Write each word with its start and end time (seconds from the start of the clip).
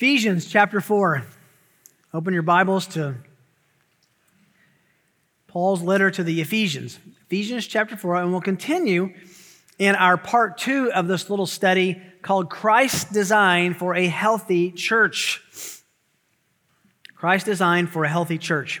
Ephesians 0.00 0.46
chapter 0.46 0.80
4. 0.80 1.26
Open 2.14 2.32
your 2.32 2.42
Bibles 2.42 2.86
to 2.86 3.16
Paul's 5.46 5.82
letter 5.82 6.10
to 6.10 6.24
the 6.24 6.40
Ephesians. 6.40 6.98
Ephesians 7.26 7.66
chapter 7.66 7.98
4, 7.98 8.16
and 8.16 8.32
we'll 8.32 8.40
continue 8.40 9.12
in 9.78 9.94
our 9.94 10.16
part 10.16 10.56
two 10.56 10.90
of 10.90 11.06
this 11.06 11.28
little 11.28 11.44
study 11.44 12.00
called 12.22 12.48
Christ's 12.48 13.12
Design 13.12 13.74
for 13.74 13.94
a 13.94 14.06
Healthy 14.06 14.70
Church. 14.70 15.42
Christ's 17.14 17.44
Design 17.44 17.86
for 17.86 18.04
a 18.04 18.08
Healthy 18.08 18.38
Church. 18.38 18.80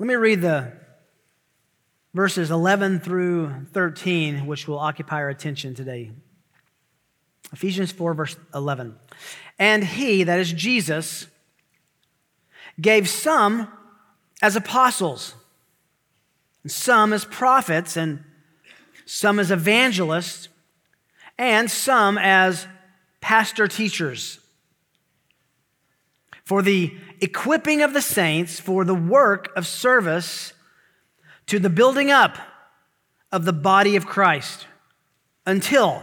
Let 0.00 0.08
me 0.08 0.16
read 0.16 0.40
the 0.40 0.77
verses 2.18 2.50
11 2.50 2.98
through 2.98 3.48
13, 3.72 4.44
which 4.44 4.66
will 4.66 4.80
occupy 4.80 5.18
our 5.18 5.28
attention 5.28 5.72
today. 5.72 6.10
Ephesians 7.52 7.92
4, 7.92 8.12
verse 8.12 8.36
11. 8.52 8.96
And 9.56 9.84
he, 9.84 10.24
that 10.24 10.40
is 10.40 10.52
Jesus, 10.52 11.28
gave 12.80 13.08
some 13.08 13.68
as 14.42 14.56
apostles, 14.56 15.36
and 16.64 16.72
some 16.72 17.12
as 17.12 17.24
prophets, 17.24 17.96
and 17.96 18.24
some 19.06 19.38
as 19.38 19.52
evangelists, 19.52 20.48
and 21.38 21.70
some 21.70 22.18
as 22.18 22.66
pastor 23.20 23.68
teachers 23.68 24.40
for 26.44 26.62
the 26.62 26.92
equipping 27.20 27.80
of 27.80 27.92
the 27.92 28.02
saints 28.02 28.58
for 28.58 28.84
the 28.84 28.92
work 28.92 29.50
of 29.54 29.68
service 29.68 30.52
to 31.48 31.58
the 31.58 31.70
building 31.70 32.10
up 32.10 32.38
of 33.30 33.44
the 33.44 33.52
body 33.52 33.96
of 33.96 34.06
Christ 34.06 34.66
until 35.44 36.02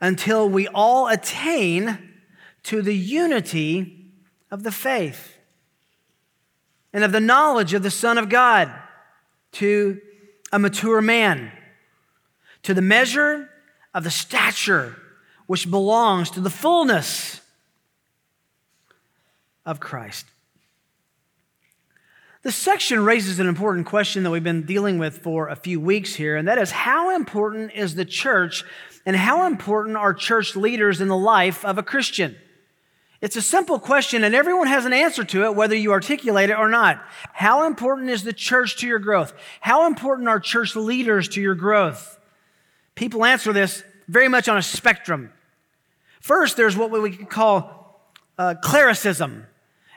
until 0.00 0.48
we 0.48 0.68
all 0.68 1.08
attain 1.08 1.98
to 2.64 2.82
the 2.82 2.94
unity 2.94 4.10
of 4.50 4.62
the 4.62 4.72
faith 4.72 5.38
and 6.92 7.02
of 7.02 7.12
the 7.12 7.20
knowledge 7.20 7.72
of 7.72 7.82
the 7.82 7.90
Son 7.90 8.18
of 8.18 8.28
God 8.28 8.70
to 9.52 10.00
a 10.52 10.58
mature 10.58 11.00
man 11.00 11.50
to 12.66 12.74
the 12.74 12.82
measure 12.82 13.48
of 13.94 14.02
the 14.02 14.10
stature 14.10 14.96
which 15.46 15.70
belongs 15.70 16.30
to 16.30 16.40
the 16.40 16.50
fullness 16.50 17.40
of 19.64 19.78
Christ. 19.78 20.26
This 22.46 22.54
section 22.54 23.04
raises 23.04 23.40
an 23.40 23.48
important 23.48 23.86
question 23.86 24.22
that 24.22 24.30
we've 24.30 24.44
been 24.44 24.62
dealing 24.62 25.00
with 25.00 25.18
for 25.18 25.48
a 25.48 25.56
few 25.56 25.80
weeks 25.80 26.14
here, 26.14 26.36
and 26.36 26.46
that 26.46 26.58
is 26.58 26.70
how 26.70 27.16
important 27.16 27.72
is 27.72 27.96
the 27.96 28.04
church 28.04 28.62
and 29.04 29.16
how 29.16 29.48
important 29.48 29.96
are 29.96 30.14
church 30.14 30.54
leaders 30.54 31.00
in 31.00 31.08
the 31.08 31.16
life 31.16 31.64
of 31.64 31.76
a 31.76 31.82
Christian? 31.82 32.36
It's 33.20 33.34
a 33.34 33.42
simple 33.42 33.80
question, 33.80 34.22
and 34.22 34.32
everyone 34.32 34.68
has 34.68 34.84
an 34.84 34.92
answer 34.92 35.24
to 35.24 35.42
it, 35.46 35.56
whether 35.56 35.74
you 35.74 35.90
articulate 35.90 36.50
it 36.50 36.56
or 36.56 36.68
not. 36.68 37.02
How 37.32 37.66
important 37.66 38.10
is 38.10 38.22
the 38.22 38.32
church 38.32 38.76
to 38.76 38.86
your 38.86 39.00
growth? 39.00 39.32
How 39.58 39.88
important 39.88 40.28
are 40.28 40.38
church 40.38 40.76
leaders 40.76 41.26
to 41.30 41.40
your 41.40 41.56
growth? 41.56 42.16
People 42.94 43.24
answer 43.24 43.52
this 43.52 43.82
very 44.06 44.28
much 44.28 44.48
on 44.48 44.56
a 44.56 44.62
spectrum. 44.62 45.32
First, 46.20 46.56
there's 46.56 46.76
what 46.76 46.92
we 46.92 47.10
could 47.10 47.28
call 47.28 48.08
uh, 48.38 48.54
clericism. 48.62 49.46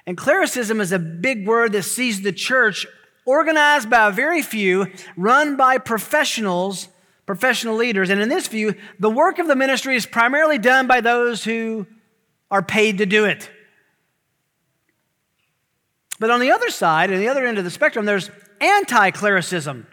And 0.09 0.17
clericism 0.17 0.81
is 0.81 0.91
a 0.91 0.97
big 0.97 1.45
word 1.45 1.73
that 1.73 1.83
sees 1.83 2.23
the 2.23 2.31
church 2.31 2.87
organized 3.25 3.91
by 3.91 4.07
a 4.07 4.11
very 4.11 4.41
few, 4.41 4.87
run 5.15 5.55
by 5.55 5.77
professionals, 5.77 6.87
professional 7.27 7.75
leaders. 7.75 8.09
And 8.09 8.19
in 8.19 8.27
this 8.27 8.47
view, 8.47 8.73
the 8.99 9.11
work 9.11 9.37
of 9.37 9.45
the 9.45 9.55
ministry 9.55 9.95
is 9.95 10.07
primarily 10.07 10.57
done 10.57 10.87
by 10.87 10.99
those 10.99 11.43
who 11.43 11.85
are 12.49 12.63
paid 12.63 12.97
to 12.97 13.05
do 13.05 13.25
it. 13.25 13.51
But 16.19 16.31
on 16.31 16.39
the 16.39 16.53
other 16.53 16.71
side, 16.71 17.13
on 17.13 17.19
the 17.19 17.27
other 17.27 17.45
end 17.45 17.59
of 17.59 17.63
the 17.63 17.69
spectrum, 17.69 18.05
there's 18.05 18.31
anti 18.59 19.11
clericism. 19.11 19.85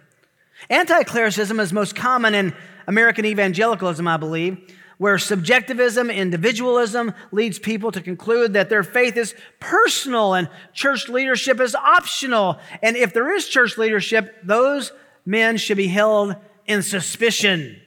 Anti 0.71 1.03
clericism 1.03 1.61
is 1.61 1.75
most 1.75 1.95
common 1.95 2.35
in 2.35 2.55
American 2.87 3.27
evangelicalism, 3.27 4.09
I 4.09 4.17
believe 4.17 4.57
where 4.99 5.19
subjectivism, 5.19 6.11
individualism 6.11 7.13
leads 7.31 7.59
people 7.59 7.93
to 7.93 8.01
conclude 8.01 8.55
that 8.55 8.71
their 8.71 8.83
faith 8.83 9.17
is 9.17 9.35
personal 9.61 10.35
and 10.35 10.49
church 10.73 11.09
leadership 11.09 11.61
is 11.61 11.75
optional. 11.75 12.59
And 12.83 12.97
if 12.97 13.13
there 13.13 13.35
is 13.35 13.47
church 13.47 13.77
leadership, 13.77 14.37
those 14.43 14.93
men 15.27 15.59
should 15.59 15.77
be 15.77 15.89
held 15.89 16.37
in 16.67 16.83
suspicion. 16.83 17.81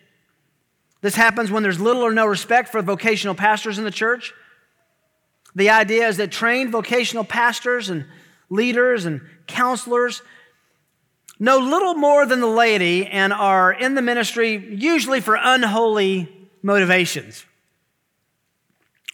This 1.02 1.16
happens 1.16 1.50
when 1.50 1.64
there's 1.64 1.80
little 1.80 2.04
or 2.04 2.14
no 2.14 2.26
respect 2.26 2.70
for 2.70 2.82
vocational 2.82 3.36
pastors 3.36 3.80
in 3.80 3.86
the 3.86 3.92
church. 3.92 4.34
The 5.56 5.72
idea 5.72 6.08
is 6.08 6.18
that 6.18 6.32
trained 6.32 6.72
vocational 6.72 7.24
pastors 7.24 7.90
and 7.90 8.06
leaders 8.50 9.06
and 9.06 9.22
counselors 9.48 10.22
know 11.40 11.58
little 11.58 11.96
more 11.96 12.26
than 12.26 12.42
the 12.42 12.48
laity 12.48 13.08
and 13.08 13.34
are 13.34 13.72
in 13.72 13.96
the 13.96 14.02
ministry 14.02 14.76
usually 14.76 15.22
for 15.22 15.38
unholy 15.42 16.39
motivations. 16.62 17.46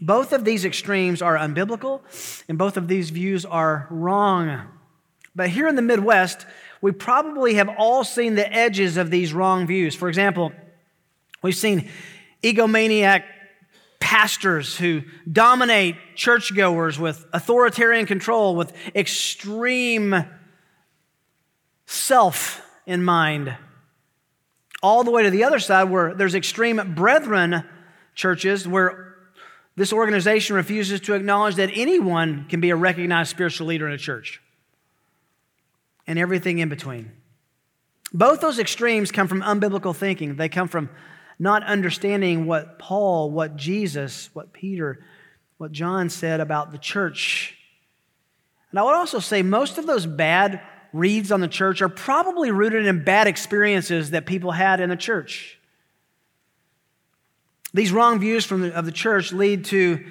Both 0.02 0.34
of 0.34 0.44
these 0.44 0.66
extremes 0.66 1.22
are 1.22 1.38
unbiblical, 1.38 2.02
and 2.50 2.58
both 2.58 2.78
of 2.78 2.88
these 2.88 3.10
views 3.12 3.46
are 3.46 3.88
wrong. 3.90 4.68
But 5.36 5.50
here 5.50 5.68
in 5.68 5.76
the 5.76 5.82
Midwest, 5.82 6.46
we 6.82 6.92
probably 6.92 7.56
have 7.56 7.70
all 7.78 8.04
seen 8.04 8.36
the 8.36 8.52
edges 8.52 8.98
of 8.98 9.10
these 9.10 9.34
wrong 9.34 9.68
views. 9.68 9.96
For 9.96 10.10
example, 10.10 10.52
we've 11.42 11.56
seen 11.56 11.90
egomaniac 12.44 13.24
pastors 14.00 14.78
who 14.78 15.04
dominate 15.32 15.96
churchgoers 16.16 17.00
with 17.00 17.26
authoritarian 17.34 18.06
control, 18.06 18.56
with 18.56 18.72
extreme 18.94 20.26
self 21.86 22.62
in 22.86 23.04
mind 23.04 23.56
all 24.86 25.04
the 25.04 25.10
way 25.10 25.24
to 25.24 25.32
the 25.32 25.44
other 25.44 25.58
side 25.58 25.86
where 25.86 26.14
there's 26.14 26.36
extreme 26.36 26.94
brethren 26.94 27.64
churches 28.14 28.68
where 28.68 29.16
this 29.76 29.92
organization 29.92 30.56
refuses 30.56 31.02
to 31.02 31.16
acknowledge 31.16 31.56
that 31.56 31.72
anyone 31.74 32.46
can 32.50 32.62
be 32.62 32.70
a 32.70 32.76
recognized 32.76 33.32
spiritual 33.32 33.66
leader 33.66 33.88
in 33.88 33.96
a 33.96 33.98
church 33.98 34.44
and 36.06 36.20
everything 36.20 36.60
in 36.60 36.70
between. 36.70 37.12
Both 38.14 38.42
those 38.42 38.60
extremes 38.60 39.12
come 39.12 39.28
from 39.28 39.42
unbiblical 39.42 39.96
thinking. 39.96 40.36
They 40.36 40.50
come 40.50 40.68
from 40.68 40.92
not 41.40 41.64
understanding 41.64 42.46
what 42.46 42.78
Paul, 42.78 43.32
what 43.32 43.56
Jesus, 43.56 44.30
what 44.34 44.54
Peter, 44.54 45.04
what 45.58 45.72
John 45.72 46.12
said 46.12 46.42
about 46.42 46.72
the 46.72 46.78
church. 46.78 47.58
And 48.70 48.80
I 48.80 48.84
would 48.84 48.94
also 48.94 49.18
say 49.18 49.42
most 49.42 49.80
of 49.80 49.88
those 49.88 50.06
bad 50.06 50.62
reads 50.96 51.30
on 51.32 51.42
the 51.42 51.48
church 51.48 51.82
are 51.82 51.90
probably 51.90 52.52
rooted 52.52 52.86
in 52.86 53.04
bad 53.04 53.28
experiences 53.28 54.12
that 54.12 54.26
people 54.26 54.52
had 54.52 54.80
in 54.80 54.90
the 54.90 54.96
church. 54.96 55.60
These 57.74 57.92
wrong 57.92 58.20
views 58.20 58.46
from 58.46 58.62
the, 58.62 58.74
of 58.74 58.86
the 58.86 58.94
church 58.94 59.34
lead 59.34 59.66
to 59.66 60.04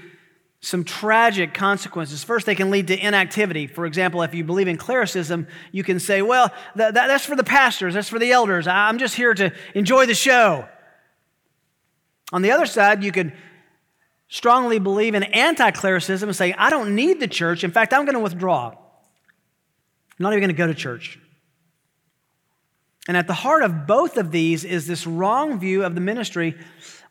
some 0.61 0.85
tragic 0.85 1.55
consequences. 1.55 2.23
First, 2.23 2.45
they 2.45 2.55
can 2.55 2.71
lead 2.71 2.89
to 2.89 2.99
inactivity. 2.99 3.67
For 3.67 3.87
example, 3.87 4.23
if 4.23 4.35
you 4.35 4.45
believe 4.45 4.69
in 4.69 4.77
clericism, 4.77 5.47
you 5.73 5.83
can 5.83 5.99
say, 5.99 6.21
well, 6.21 6.51
that, 6.77 6.95
that, 6.95 7.07
that's 7.07 7.25
for 7.25 7.37
the 7.37 7.45
pastors, 7.45 7.95
that's 7.95 8.11
for 8.11 8.19
the 8.19 8.33
elders. 8.33 8.67
I'm 8.67 8.99
just 8.99 9.15
here 9.15 9.33
to 9.35 9.53
enjoy 9.75 10.05
the 10.05 10.15
show. 10.15 10.69
On 12.33 12.43
the 12.43 12.51
other 12.51 12.67
side, 12.67 13.03
you 13.03 13.13
could 13.13 13.33
strongly 14.29 14.79
believe 14.79 15.15
in 15.15 15.23
anti 15.23 15.71
clericism 15.71 16.29
and 16.29 16.37
say, 16.37 16.53
I 16.53 16.69
don't 16.69 16.95
need 16.95 17.21
the 17.21 17.29
church. 17.29 17.65
In 17.65 17.71
fact, 17.71 17.95
I'm 17.95 18.05
going 18.05 18.15
to 18.15 18.21
withdraw. 18.21 18.75
I'm 20.19 20.23
not 20.23 20.33
even 20.33 20.41
going 20.41 20.55
to 20.55 20.57
go 20.57 20.67
to 20.67 20.75
church. 20.75 21.19
And 23.07 23.17
at 23.17 23.27
the 23.27 23.35
heart 23.35 23.63
of 23.63 23.87
both 23.87 24.17
of 24.17 24.31
these 24.31 24.65
is 24.65 24.87
this 24.87 25.07
wrong 25.07 25.59
view 25.59 25.85
of 25.85 25.95
the 25.95 26.01
ministry, 26.01 26.57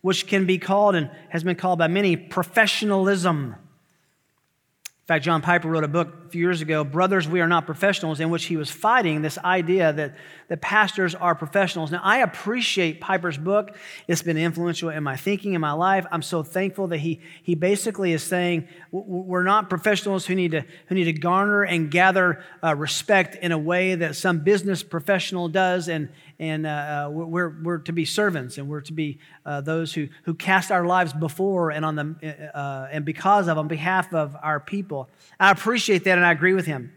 which 0.00 0.26
can 0.26 0.46
be 0.46 0.58
called 0.58 0.94
and 0.94 1.10
has 1.28 1.44
been 1.44 1.56
called 1.56 1.78
by 1.78 1.86
many 1.86 2.16
professionalism. 2.16 3.54
In 3.54 5.06
fact, 5.06 5.24
John 5.24 5.42
Piper 5.42 5.68
wrote 5.68 5.84
a 5.84 5.88
book 5.88 6.23
few 6.34 6.40
years 6.40 6.62
ago, 6.62 6.82
Brothers, 6.82 7.28
We 7.28 7.40
Are 7.40 7.46
Not 7.46 7.64
Professionals, 7.64 8.18
in 8.18 8.28
which 8.28 8.46
he 8.46 8.56
was 8.56 8.68
fighting 8.68 9.22
this 9.22 9.38
idea 9.38 9.92
that, 9.92 10.16
that 10.48 10.60
pastors 10.60 11.14
are 11.14 11.36
professionals. 11.36 11.92
Now, 11.92 12.00
I 12.02 12.22
appreciate 12.22 13.00
Piper's 13.00 13.38
book. 13.38 13.76
It's 14.08 14.20
been 14.20 14.36
influential 14.36 14.88
in 14.88 15.04
my 15.04 15.14
thinking, 15.14 15.54
in 15.54 15.60
my 15.60 15.70
life. 15.70 16.04
I'm 16.10 16.22
so 16.22 16.42
thankful 16.42 16.88
that 16.88 16.98
he, 16.98 17.20
he 17.44 17.54
basically 17.54 18.12
is 18.12 18.24
saying 18.24 18.66
we're 18.90 19.44
not 19.44 19.70
professionals 19.70 20.26
who 20.26 20.34
need 20.34 20.50
to, 20.50 20.64
who 20.88 20.96
need 20.96 21.04
to 21.04 21.12
garner 21.12 21.62
and 21.62 21.88
gather 21.88 22.42
uh, 22.64 22.74
respect 22.74 23.36
in 23.36 23.52
a 23.52 23.58
way 23.58 23.94
that 23.94 24.16
some 24.16 24.40
business 24.40 24.82
professional 24.82 25.48
does, 25.48 25.86
and, 25.86 26.08
and 26.40 26.66
uh, 26.66 26.68
uh 26.68 27.10
we're, 27.10 27.50
we're 27.62 27.78
to 27.78 27.92
be 27.92 28.04
servants 28.04 28.58
and 28.58 28.68
we're 28.68 28.80
to 28.80 28.92
be 28.92 29.18
uh, 29.46 29.60
those 29.60 29.94
who, 29.94 30.08
who 30.24 30.34
cast 30.34 30.72
our 30.72 30.84
lives 30.84 31.12
before 31.12 31.70
and 31.70 31.84
on 31.84 31.94
them 31.94 32.18
uh, 32.22 32.26
uh, 32.26 32.88
and 32.90 33.04
because 33.04 33.46
of 33.46 33.56
on 33.56 33.68
behalf 33.68 34.12
of 34.12 34.36
our 34.42 34.58
people 34.58 35.08
i 35.38 35.50
appreciate 35.50 36.04
that 36.04 36.18
and 36.24 36.30
i 36.30 36.32
agree 36.32 36.54
with 36.54 36.66
him 36.66 36.92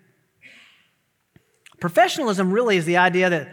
professionalism 1.79 2.51
really 2.51 2.77
is 2.77 2.85
the 2.85 2.97
idea 2.97 3.29
that 3.29 3.49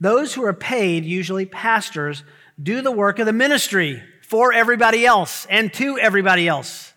Those 0.00 0.34
who 0.34 0.44
are 0.44 0.52
paid, 0.52 1.04
usually 1.04 1.46
pastors, 1.46 2.22
do 2.60 2.82
the 2.82 2.92
work 2.92 3.18
of 3.18 3.26
the 3.26 3.32
ministry 3.32 4.02
for 4.22 4.52
everybody 4.52 5.04
else 5.04 5.46
and 5.50 5.72
to 5.74 5.98
everybody 5.98 6.46
else. 6.46 6.92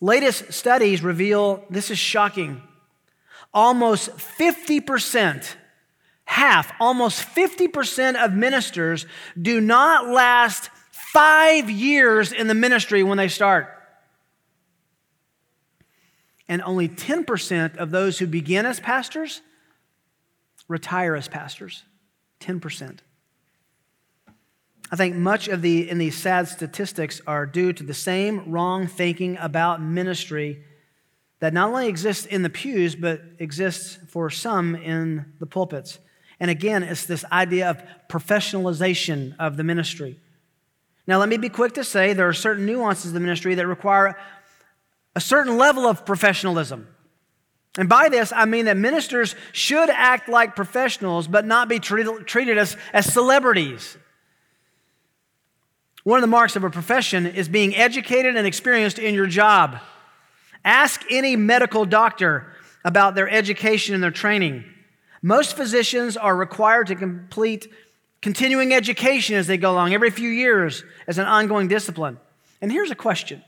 Latest 0.00 0.52
studies 0.52 1.02
reveal 1.02 1.64
this 1.70 1.90
is 1.90 1.98
shocking. 1.98 2.60
Almost 3.54 4.10
50%, 4.10 5.56
half, 6.26 6.72
almost 6.78 7.22
50% 7.22 8.22
of 8.22 8.34
ministers 8.34 9.06
do 9.40 9.60
not 9.60 10.08
last 10.08 10.68
five 10.90 11.70
years 11.70 12.32
in 12.32 12.48
the 12.48 12.54
ministry 12.54 13.02
when 13.02 13.16
they 13.16 13.28
start. 13.28 13.73
And 16.48 16.62
only 16.62 16.88
10% 16.88 17.76
of 17.76 17.90
those 17.90 18.18
who 18.18 18.26
begin 18.26 18.66
as 18.66 18.80
pastors 18.80 19.40
retire 20.68 21.14
as 21.14 21.28
pastors. 21.28 21.84
10%. 22.40 22.98
I 24.92 24.96
think 24.96 25.16
much 25.16 25.48
of 25.48 25.62
the 25.62 25.88
in 25.88 25.98
these 25.98 26.16
sad 26.16 26.46
statistics 26.48 27.20
are 27.26 27.46
due 27.46 27.72
to 27.72 27.82
the 27.82 27.94
same 27.94 28.50
wrong 28.50 28.86
thinking 28.86 29.36
about 29.38 29.82
ministry 29.82 30.62
that 31.40 31.52
not 31.52 31.70
only 31.70 31.88
exists 31.88 32.26
in 32.26 32.42
the 32.42 32.50
pews 32.50 32.94
but 32.94 33.22
exists 33.38 33.98
for 34.08 34.30
some 34.30 34.76
in 34.76 35.32
the 35.40 35.46
pulpits. 35.46 35.98
And 36.38 36.50
again, 36.50 36.82
it's 36.82 37.06
this 37.06 37.24
idea 37.32 37.70
of 37.70 37.82
professionalization 38.08 39.34
of 39.38 39.56
the 39.56 39.64
ministry. 39.64 40.20
Now, 41.06 41.18
let 41.18 41.28
me 41.28 41.36
be 41.36 41.48
quick 41.48 41.74
to 41.74 41.84
say 41.84 42.12
there 42.12 42.28
are 42.28 42.32
certain 42.32 42.64
nuances 42.64 43.08
of 43.08 43.14
the 43.14 43.20
ministry 43.20 43.54
that 43.54 43.66
require 43.66 44.16
a 45.14 45.20
certain 45.20 45.56
level 45.56 45.86
of 45.86 46.04
professionalism. 46.04 46.88
And 47.76 47.88
by 47.88 48.08
this, 48.08 48.32
I 48.34 48.44
mean 48.44 48.66
that 48.66 48.76
ministers 48.76 49.34
should 49.52 49.90
act 49.90 50.28
like 50.28 50.54
professionals, 50.54 51.26
but 51.26 51.44
not 51.44 51.68
be 51.68 51.80
treated, 51.80 52.26
treated 52.26 52.56
as, 52.56 52.76
as 52.92 53.12
celebrities. 53.12 53.96
One 56.04 56.18
of 56.18 56.22
the 56.22 56.28
marks 56.28 56.54
of 56.54 56.62
a 56.62 56.70
profession 56.70 57.26
is 57.26 57.48
being 57.48 57.74
educated 57.74 58.36
and 58.36 58.46
experienced 58.46 58.98
in 58.98 59.14
your 59.14 59.26
job. 59.26 59.78
Ask 60.64 61.02
any 61.10 61.34
medical 61.34 61.84
doctor 61.84 62.52
about 62.84 63.14
their 63.14 63.28
education 63.28 63.94
and 63.94 64.02
their 64.02 64.10
training. 64.10 64.64
Most 65.22 65.56
physicians 65.56 66.16
are 66.16 66.36
required 66.36 66.88
to 66.88 66.94
complete 66.94 67.66
continuing 68.20 68.72
education 68.72 69.36
as 69.36 69.46
they 69.46 69.56
go 69.56 69.72
along, 69.72 69.94
every 69.94 70.10
few 70.10 70.28
years, 70.28 70.84
as 71.06 71.18
an 71.18 71.26
ongoing 71.26 71.68
discipline. 71.68 72.18
And 72.60 72.70
here's 72.70 72.90
a 72.90 72.94
question 72.94 73.42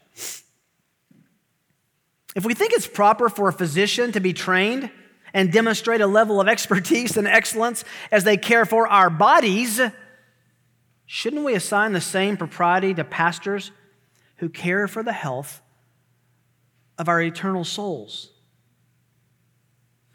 if 2.36 2.44
we 2.44 2.52
think 2.52 2.74
it's 2.74 2.86
proper 2.86 3.30
for 3.30 3.48
a 3.48 3.52
physician 3.52 4.12
to 4.12 4.20
be 4.20 4.34
trained 4.34 4.90
and 5.32 5.50
demonstrate 5.50 6.02
a 6.02 6.06
level 6.06 6.38
of 6.38 6.46
expertise 6.48 7.16
and 7.16 7.26
excellence 7.26 7.82
as 8.12 8.24
they 8.24 8.36
care 8.36 8.66
for 8.66 8.86
our 8.86 9.08
bodies, 9.08 9.80
shouldn't 11.06 11.44
we 11.44 11.54
assign 11.54 11.92
the 11.92 12.00
same 12.00 12.36
propriety 12.36 12.92
to 12.92 13.04
pastors 13.04 13.72
who 14.36 14.50
care 14.50 14.86
for 14.86 15.02
the 15.02 15.14
health 15.14 15.62
of 16.98 17.08
our 17.08 17.22
eternal 17.22 17.64
souls? 17.64 18.30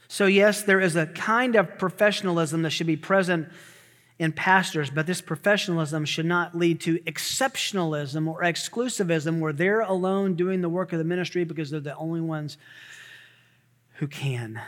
So, 0.07 0.27
yes, 0.27 0.61
there 0.61 0.79
is 0.79 0.95
a 0.95 1.07
kind 1.07 1.55
of 1.55 1.79
professionalism 1.79 2.61
that 2.61 2.69
should 2.69 2.85
be 2.85 2.97
present 2.97 3.49
in 4.21 4.31
pastors, 4.31 4.91
but 4.91 5.07
this 5.07 5.19
professionalism 5.19 6.05
should 6.05 6.27
not 6.27 6.55
lead 6.55 6.79
to 6.79 6.99
exceptionalism 6.99 8.27
or 8.27 8.43
exclusivism 8.43 9.39
where 9.39 9.51
they're 9.51 9.79
alone 9.79 10.35
doing 10.35 10.61
the 10.61 10.69
work 10.69 10.93
of 10.93 10.99
the 10.99 11.03
ministry 11.03 11.43
because 11.43 11.71
they're 11.71 11.79
the 11.79 11.95
only 11.95 12.21
ones 12.21 12.55
who 13.95 14.07
can. 14.07 14.61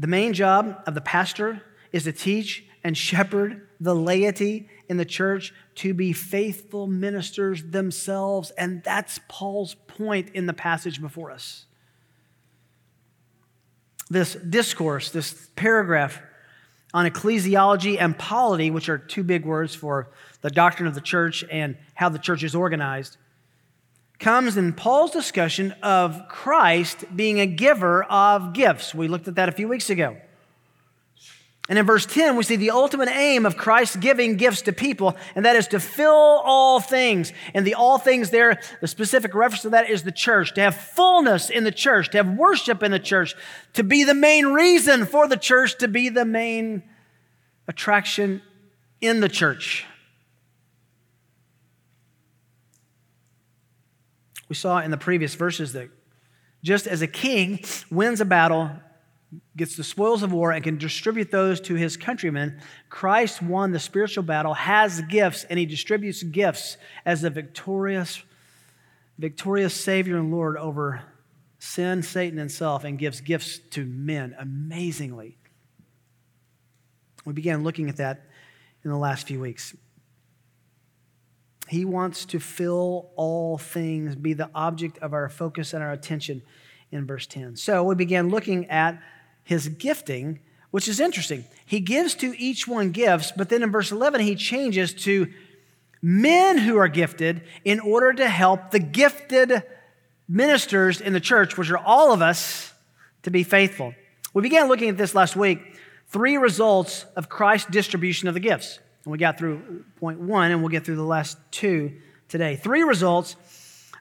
The 0.00 0.08
main 0.08 0.32
job 0.32 0.82
of 0.84 0.96
the 0.96 1.00
pastor 1.00 1.62
is 1.92 2.02
to 2.04 2.12
teach 2.12 2.64
and 2.82 2.98
shepherd 2.98 3.68
the 3.78 3.94
laity 3.94 4.68
in 4.88 4.96
the 4.96 5.04
church 5.04 5.54
to 5.76 5.94
be 5.94 6.12
faithful 6.12 6.88
ministers 6.88 7.62
themselves, 7.62 8.50
and 8.58 8.82
that's 8.82 9.20
Paul's 9.28 9.74
point 9.86 10.30
in 10.34 10.46
the 10.46 10.52
passage 10.52 11.00
before 11.00 11.30
us. 11.30 11.66
This 14.10 14.34
discourse, 14.34 15.10
this 15.12 15.50
paragraph, 15.54 16.20
on 16.96 17.04
ecclesiology 17.04 18.00
and 18.00 18.18
polity, 18.18 18.70
which 18.70 18.88
are 18.88 18.96
two 18.96 19.22
big 19.22 19.44
words 19.44 19.74
for 19.74 20.08
the 20.40 20.48
doctrine 20.48 20.88
of 20.88 20.94
the 20.94 21.00
church 21.02 21.44
and 21.50 21.76
how 21.92 22.08
the 22.08 22.18
church 22.18 22.42
is 22.42 22.54
organized, 22.54 23.18
comes 24.18 24.56
in 24.56 24.72
Paul's 24.72 25.10
discussion 25.10 25.72
of 25.82 26.26
Christ 26.30 27.04
being 27.14 27.38
a 27.38 27.44
giver 27.44 28.02
of 28.04 28.54
gifts. 28.54 28.94
We 28.94 29.08
looked 29.08 29.28
at 29.28 29.34
that 29.34 29.46
a 29.46 29.52
few 29.52 29.68
weeks 29.68 29.90
ago. 29.90 30.16
And 31.68 31.78
in 31.78 31.84
verse 31.84 32.06
10, 32.06 32.36
we 32.36 32.44
see 32.44 32.54
the 32.54 32.70
ultimate 32.70 33.08
aim 33.08 33.44
of 33.44 33.56
Christ 33.56 33.98
giving 33.98 34.36
gifts 34.36 34.62
to 34.62 34.72
people, 34.72 35.16
and 35.34 35.44
that 35.44 35.56
is 35.56 35.66
to 35.68 35.80
fill 35.80 36.12
all 36.44 36.78
things. 36.78 37.32
And 37.54 37.66
the 37.66 37.74
all 37.74 37.98
things 37.98 38.30
there, 38.30 38.60
the 38.80 38.86
specific 38.86 39.34
reference 39.34 39.62
to 39.62 39.70
that 39.70 39.90
is 39.90 40.04
the 40.04 40.12
church, 40.12 40.54
to 40.54 40.60
have 40.60 40.76
fullness 40.76 41.50
in 41.50 41.64
the 41.64 41.72
church, 41.72 42.10
to 42.10 42.18
have 42.18 42.30
worship 42.30 42.84
in 42.84 42.92
the 42.92 43.00
church, 43.00 43.34
to 43.72 43.82
be 43.82 44.04
the 44.04 44.14
main 44.14 44.46
reason 44.46 45.06
for 45.06 45.26
the 45.26 45.36
church, 45.36 45.76
to 45.78 45.88
be 45.88 46.08
the 46.08 46.24
main 46.24 46.84
attraction 47.66 48.42
in 49.00 49.18
the 49.18 49.28
church. 49.28 49.86
We 54.48 54.54
saw 54.54 54.78
in 54.78 54.92
the 54.92 54.96
previous 54.96 55.34
verses 55.34 55.72
that 55.72 55.88
just 56.62 56.86
as 56.86 57.02
a 57.02 57.08
king 57.08 57.64
wins 57.90 58.20
a 58.20 58.24
battle 58.24 58.70
gets 59.56 59.76
the 59.76 59.84
spoils 59.84 60.22
of 60.22 60.32
war 60.32 60.52
and 60.52 60.62
can 60.62 60.78
distribute 60.78 61.30
those 61.30 61.60
to 61.62 61.74
his 61.74 61.96
countrymen. 61.96 62.60
Christ 62.88 63.42
won 63.42 63.72
the 63.72 63.80
spiritual 63.80 64.22
battle, 64.22 64.54
has 64.54 65.00
gifts, 65.02 65.44
and 65.44 65.58
he 65.58 65.66
distributes 65.66 66.22
gifts 66.22 66.76
as 67.04 67.22
the 67.22 67.30
victorious, 67.30 68.22
victorious 69.18 69.74
Savior 69.74 70.16
and 70.16 70.30
Lord 70.30 70.56
over 70.56 71.02
sin, 71.58 72.02
Satan, 72.02 72.38
and 72.38 72.50
self, 72.50 72.84
and 72.84 72.98
gives 72.98 73.20
gifts 73.20 73.58
to 73.70 73.84
men 73.84 74.36
amazingly. 74.38 75.36
We 77.24 77.32
began 77.32 77.64
looking 77.64 77.88
at 77.88 77.96
that 77.96 78.26
in 78.84 78.90
the 78.90 78.96
last 78.96 79.26
few 79.26 79.40
weeks. 79.40 79.74
He 81.68 81.84
wants 81.84 82.24
to 82.26 82.38
fill 82.38 83.10
all 83.16 83.58
things, 83.58 84.14
be 84.14 84.34
the 84.34 84.48
object 84.54 84.98
of 84.98 85.12
our 85.12 85.28
focus 85.28 85.74
and 85.74 85.82
our 85.82 85.90
attention 85.90 86.42
in 86.92 87.06
verse 87.06 87.26
10. 87.26 87.56
So 87.56 87.82
we 87.82 87.96
began 87.96 88.28
looking 88.28 88.66
at 88.66 89.02
his 89.46 89.68
gifting, 89.68 90.40
which 90.72 90.88
is 90.88 90.98
interesting. 90.98 91.44
He 91.64 91.78
gives 91.78 92.16
to 92.16 92.36
each 92.36 92.66
one 92.66 92.90
gifts, 92.90 93.32
but 93.34 93.48
then 93.48 93.62
in 93.62 93.70
verse 93.70 93.92
11, 93.92 94.20
he 94.22 94.34
changes 94.34 94.92
to 95.04 95.32
men 96.02 96.58
who 96.58 96.76
are 96.76 96.88
gifted 96.88 97.42
in 97.64 97.78
order 97.78 98.12
to 98.12 98.28
help 98.28 98.72
the 98.72 98.80
gifted 98.80 99.62
ministers 100.28 101.00
in 101.00 101.12
the 101.12 101.20
church, 101.20 101.56
which 101.56 101.70
are 101.70 101.78
all 101.78 102.12
of 102.12 102.22
us, 102.22 102.74
to 103.22 103.30
be 103.30 103.44
faithful. 103.44 103.94
We 104.34 104.42
began 104.42 104.66
looking 104.66 104.88
at 104.88 104.96
this 104.96 105.14
last 105.14 105.36
week 105.36 105.60
three 106.08 106.36
results 106.36 107.06
of 107.14 107.28
Christ's 107.28 107.70
distribution 107.70 108.26
of 108.26 108.34
the 108.34 108.40
gifts. 108.40 108.80
And 109.04 109.12
we 109.12 109.18
got 109.18 109.38
through 109.38 109.84
point 110.00 110.18
one, 110.18 110.50
and 110.50 110.60
we'll 110.60 110.70
get 110.70 110.84
through 110.84 110.96
the 110.96 111.02
last 111.02 111.38
two 111.52 111.92
today. 112.28 112.56
Three 112.56 112.82
results 112.82 113.36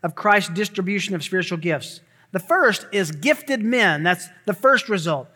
of 0.02 0.16
Christ's 0.16 0.50
distribution 0.50 1.14
of 1.14 1.24
spiritual 1.24 1.60
gifts. 1.60 2.02
The 2.32 2.40
first 2.40 2.88
is 2.92 3.12
gifted 3.12 3.64
men. 3.64 4.02
That's 4.02 4.28
the 4.46 4.54
first 4.54 4.90
result. 4.90 5.30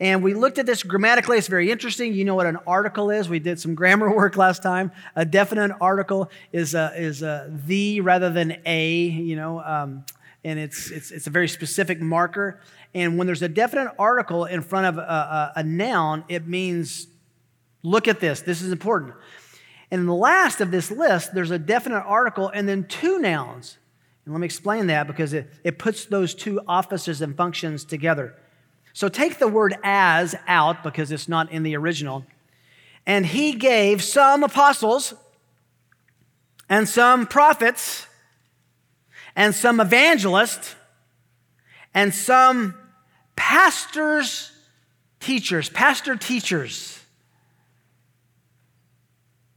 And 0.00 0.22
we 0.22 0.32
looked 0.32 0.58
at 0.58 0.64
this 0.64 0.82
grammatically. 0.82 1.36
It's 1.36 1.46
very 1.46 1.70
interesting. 1.70 2.14
You 2.14 2.24
know 2.24 2.34
what 2.34 2.46
an 2.46 2.56
article 2.66 3.10
is. 3.10 3.28
We 3.28 3.38
did 3.38 3.60
some 3.60 3.74
grammar 3.74 4.14
work 4.16 4.36
last 4.36 4.62
time. 4.62 4.90
A 5.14 5.26
definite 5.26 5.76
article 5.80 6.30
is 6.52 6.74
a, 6.74 6.92
is 6.96 7.22
a 7.22 7.52
the 7.66 8.00
rather 8.00 8.30
than 8.30 8.56
a, 8.64 8.88
you 8.88 9.36
know, 9.36 9.60
um, 9.60 10.04
and 10.42 10.58
it's, 10.58 10.90
it's, 10.90 11.10
it's 11.10 11.26
a 11.26 11.30
very 11.30 11.48
specific 11.48 12.00
marker. 12.00 12.60
And 12.94 13.18
when 13.18 13.26
there's 13.26 13.42
a 13.42 13.48
definite 13.48 13.92
article 13.98 14.46
in 14.46 14.62
front 14.62 14.86
of 14.86 14.96
a, 14.96 15.00
a, 15.00 15.52
a 15.56 15.62
noun, 15.62 16.24
it 16.28 16.46
means, 16.46 17.06
look 17.82 18.08
at 18.08 18.20
this. 18.20 18.40
This 18.40 18.62
is 18.62 18.72
important. 18.72 19.12
And 19.90 20.08
the 20.08 20.14
last 20.14 20.62
of 20.62 20.70
this 20.70 20.90
list, 20.90 21.34
there's 21.34 21.50
a 21.50 21.58
definite 21.58 22.04
article 22.06 22.48
and 22.48 22.66
then 22.66 22.84
two 22.84 23.18
nouns. 23.18 23.76
And 24.24 24.32
let 24.32 24.40
me 24.40 24.46
explain 24.46 24.86
that 24.86 25.06
because 25.06 25.34
it, 25.34 25.50
it 25.62 25.78
puts 25.78 26.06
those 26.06 26.34
two 26.34 26.60
offices 26.66 27.20
and 27.20 27.36
functions 27.36 27.84
together. 27.84 28.34
So 28.92 29.08
take 29.08 29.38
the 29.38 29.48
word 29.48 29.74
as 29.82 30.34
out 30.46 30.82
because 30.82 31.12
it's 31.12 31.28
not 31.28 31.50
in 31.52 31.62
the 31.62 31.76
original. 31.76 32.24
And 33.06 33.24
he 33.26 33.52
gave 33.52 34.02
some 34.02 34.42
apostles 34.42 35.14
and 36.68 36.88
some 36.88 37.26
prophets 37.26 38.06
and 39.36 39.54
some 39.54 39.80
evangelists 39.80 40.74
and 41.94 42.14
some 42.14 42.74
pastors, 43.36 44.52
teachers, 45.18 45.68
pastor 45.68 46.16
teachers. 46.16 47.00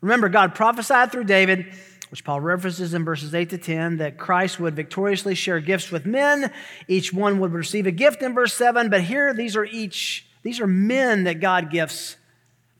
Remember, 0.01 0.29
God 0.29 0.55
prophesied 0.55 1.11
through 1.11 1.25
David 1.25 1.67
which 2.13 2.23
Paul 2.23 2.41
references 2.41 2.93
in 2.93 3.03
verses 3.03 3.33
8 3.33 3.49
to 3.49 3.57
10, 3.57 3.97
that 3.97 4.19
Christ 4.19 4.59
would 4.59 4.75
victoriously 4.75 5.33
share 5.33 5.59
gifts 5.59 5.91
with 5.91 6.05
men. 6.05 6.53
Each 6.87 7.11
one 7.11 7.39
would 7.39 7.53
receive 7.53 7.87
a 7.87 7.91
gift 7.91 8.21
in 8.21 8.35
verse 8.35 8.53
7, 8.53 8.91
but 8.91 9.01
here 9.01 9.33
these 9.33 9.55
are 9.55 9.65
each 9.65 10.27
These 10.43 10.59
are 10.59 10.67
men 10.67 11.23
that 11.23 11.39
God 11.39 11.71
gifts 11.71 12.17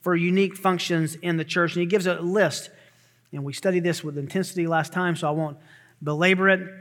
for 0.02 0.14
unique 0.14 0.56
functions 0.56 1.16
in 1.16 1.36
the 1.36 1.44
church. 1.44 1.74
And 1.74 1.80
he 1.80 1.86
gives 1.86 2.06
a 2.06 2.14
list. 2.20 2.70
And 3.32 3.42
we 3.42 3.52
studied 3.52 3.82
this 3.82 4.04
with 4.04 4.16
intensity 4.18 4.68
last 4.68 4.92
time, 4.92 5.16
so 5.16 5.26
I 5.26 5.32
won't 5.32 5.56
belabor 6.00 6.48
it. 6.50 6.72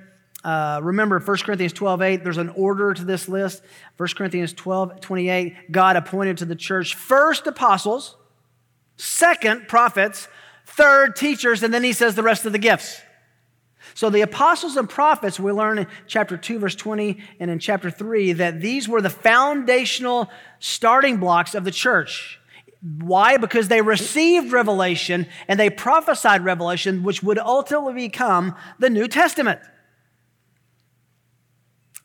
Uh, 0.43 0.79
remember 0.83 1.19
1 1.19 1.37
Corinthians 1.37 1.73
12, 1.73 2.01
8, 2.03 2.23
there's 2.23 2.37
an 2.37 2.49
order 2.49 2.93
to 2.93 3.03
this 3.03 3.27
list. 3.27 3.63
1 3.97 4.09
Corinthians 4.15 4.53
12, 4.53 5.01
28, 5.01 5.71
God 5.71 5.95
appointed 5.95 6.37
to 6.37 6.45
the 6.45 6.55
church 6.55 6.93
first 6.93 7.47
apostles, 7.47 8.15
second 8.95 9.67
prophets, 9.67 10.27
third 10.65 11.15
teachers, 11.15 11.63
and 11.63 11.73
then 11.73 11.83
he 11.83 11.93
says 11.93 12.15
the 12.15 12.23
rest 12.23 12.45
of 12.45 12.51
the 12.51 12.59
gifts. 12.59 13.01
So 13.95 14.09
the 14.09 14.21
apostles 14.21 14.75
and 14.75 14.89
prophets, 14.89 15.39
we 15.39 15.51
learn 15.51 15.79
in 15.79 15.87
chapter 16.07 16.35
2, 16.35 16.59
verse 16.59 16.75
20, 16.75 17.19
and 17.39 17.51
in 17.51 17.59
chapter 17.59 17.91
3, 17.91 18.33
that 18.33 18.59
these 18.59 18.87
were 18.87 19.01
the 19.01 19.09
foundational 19.09 20.29
starting 20.59 21.17
blocks 21.17 21.53
of 21.53 21.63
the 21.63 21.71
church. 21.71 22.39
Why? 22.81 23.37
Because 23.37 23.67
they 23.67 23.81
received 23.81 24.51
revelation 24.51 25.27
and 25.47 25.59
they 25.59 25.69
prophesied 25.69 26.43
revelation, 26.43 27.03
which 27.03 27.23
would 27.23 27.37
ultimately 27.37 27.93
become 27.93 28.55
the 28.79 28.89
New 28.89 29.07
Testament. 29.07 29.61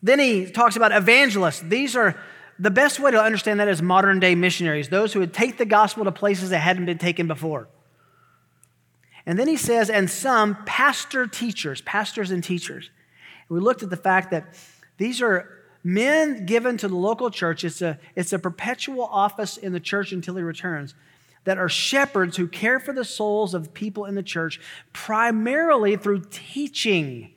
Then 0.01 0.19
he 0.19 0.49
talks 0.49 0.75
about 0.75 0.93
evangelists. 0.93 1.59
These 1.59 1.95
are 1.95 2.17
the 2.57 2.71
best 2.71 2.99
way 2.99 3.11
to 3.11 3.21
understand 3.21 3.59
that 3.59 3.67
is 3.67 3.81
modern 3.81 4.19
day 4.19 4.35
missionaries, 4.35 4.89
those 4.89 5.11
who 5.11 5.19
would 5.19 5.33
take 5.33 5.57
the 5.57 5.65
gospel 5.65 6.05
to 6.05 6.11
places 6.11 6.51
that 6.51 6.59
hadn't 6.59 6.85
been 6.85 6.97
taken 6.97 7.27
before. 7.27 7.67
And 9.29 9.37
then 9.37 9.47
he 9.47 9.57
says, 9.57 9.91
and 9.91 10.09
some 10.09 10.57
pastor 10.65 11.27
teachers, 11.27 11.81
pastors 11.81 12.31
and 12.31 12.43
teachers. 12.43 12.89
And 13.47 13.55
we 13.55 13.63
looked 13.63 13.83
at 13.83 13.91
the 13.91 13.95
fact 13.95 14.31
that 14.31 14.55
these 14.97 15.21
are 15.21 15.55
men 15.83 16.47
given 16.47 16.77
to 16.77 16.87
the 16.87 16.95
local 16.95 17.29
church. 17.29 17.63
It's 17.63 17.83
a, 17.83 17.99
it's 18.15 18.33
a 18.33 18.39
perpetual 18.39 19.03
office 19.03 19.55
in 19.55 19.71
the 19.71 19.79
church 19.79 20.11
until 20.13 20.35
he 20.35 20.41
returns 20.41 20.95
that 21.43 21.59
are 21.59 21.69
shepherds 21.69 22.37
who 22.37 22.47
care 22.47 22.79
for 22.79 22.91
the 22.91 23.05
souls 23.05 23.53
of 23.53 23.71
people 23.71 24.05
in 24.05 24.15
the 24.15 24.23
church 24.23 24.59
primarily 24.93 25.95
through 25.95 26.23
teaching. 26.31 27.31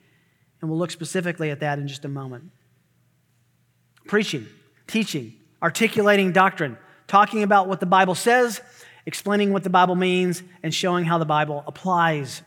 And 0.61 0.71
we'll 0.71 0.79
look 0.79 0.89
specifically 0.89 1.51
at 1.51 1.59
that 1.59 1.77
in 1.77 1.87
just 1.87 2.05
a 2.05 2.09
moment. 2.09 2.49
Preaching, 4.07 4.47
teaching, 4.87 5.35
articulating 5.61 6.31
doctrine, 6.31 6.75
talking 7.05 7.43
about 7.43 7.67
what 7.67 7.79
the 7.79 7.85
Bible 7.85 8.15
says 8.15 8.61
explaining 9.05 9.53
what 9.53 9.63
the 9.63 9.69
Bible 9.69 9.95
means, 9.95 10.43
and 10.61 10.73
showing 10.73 11.05
how 11.05 11.17
the 11.17 11.25
Bible 11.25 11.63
applies. 11.67 12.41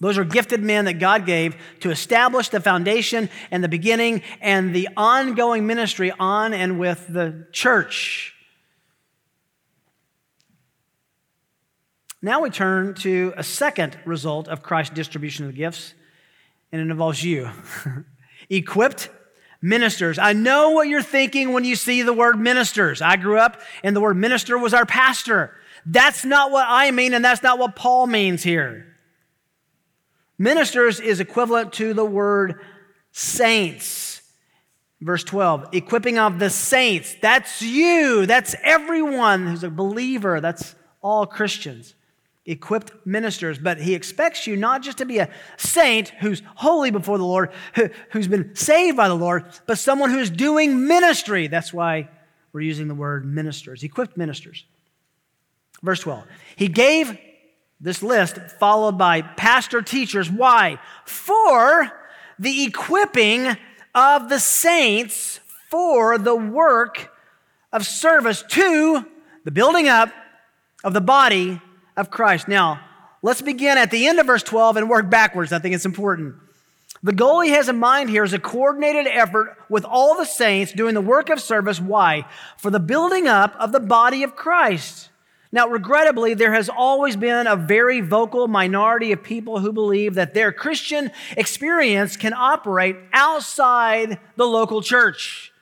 Those 0.00 0.18
are 0.18 0.24
gifted 0.24 0.60
men 0.60 0.86
that 0.86 0.94
God 0.94 1.26
gave 1.26 1.56
to 1.80 1.90
establish 1.90 2.48
the 2.48 2.60
foundation 2.60 3.30
and 3.52 3.62
the 3.62 3.68
beginning 3.68 4.22
and 4.40 4.74
the 4.74 4.88
ongoing 4.96 5.64
ministry 5.64 6.10
on 6.18 6.52
and 6.52 6.80
with 6.80 7.06
the 7.08 7.46
church. 7.52 8.34
Now 12.20 12.40
we 12.40 12.50
turn 12.50 12.94
to 12.94 13.32
a 13.36 13.44
second 13.44 13.96
result 14.04 14.48
of 14.48 14.62
Christ's 14.62 14.94
distribution 14.94 15.46
of 15.46 15.54
gifts, 15.54 15.94
and 16.72 16.80
it 16.80 16.90
involves 16.90 17.22
you. 17.22 17.50
Equipped 18.50 19.08
ministers. 19.62 20.18
I 20.18 20.32
know 20.32 20.70
what 20.70 20.88
you're 20.88 21.02
thinking 21.02 21.52
when 21.52 21.64
you 21.64 21.76
see 21.76 22.02
the 22.02 22.12
word 22.12 22.38
ministers. 22.38 23.00
I 23.00 23.16
grew 23.16 23.38
up 23.38 23.60
and 23.82 23.96
the 23.96 24.00
word 24.00 24.16
minister 24.16 24.58
was 24.58 24.74
our 24.74 24.84
pastor. 24.84 25.54
That's 25.86 26.24
not 26.24 26.50
what 26.50 26.66
I 26.68 26.90
mean, 26.90 27.14
and 27.14 27.24
that's 27.24 27.42
not 27.42 27.58
what 27.58 27.76
Paul 27.76 28.06
means 28.06 28.42
here. 28.42 28.86
Ministers 30.38 31.00
is 31.00 31.20
equivalent 31.20 31.72
to 31.74 31.94
the 31.94 32.04
word 32.04 32.60
saints. 33.12 34.22
Verse 35.00 35.24
12, 35.24 35.70
equipping 35.72 36.18
of 36.18 36.38
the 36.38 36.50
saints. 36.50 37.16
That's 37.20 37.62
you. 37.62 38.26
That's 38.26 38.54
everyone 38.62 39.46
who's 39.46 39.64
a 39.64 39.70
believer. 39.70 40.40
That's 40.40 40.76
all 41.00 41.26
Christians 41.26 41.94
equipped 42.44 42.92
ministers, 43.06 43.58
but 43.58 43.78
he 43.78 43.94
expects 43.94 44.46
you 44.46 44.56
not 44.56 44.82
just 44.82 44.98
to 44.98 45.04
be 45.04 45.18
a 45.18 45.28
saint 45.56 46.08
who's 46.08 46.42
holy 46.56 46.90
before 46.90 47.18
the 47.18 47.24
Lord, 47.24 47.52
who, 47.74 47.88
has 48.10 48.26
been 48.28 48.54
saved 48.56 48.96
by 48.96 49.08
the 49.08 49.14
Lord, 49.14 49.44
but 49.66 49.78
someone 49.78 50.10
who's 50.10 50.30
doing 50.30 50.86
ministry. 50.86 51.46
That's 51.46 51.72
why 51.72 52.08
we're 52.52 52.62
using 52.62 52.88
the 52.88 52.94
word 52.94 53.24
ministers, 53.24 53.82
equipped 53.82 54.16
ministers. 54.16 54.64
Verse 55.82 56.00
12. 56.00 56.24
He 56.56 56.68
gave 56.68 57.16
this 57.80 58.02
list 58.02 58.38
followed 58.58 58.98
by 58.98 59.22
pastor 59.22 59.82
teachers. 59.82 60.30
Why? 60.30 60.78
For 61.04 61.90
the 62.38 62.64
equipping 62.64 63.56
of 63.94 64.28
the 64.28 64.38
saints 64.38 65.40
for 65.70 66.18
the 66.18 66.36
work 66.36 67.12
of 67.72 67.86
service 67.86 68.44
to 68.48 69.06
the 69.44 69.50
building 69.50 69.88
up 69.88 70.10
of 70.84 70.92
the 70.92 71.00
body 71.00 71.60
of 71.96 72.10
Christ. 72.10 72.48
Now, 72.48 72.80
let's 73.22 73.42
begin 73.42 73.78
at 73.78 73.90
the 73.90 74.06
end 74.06 74.18
of 74.18 74.26
verse 74.26 74.42
12 74.42 74.76
and 74.76 74.90
work 74.90 75.10
backwards. 75.10 75.52
I 75.52 75.58
think 75.58 75.74
it's 75.74 75.86
important. 75.86 76.34
The 77.04 77.12
goal 77.12 77.40
he 77.40 77.50
has 77.50 77.68
in 77.68 77.78
mind 77.78 78.10
here 78.10 78.22
is 78.22 78.32
a 78.32 78.38
coordinated 78.38 79.08
effort 79.08 79.56
with 79.68 79.84
all 79.84 80.16
the 80.16 80.24
saints 80.24 80.72
doing 80.72 80.94
the 80.94 81.00
work 81.00 81.30
of 81.30 81.40
service. 81.40 81.80
Why? 81.80 82.26
For 82.58 82.70
the 82.70 82.78
building 82.78 83.26
up 83.26 83.56
of 83.58 83.72
the 83.72 83.80
body 83.80 84.22
of 84.22 84.36
Christ. 84.36 85.10
Now, 85.50 85.68
regrettably, 85.68 86.34
there 86.34 86.54
has 86.54 86.70
always 86.70 87.16
been 87.16 87.46
a 87.46 87.56
very 87.56 88.00
vocal 88.00 88.48
minority 88.48 89.12
of 89.12 89.22
people 89.22 89.58
who 89.58 89.72
believe 89.72 90.14
that 90.14 90.32
their 90.32 90.50
Christian 90.52 91.10
experience 91.36 92.16
can 92.16 92.32
operate 92.32 92.96
outside 93.12 94.18
the 94.36 94.46
local 94.46 94.80
church, 94.80 95.52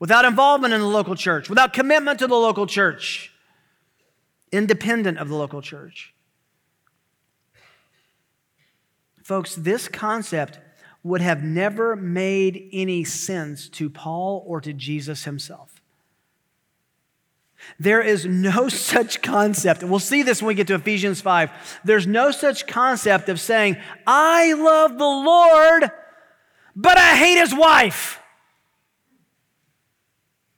without 0.00 0.24
involvement 0.24 0.74
in 0.74 0.80
the 0.80 0.86
local 0.86 1.14
church, 1.14 1.48
without 1.48 1.72
commitment 1.72 2.18
to 2.18 2.26
the 2.26 2.34
local 2.34 2.66
church 2.66 3.32
independent 4.52 5.18
of 5.18 5.28
the 5.28 5.34
local 5.34 5.62
church. 5.62 6.14
Folks, 9.22 9.56
this 9.56 9.88
concept 9.88 10.60
would 11.02 11.20
have 11.20 11.42
never 11.42 11.96
made 11.96 12.68
any 12.72 13.04
sense 13.04 13.68
to 13.68 13.88
Paul 13.88 14.44
or 14.46 14.60
to 14.60 14.72
Jesus 14.72 15.24
himself. 15.24 15.80
There 17.78 18.00
is 18.00 18.26
no 18.26 18.68
such 18.92 19.22
concept, 19.22 19.82
and 19.82 19.90
we'll 19.90 20.00
see 20.00 20.22
this 20.22 20.40
when 20.40 20.48
we 20.48 20.54
get 20.54 20.66
to 20.68 20.74
Ephesians 20.74 21.20
5. 21.20 21.80
There's 21.84 22.06
no 22.06 22.30
such 22.30 22.66
concept 22.66 23.28
of 23.28 23.40
saying, 23.40 23.76
I 24.06 24.52
love 24.52 24.98
the 24.98 25.04
Lord, 25.04 25.90
but 26.74 26.98
I 26.98 27.16
hate 27.16 27.38
his 27.38 27.54
wife, 27.54 28.20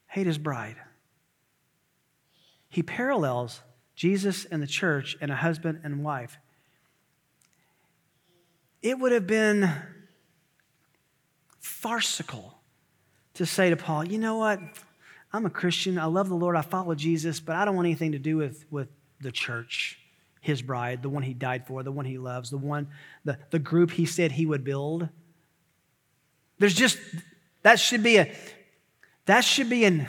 hate 0.07 0.27
his 0.27 0.39
bride. 0.39 0.77
He 2.69 2.83
parallels 2.83 3.63
Jesus 3.99 4.45
and 4.45 4.63
the 4.63 4.67
church 4.69 5.17
and 5.21 5.33
a 5.33 5.35
husband 5.35 5.81
and 5.83 6.05
wife. 6.05 6.39
It 8.81 8.97
would 8.97 9.11
have 9.11 9.27
been 9.27 9.69
farcical 11.59 12.55
to 13.35 13.45
say 13.45 13.71
to 13.71 13.77
Paul, 13.77 14.07
you 14.07 14.19
know 14.19 14.37
what? 14.37 14.61
I'm 15.33 15.47
a 15.47 15.51
Christian. 15.51 15.99
I 15.99 16.05
love 16.05 16.29
the 16.29 16.37
Lord. 16.37 16.55
I 16.55 16.63
follow 16.63 16.95
Jesus, 16.95 17.41
but 17.41 17.57
I 17.57 17.65
don't 17.65 17.75
want 17.75 17.87
anything 17.87 18.13
to 18.13 18.21
do 18.21 18.37
with, 18.37 18.65
with 18.71 18.87
the 19.21 19.33
church, 19.33 19.99
his 20.41 20.63
bride, 20.63 21.03
the 21.03 21.09
one 21.09 21.25
he 21.25 21.35
died 21.35 21.67
for, 21.67 21.83
the 21.83 21.91
one 21.91 22.05
he 22.05 22.19
loves, 22.19 22.51
the 22.51 22.57
one, 22.57 22.87
the, 23.25 23.37
the 23.51 23.59
group 23.59 23.91
he 23.91 24.07
said 24.07 24.31
he 24.31 24.47
would 24.47 24.63
build. 24.63 25.09
There's 26.61 26.75
just, 26.75 26.99
that 27.65 27.81
should 27.81 28.05
be 28.05 28.19
a, 28.19 28.33
that 29.27 29.41
should 29.41 29.69
be 29.69 29.85
an 29.85 30.07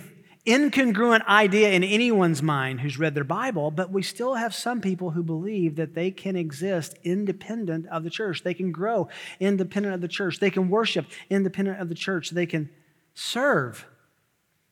incongruent 0.50 1.25
idea 1.27 1.70
in 1.70 1.84
anyone's 1.84 2.41
mind 2.41 2.82
who's 2.82 2.98
read 2.98 3.13
their 3.13 3.24
Bible, 3.24 3.70
but 3.70 3.91
we 3.91 4.01
still 4.01 4.34
have 4.34 4.56
some 4.56 4.82
people 4.82 5.12
who 5.12 5.22
believe 5.22 5.75
that 5.75 5.94
they 5.94 6.10
can 6.10 6.36
exist 6.36 6.96
independent 7.03 7.86
of 7.88 8.03
the 8.03 8.10
church. 8.10 8.44
They 8.44 8.56
can 8.56 8.72
grow 8.72 9.10
independent 9.39 9.94
of 9.94 10.01
the 10.01 10.08
church. 10.08 10.39
They 10.39 10.50
can 10.50 10.70
worship 10.70 11.06
independent 11.29 11.79
of 11.79 11.88
the 11.88 11.96
church. 11.96 12.32
They 12.32 12.48
can 12.48 12.70
serve 13.13 13.86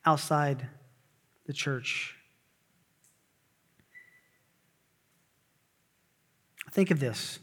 outside 0.03 0.67
the 1.46 1.53
church. 1.53 2.15
Think 6.72 6.89
of 6.89 7.00
this. 7.00 7.38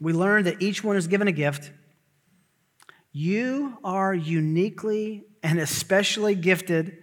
We 0.00 0.14
learned 0.14 0.46
that 0.46 0.62
each 0.62 0.82
one 0.82 0.96
is 0.96 1.06
given 1.06 1.28
a 1.28 1.32
gift. 1.32 1.70
You 3.12 3.76
are 3.84 4.14
uniquely 4.14 5.24
and 5.42 5.58
especially 5.58 6.34
gifted 6.34 7.01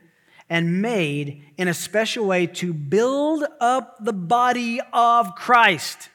and 0.50 0.82
made 0.82 1.44
in 1.58 1.68
a 1.68 1.74
special 1.74 2.26
way 2.26 2.48
to 2.48 2.74
build 2.74 3.44
up 3.60 4.04
the 4.04 4.14
body 4.14 4.82
of 4.92 5.36
Christ. 5.36 6.10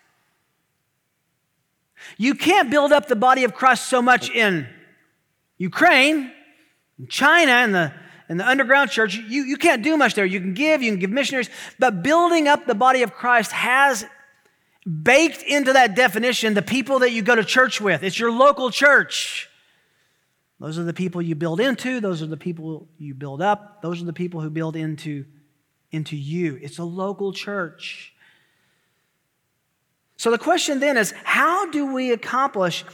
You 2.19 2.35
can't 2.35 2.71
build 2.71 2.93
up 2.93 3.09
the 3.09 3.17
body 3.17 3.45
of 3.45 3.55
Christ 3.55 3.87
so 3.87 4.03
much 4.03 4.31
in 4.31 4.67
Ukraine, 5.57 6.33
in 6.99 7.07
China, 7.09 7.53
and 7.53 7.75
the, 7.75 7.93
in 8.29 8.37
the 8.37 8.47
underground 8.47 8.91
church. 8.91 9.17
You, 9.17 9.45
you 9.45 9.57
can't 9.57 9.83
do 9.83 9.97
much 9.97 10.14
there. 10.14 10.26
You 10.26 10.41
can 10.41 10.55
give, 10.55 10.83
you 10.83 10.91
can 10.91 11.00
give 11.00 11.11
missionaries, 11.11 11.50
but 11.79 12.03
building 12.03 12.49
up 12.49 12.67
the 12.67 12.75
body 12.75 13.03
of 13.03 13.12
Christ 13.12 13.53
has 13.53 14.05
baked 15.03 15.43
into 15.43 15.73
that 15.73 15.95
definition 15.95 16.55
the 16.55 16.62
people 16.62 16.99
that 16.99 17.12
you 17.12 17.23
go 17.23 17.35
to 17.35 17.45
church 17.45 17.81
with. 17.81 18.03
It's 18.03 18.19
your 18.19 18.33
local 18.33 18.71
church. 18.71 19.49
Those 20.61 20.79
are 20.79 20.85
the 20.85 20.95
people 20.95 21.21
you 21.21 21.35
build 21.35 21.61
into, 21.61 22.01
those 22.01 22.23
are 22.23 22.27
the 22.27 22.37
people 22.37 22.89
you 22.97 23.15
build 23.15 23.43
up, 23.43 23.83
those 23.83 24.01
are 24.01 24.05
the 24.05 24.13
people 24.13 24.41
who 24.41 24.51
build 24.51 24.77
into, 24.77 25.25
into 25.91 26.17
you. 26.17 26.59
It's 26.63 26.79
a 26.79 26.85
local 26.85 27.33
church. 27.33 28.15
So 30.17 30.31
the 30.31 30.39
question 30.39 30.81
then 30.81 30.97
is 30.97 31.13
how 31.25 31.71
do 31.71 31.93
we 31.93 32.13
accomplish 32.13 32.85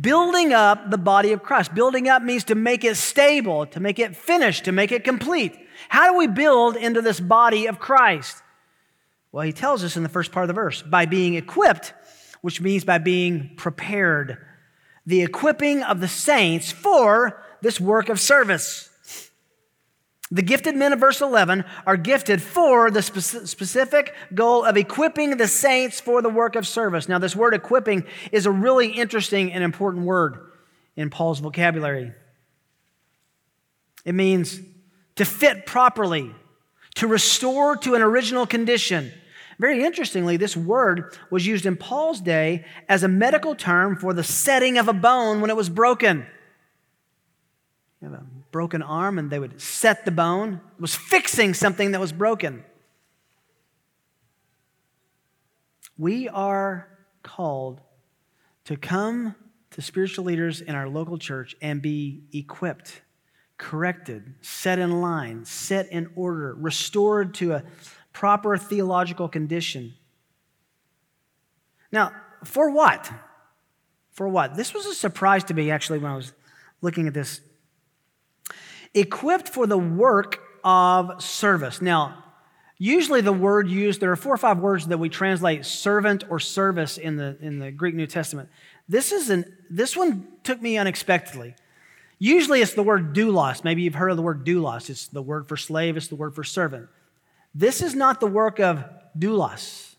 building 0.00 0.52
up 0.52 0.90
the 0.90 0.98
body 0.98 1.32
of 1.32 1.42
Christ? 1.42 1.74
Building 1.74 2.08
up 2.08 2.22
means 2.22 2.44
to 2.44 2.54
make 2.54 2.84
it 2.84 2.96
stable, 2.96 3.66
to 3.66 3.80
make 3.80 3.98
it 3.98 4.16
finished, 4.16 4.64
to 4.64 4.72
make 4.72 4.92
it 4.92 5.04
complete. 5.04 5.58
How 5.88 6.10
do 6.10 6.16
we 6.16 6.28
build 6.28 6.76
into 6.76 7.02
this 7.02 7.20
body 7.20 7.66
of 7.66 7.78
Christ? 7.78 8.42
Well, 9.32 9.44
he 9.44 9.52
tells 9.52 9.84
us 9.84 9.96
in 9.96 10.02
the 10.02 10.08
first 10.08 10.32
part 10.32 10.44
of 10.44 10.48
the 10.48 10.54
verse 10.54 10.80
by 10.80 11.04
being 11.04 11.34
equipped, 11.34 11.92
which 12.40 12.60
means 12.60 12.84
by 12.84 12.98
being 12.98 13.54
prepared. 13.56 14.38
The 15.08 15.22
equipping 15.22 15.82
of 15.82 16.00
the 16.00 16.06
saints 16.06 16.70
for 16.70 17.42
this 17.62 17.80
work 17.80 18.10
of 18.10 18.20
service. 18.20 18.90
The 20.30 20.42
gifted 20.42 20.76
men 20.76 20.92
of 20.92 21.00
verse 21.00 21.22
11 21.22 21.64
are 21.86 21.96
gifted 21.96 22.42
for 22.42 22.90
the 22.90 23.00
specific 23.00 24.14
goal 24.34 24.66
of 24.66 24.76
equipping 24.76 25.38
the 25.38 25.48
saints 25.48 25.98
for 25.98 26.20
the 26.20 26.28
work 26.28 26.56
of 26.56 26.66
service. 26.66 27.08
Now, 27.08 27.18
this 27.18 27.34
word 27.34 27.54
equipping 27.54 28.04
is 28.32 28.44
a 28.44 28.50
really 28.50 28.88
interesting 28.88 29.50
and 29.50 29.64
important 29.64 30.04
word 30.04 30.50
in 30.94 31.08
Paul's 31.08 31.38
vocabulary. 31.38 32.12
It 34.04 34.14
means 34.14 34.60
to 35.16 35.24
fit 35.24 35.64
properly, 35.64 36.34
to 36.96 37.06
restore 37.06 37.76
to 37.76 37.94
an 37.94 38.02
original 38.02 38.46
condition. 38.46 39.10
Very 39.58 39.82
interestingly, 39.82 40.36
this 40.36 40.56
word 40.56 41.16
was 41.30 41.46
used 41.46 41.66
in 41.66 41.76
Paul's 41.76 42.20
day 42.20 42.64
as 42.88 43.02
a 43.02 43.08
medical 43.08 43.56
term 43.56 43.96
for 43.96 44.14
the 44.14 44.22
setting 44.22 44.78
of 44.78 44.86
a 44.86 44.92
bone 44.92 45.40
when 45.40 45.50
it 45.50 45.56
was 45.56 45.68
broken. 45.68 46.26
You 48.00 48.10
have 48.10 48.20
a 48.20 48.24
broken 48.52 48.82
arm 48.82 49.18
and 49.18 49.30
they 49.30 49.40
would 49.40 49.60
set 49.60 50.04
the 50.04 50.12
bone. 50.12 50.60
It 50.76 50.80
was 50.80 50.94
fixing 50.94 51.54
something 51.54 51.90
that 51.90 52.00
was 52.00 52.12
broken. 52.12 52.64
We 55.96 56.28
are 56.28 56.88
called 57.24 57.80
to 58.66 58.76
come 58.76 59.34
to 59.72 59.82
spiritual 59.82 60.24
leaders 60.24 60.60
in 60.60 60.76
our 60.76 60.88
local 60.88 61.18
church 61.18 61.56
and 61.60 61.82
be 61.82 62.22
equipped, 62.32 63.02
corrected, 63.56 64.34
set 64.40 64.78
in 64.78 65.00
line, 65.00 65.44
set 65.44 65.90
in 65.90 66.10
order, 66.14 66.54
restored 66.54 67.34
to 67.34 67.54
a 67.54 67.64
proper 68.18 68.56
theological 68.56 69.28
condition. 69.28 69.94
Now, 71.92 72.10
for 72.42 72.68
what? 72.68 73.08
For 74.10 74.26
what? 74.26 74.56
This 74.56 74.74
was 74.74 74.86
a 74.86 74.94
surprise 74.94 75.44
to 75.44 75.54
me 75.54 75.70
actually 75.70 76.00
when 76.00 76.10
I 76.10 76.16
was 76.16 76.32
looking 76.82 77.06
at 77.06 77.14
this 77.14 77.40
equipped 78.92 79.48
for 79.48 79.68
the 79.68 79.78
work 79.78 80.40
of 80.64 81.22
service. 81.22 81.80
Now, 81.80 82.24
usually 82.76 83.20
the 83.20 83.32
word 83.32 83.68
used, 83.68 84.00
there 84.00 84.10
are 84.10 84.16
four 84.16 84.34
or 84.34 84.38
five 84.38 84.58
words 84.58 84.88
that 84.88 84.98
we 84.98 85.08
translate 85.08 85.64
servant 85.64 86.24
or 86.28 86.40
service 86.40 86.98
in 86.98 87.14
the, 87.14 87.36
in 87.40 87.60
the 87.60 87.70
Greek 87.70 87.94
New 87.94 88.08
Testament. 88.08 88.48
This, 88.88 89.12
is 89.12 89.30
an, 89.30 89.44
this 89.70 89.96
one 89.96 90.26
took 90.42 90.60
me 90.60 90.76
unexpectedly. 90.76 91.54
Usually 92.18 92.62
it's 92.62 92.74
the 92.74 92.82
word 92.82 93.14
doulos. 93.14 93.62
Maybe 93.62 93.82
you've 93.82 93.94
heard 93.94 94.10
of 94.10 94.16
the 94.16 94.24
word 94.24 94.44
doulos. 94.44 94.90
It's 94.90 95.06
the 95.06 95.22
word 95.22 95.46
for 95.46 95.56
slave, 95.56 95.96
it's 95.96 96.08
the 96.08 96.16
word 96.16 96.34
for 96.34 96.42
servant. 96.42 96.88
This 97.54 97.82
is 97.82 97.94
not 97.94 98.20
the 98.20 98.26
work 98.26 98.60
of 98.60 98.84
doulos. 99.18 99.96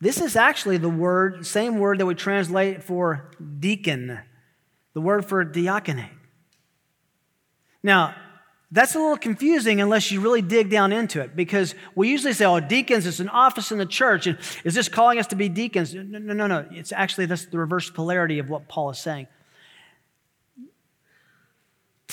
This 0.00 0.20
is 0.20 0.36
actually 0.36 0.76
the 0.76 0.88
word, 0.88 1.44
same 1.46 1.78
word 1.78 1.98
that 1.98 2.06
we 2.06 2.14
translate 2.14 2.84
for 2.84 3.30
deacon, 3.58 4.18
the 4.94 5.00
word 5.00 5.24
for 5.24 5.44
diaconate. 5.44 6.12
Now, 7.82 8.14
that's 8.70 8.94
a 8.94 8.98
little 8.98 9.16
confusing 9.16 9.80
unless 9.80 10.12
you 10.12 10.20
really 10.20 10.42
dig 10.42 10.68
down 10.70 10.92
into 10.92 11.20
it 11.20 11.34
because 11.34 11.74
we 11.94 12.10
usually 12.10 12.34
say, 12.34 12.44
oh, 12.44 12.60
deacons, 12.60 13.06
it's 13.06 13.18
an 13.18 13.30
office 13.30 13.72
in 13.72 13.78
the 13.78 13.86
church. 13.86 14.26
And 14.26 14.38
is 14.62 14.74
this 14.74 14.88
calling 14.88 15.18
us 15.18 15.26
to 15.28 15.36
be 15.36 15.48
deacons? 15.48 15.94
No, 15.94 16.02
no, 16.02 16.34
no, 16.34 16.46
no. 16.46 16.66
It's 16.70 16.92
actually 16.92 17.26
that's 17.26 17.46
the 17.46 17.58
reverse 17.58 17.88
polarity 17.88 18.38
of 18.38 18.50
what 18.50 18.68
Paul 18.68 18.90
is 18.90 18.98
saying. 18.98 19.26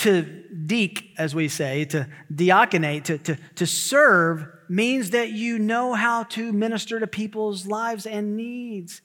To 0.05 0.21
deek, 0.21 1.15
as 1.17 1.33
we 1.33 1.47
say, 1.47 1.83
to 1.85 2.07
diaconate, 2.33 3.05
to, 3.05 3.17
to, 3.17 3.39
to 3.55 3.65
serve 3.65 4.45
means 4.69 5.09
that 5.09 5.31
you 5.31 5.57
know 5.57 5.95
how 5.95 6.25
to 6.25 6.53
minister 6.53 6.99
to 6.99 7.07
people's 7.07 7.65
lives 7.65 8.05
and 8.05 8.37
needs. 8.37 9.01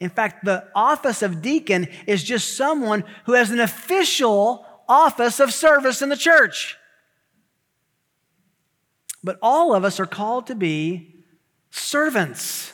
In 0.00 0.08
fact, 0.08 0.46
the 0.46 0.66
office 0.74 1.20
of 1.20 1.42
deacon 1.42 1.88
is 2.06 2.24
just 2.24 2.56
someone 2.56 3.04
who 3.26 3.34
has 3.34 3.50
an 3.50 3.60
official 3.60 4.64
office 4.88 5.40
of 5.40 5.52
service 5.52 6.00
in 6.00 6.08
the 6.08 6.16
church. 6.16 6.78
But 9.22 9.38
all 9.42 9.74
of 9.74 9.84
us 9.84 10.00
are 10.00 10.06
called 10.06 10.46
to 10.46 10.54
be 10.54 11.22
servants, 11.68 12.72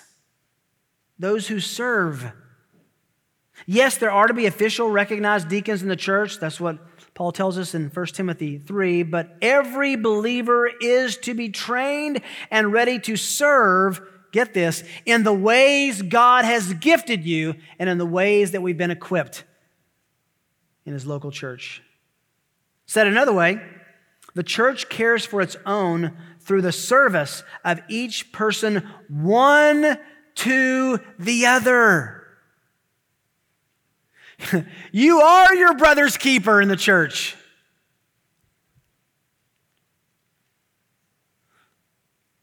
those 1.18 1.48
who 1.48 1.58
serve. 1.58 2.30
Yes, 3.66 3.98
there 3.98 4.12
are 4.12 4.28
to 4.28 4.34
be 4.34 4.46
official 4.46 4.88
recognized 4.88 5.48
deacons 5.48 5.82
in 5.82 5.88
the 5.88 5.96
church. 5.96 6.38
That's 6.38 6.60
what 6.60 6.78
Paul 7.16 7.32
tells 7.32 7.56
us 7.56 7.74
in 7.74 7.88
1 7.88 8.06
Timothy 8.08 8.58
3. 8.58 9.02
But 9.02 9.38
every 9.40 9.96
believer 9.96 10.68
is 10.68 11.16
to 11.18 11.32
be 11.32 11.48
trained 11.48 12.20
and 12.50 12.72
ready 12.72 12.98
to 13.00 13.16
serve, 13.16 14.02
get 14.32 14.52
this, 14.52 14.84
in 15.06 15.24
the 15.24 15.32
ways 15.32 16.02
God 16.02 16.44
has 16.44 16.74
gifted 16.74 17.24
you 17.24 17.54
and 17.78 17.88
in 17.88 17.96
the 17.96 18.06
ways 18.06 18.50
that 18.50 18.60
we've 18.60 18.76
been 18.76 18.90
equipped 18.90 19.44
in 20.84 20.92
his 20.92 21.06
local 21.06 21.30
church. 21.30 21.82
Said 22.84 23.06
another 23.06 23.32
way, 23.32 23.62
the 24.34 24.42
church 24.42 24.90
cares 24.90 25.24
for 25.24 25.40
its 25.40 25.56
own 25.64 26.14
through 26.40 26.60
the 26.60 26.70
service 26.70 27.42
of 27.64 27.80
each 27.88 28.30
person, 28.30 28.86
one 29.08 29.98
to 30.34 31.00
the 31.18 31.46
other. 31.46 32.15
you 34.92 35.20
are 35.20 35.54
your 35.54 35.74
brother's 35.74 36.16
keeper 36.16 36.60
in 36.60 36.68
the 36.68 36.76
church. 36.76 37.36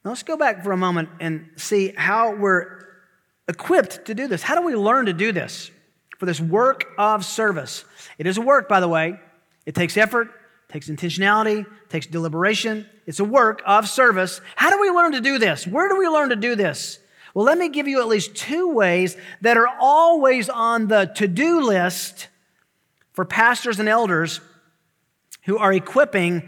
Now 0.04 0.12
let's 0.12 0.24
go 0.24 0.36
back 0.36 0.64
for 0.64 0.72
a 0.72 0.78
moment 0.78 1.10
and 1.20 1.50
see 1.56 1.94
how 1.96 2.36
we're 2.36 2.86
equipped 3.48 4.06
to 4.06 4.14
do 4.14 4.28
this. 4.28 4.42
How 4.42 4.56
do 4.56 4.62
we 4.62 4.76
learn 4.76 5.06
to 5.06 5.14
do 5.14 5.32
this 5.32 5.72
for 6.18 6.26
this 6.26 6.42
work 6.42 6.86
of 6.98 7.24
service? 7.24 7.86
It 8.18 8.28
is 8.28 8.38
a 8.38 8.42
work, 8.42 8.68
by 8.68 8.80
the 8.80 8.88
way. 8.88 9.20
It 9.66 9.76
takes 9.76 9.96
effort, 9.96 10.30
takes 10.68 10.90
intentionality, 10.90 11.66
takes 11.88 12.06
deliberation. 12.06 12.86
It's 13.06 13.20
a 13.20 13.24
work 13.24 13.62
of 13.66 13.88
service. 13.88 14.42
How 14.56 14.70
do 14.70 14.82
we 14.82 14.90
learn 14.90 15.14
to 15.14 15.22
do 15.22 15.38
this? 15.38 15.66
Where 15.66 15.88
do 15.88 15.98
we 15.98 16.08
learn 16.08 16.30
to 16.30 16.36
do 16.36 16.56
this? 16.56 17.00
Well, 17.34 17.46
let 17.46 17.58
me 17.58 17.70
give 17.70 17.88
you 17.88 18.00
at 18.00 18.08
least 18.08 18.36
two 18.36 18.72
ways 18.72 19.18
that 19.42 19.58
are 19.58 19.70
always 19.80 20.50
on 20.50 20.88
the 20.88 21.06
to 21.16 21.28
do 21.28 21.62
list 21.62 22.28
for 23.14 23.26
pastors 23.26 23.80
and 23.80 23.90
elders 23.90 24.40
who 25.46 25.58
are 25.58 25.74
equipping 25.74 26.48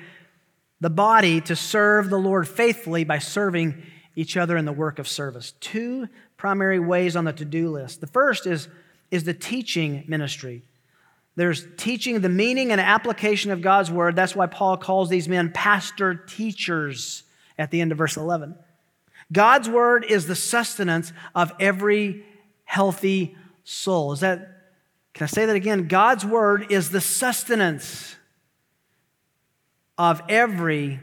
the 0.80 0.90
body 0.90 1.42
to 1.42 1.56
serve 1.56 2.10
the 2.10 2.18
Lord 2.18 2.48
faithfully 2.48 3.04
by 3.04 3.18
serving 3.18 3.82
each 4.16 4.38
other 4.38 4.56
in 4.58 4.66
the 4.66 4.72
work 4.72 5.00
of 5.00 5.08
service. 5.08 5.54
Two 5.60 6.08
primary 6.38 6.80
ways 6.80 7.16
on 7.16 7.26
the 7.26 7.34
to 7.34 7.46
do 7.46 7.70
list. 7.70 8.02
The 8.02 8.08
first 8.08 8.46
is, 8.46 8.68
is 9.10 9.24
the 9.24 9.34
teaching 9.34 10.04
ministry. 10.08 10.64
There's 11.36 11.66
teaching 11.78 12.22
the 12.22 12.30
meaning 12.30 12.72
and 12.72 12.80
application 12.80 13.52
of 13.52 13.62
God's 13.62 13.92
word. 13.92 14.16
That's 14.16 14.36
why 14.36 14.48
Paul 14.48 14.78
calls 14.78 15.10
these 15.10 15.28
men 15.28 15.52
pastor 15.52 16.14
teachers 16.14 17.24
at 17.58 17.72
the 17.72 17.82
end 17.82 17.92
of 17.92 17.98
verse 17.98 18.16
11. 18.16 18.56
God's 19.32 19.70
word 19.70 20.06
is 20.08 20.28
the 20.28 20.36
sustenance 20.36 21.12
of 21.34 21.52
every 21.60 22.24
healthy 22.64 23.36
soul. 23.64 24.12
Is 24.14 24.20
that, 24.20 24.72
can 25.14 25.26
I 25.26 25.28
say 25.28 25.46
that 25.46 25.56
again? 25.56 25.88
God's 25.88 26.26
word 26.26 26.72
is 26.72 26.90
the 26.90 27.02
sustenance 27.02 28.16
of 29.98 30.22
every 30.30 31.00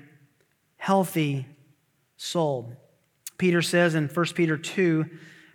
healthy 0.77 1.47
soul. 2.17 2.73
Peter 3.39 3.63
says 3.63 3.95
in 3.95 4.09
1 4.09 4.27
Peter 4.35 4.57
2, 4.57 5.07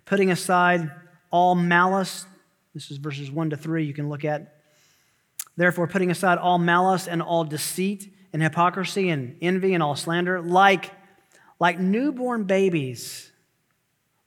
putting 0.04 0.30
aside 0.30 0.90
all 1.30 1.54
malice, 1.54 2.26
this 2.74 2.90
is 2.90 2.98
verses 2.98 3.30
1 3.30 3.50
to 3.50 3.56
3, 3.56 3.84
you 3.84 3.94
can 3.94 4.08
look 4.08 4.24
at 4.24 4.58
Therefore, 5.58 5.88
putting 5.88 6.12
aside 6.12 6.38
all 6.38 6.56
malice 6.56 7.08
and 7.08 7.20
all 7.20 7.42
deceit 7.42 8.14
and 8.32 8.40
hypocrisy 8.40 9.08
and 9.08 9.36
envy 9.42 9.74
and 9.74 9.82
all 9.82 9.96
slander, 9.96 10.40
like, 10.40 10.92
like 11.58 11.78
newborn 11.78 12.44
babies, 12.44 13.30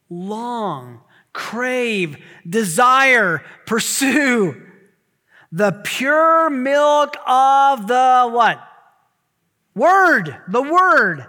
long, 0.10 1.02
crave, 1.34 2.18
desire, 2.48 3.44
pursue 3.66 4.62
the 5.52 5.82
pure 5.84 6.50
milk 6.50 7.16
of 7.26 7.88
the 7.88 8.30
what? 8.32 8.62
Word, 9.74 10.36
the 10.48 10.62
Word 10.62 11.26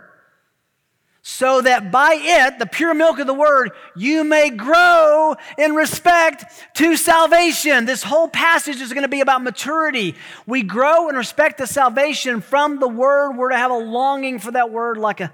so 1.23 1.61
that 1.61 1.93
by 1.93 2.19
it, 2.21 2.59
the 2.59 2.67
pure 2.67 2.95
milk 2.95 3.21
of 3.21 3.29
the 3.29 3.35
word, 3.35 3.71
you 3.97 4.25
may 4.25 4.51
grow 4.51 5.37
in 5.57 5.73
respect 5.73 6.45
to 6.75 6.97
salvation. 6.97 7.85
This 7.85 8.03
whole 8.03 8.27
passage 8.27 8.81
is 8.81 8.93
going 8.93 9.03
to 9.05 9.09
be 9.09 9.21
about 9.21 9.43
maturity. 9.43 10.17
We 10.47 10.65
grow 10.65 11.09
in 11.09 11.15
respect 11.15 11.59
to 11.59 11.67
salvation 11.69 12.41
from 12.41 12.81
the 12.81 12.89
word. 12.89 13.37
We're 13.37 13.51
to 13.51 13.57
have 13.57 13.71
a 13.71 13.79
longing 13.79 14.41
for 14.41 14.51
that 14.51 14.73
word 14.73 14.99
like 14.99 15.21
a, 15.21 15.33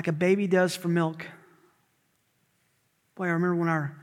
like 0.00 0.08
a 0.08 0.12
baby 0.12 0.46
does 0.46 0.74
for 0.74 0.88
milk. 0.88 1.26
Boy, 3.16 3.24
I 3.24 3.32
remember 3.32 3.56
when 3.56 3.68
our, 3.68 3.98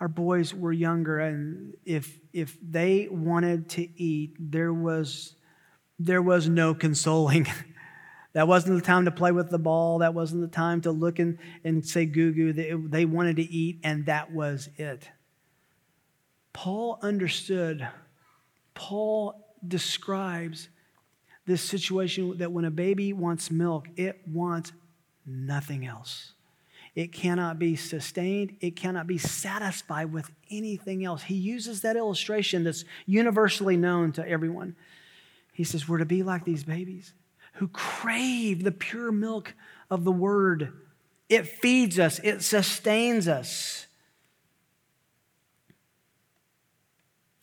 our 0.00 0.08
boys 0.08 0.52
were 0.52 0.72
younger, 0.72 1.20
and 1.20 1.74
if, 1.84 2.18
if 2.32 2.58
they 2.60 3.06
wanted 3.08 3.68
to 3.68 3.88
eat, 3.96 4.34
there 4.40 4.72
was, 4.72 5.36
there 6.00 6.20
was 6.20 6.48
no 6.48 6.74
consoling. 6.74 7.46
that 8.32 8.48
wasn't 8.48 8.74
the 8.74 8.84
time 8.84 9.04
to 9.04 9.12
play 9.12 9.30
with 9.30 9.48
the 9.48 9.58
ball. 9.60 9.98
That 9.98 10.14
wasn't 10.14 10.40
the 10.40 10.48
time 10.48 10.80
to 10.80 10.90
look 10.90 11.20
and, 11.20 11.38
and 11.62 11.86
say 11.86 12.06
goo 12.06 12.32
goo. 12.32 12.52
They, 12.52 12.72
they 12.72 13.04
wanted 13.04 13.36
to 13.36 13.44
eat, 13.44 13.78
and 13.84 14.06
that 14.06 14.32
was 14.32 14.68
it. 14.76 15.08
Paul 16.52 16.98
understood. 17.02 17.86
Paul 18.74 19.54
describes 19.64 20.70
this 21.46 21.62
situation 21.62 22.38
that 22.38 22.50
when 22.50 22.64
a 22.64 22.70
baby 22.72 23.12
wants 23.12 23.48
milk, 23.48 23.86
it 23.94 24.22
wants 24.26 24.72
nothing 25.26 25.86
else. 25.86 26.32
It 26.94 27.12
cannot 27.12 27.58
be 27.58 27.76
sustained. 27.76 28.56
It 28.60 28.74
cannot 28.74 29.06
be 29.06 29.18
satisfied 29.18 30.12
with 30.12 30.30
anything 30.50 31.04
else. 31.04 31.24
He 31.24 31.34
uses 31.34 31.82
that 31.82 31.96
illustration 31.96 32.64
that's 32.64 32.84
universally 33.04 33.76
known 33.76 34.12
to 34.12 34.26
everyone. 34.26 34.76
He 35.52 35.64
says, 35.64 35.88
We're 35.88 35.98
to 35.98 36.06
be 36.06 36.22
like 36.22 36.44
these 36.44 36.64
babies 36.64 37.12
who 37.54 37.68
crave 37.68 38.64
the 38.64 38.72
pure 38.72 39.12
milk 39.12 39.54
of 39.90 40.04
the 40.04 40.12
word. 40.12 40.72
It 41.28 41.46
feeds 41.46 41.98
us, 41.98 42.20
it 42.22 42.42
sustains 42.42 43.28
us. 43.28 43.86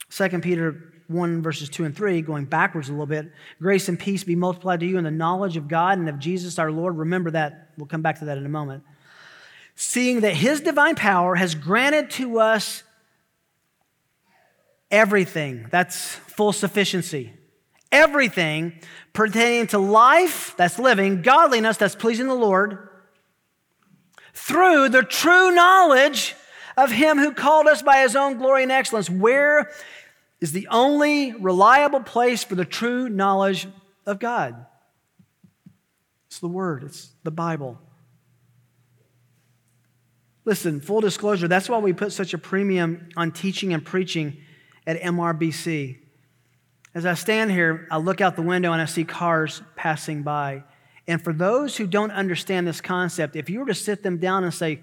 2 0.10 0.30
Peter 0.40 0.93
1, 1.08 1.42
verses 1.42 1.70
2 1.70 1.86
and 1.86 1.96
3, 1.96 2.22
going 2.22 2.46
backwards 2.46 2.90
a 2.90 2.92
little 2.92 3.06
bit. 3.06 3.32
Grace 3.62 3.90
and 3.90 4.00
peace 4.00 4.24
be 4.24 4.36
multiplied 4.36 4.80
to 4.82 4.86
you 4.86 4.98
in 4.98 5.04
the 5.04 5.12
knowledge 5.12 5.58
of 5.58 5.68
God 5.68 5.98
and 5.98 6.10
of 6.10 6.20
Jesus 6.20 6.60
our 6.60 6.72
Lord. 6.72 6.98
Remember 6.98 7.32
that. 7.32 7.70
We'll 7.78 7.88
come 7.88 8.02
back 8.02 8.20
to 8.20 8.26
that 8.26 8.38
in 8.38 8.46
a 8.46 8.50
moment 8.50 8.84
seeing 9.76 10.22
that 10.22 10.36
his 10.36 10.62
divine 10.62 10.96
power 10.96 11.36
has 11.36 11.56
granted 11.56 12.10
to 12.12 12.40
us 12.40 12.84
everything. 14.92 15.68
That's 15.72 16.16
full 16.16 16.54
sufficiency. 16.54 17.34
Everything 17.92 18.80
pertaining 19.14 19.68
to 19.68 19.78
life, 19.78 20.56
that's 20.58 20.80
living, 20.80 21.22
godliness, 21.22 21.78
that's 21.78 21.96
pleasing 21.96 22.28
the 22.28 22.34
Lord, 22.34 22.90
through 24.34 24.90
the 24.90 25.04
true 25.04 25.52
knowledge 25.52 26.36
of 26.76 26.92
him 26.92 27.20
who 27.20 27.34
called 27.34 27.68
us 27.68 27.84
by 27.84 28.02
his 28.02 28.16
own 28.16 28.38
glory 28.38 28.64
and 28.64 28.72
excellence. 28.72 29.10
Where 29.10 29.72
is 30.44 30.52
the 30.52 30.68
only 30.70 31.32
reliable 31.32 32.02
place 32.02 32.44
for 32.44 32.56
the 32.56 32.66
true 32.66 33.08
knowledge 33.08 33.66
of 34.06 34.20
God? 34.20 34.66
It's 36.28 36.40
the 36.40 36.50
Word, 36.50 36.84
it's 36.84 37.14
the 37.24 37.32
Bible. 37.32 37.80
Listen, 40.44 40.82
full 40.82 41.00
disclosure, 41.00 41.48
that's 41.48 41.70
why 41.70 41.78
we 41.78 41.94
put 41.94 42.12
such 42.12 42.34
a 42.34 42.38
premium 42.38 43.08
on 43.16 43.32
teaching 43.32 43.74
and 43.74 43.86
preaching 43.86 44.36
at 44.86 45.00
MRBC. 45.00 46.00
As 46.94 47.06
I 47.06 47.14
stand 47.14 47.50
here, 47.50 47.88
I 47.90 47.96
look 47.96 48.20
out 48.20 48.36
the 48.36 48.42
window 48.42 48.74
and 48.74 48.82
I 48.82 48.86
see 48.86 49.06
cars 49.06 49.62
passing 49.78 50.24
by. 50.24 50.66
And 51.08 51.24
for 51.24 51.32
those 51.32 51.78
who 51.78 51.88
don't 51.88 52.12
understand 52.12 52.68
this 52.68 52.82
concept, 52.82 53.38
if 53.38 53.50
you 53.50 53.62
were 53.62 53.68
to 53.68 53.74
sit 53.74 54.04
them 54.04 54.18
down 54.18 54.44
and 54.44 54.54
say, 54.54 54.82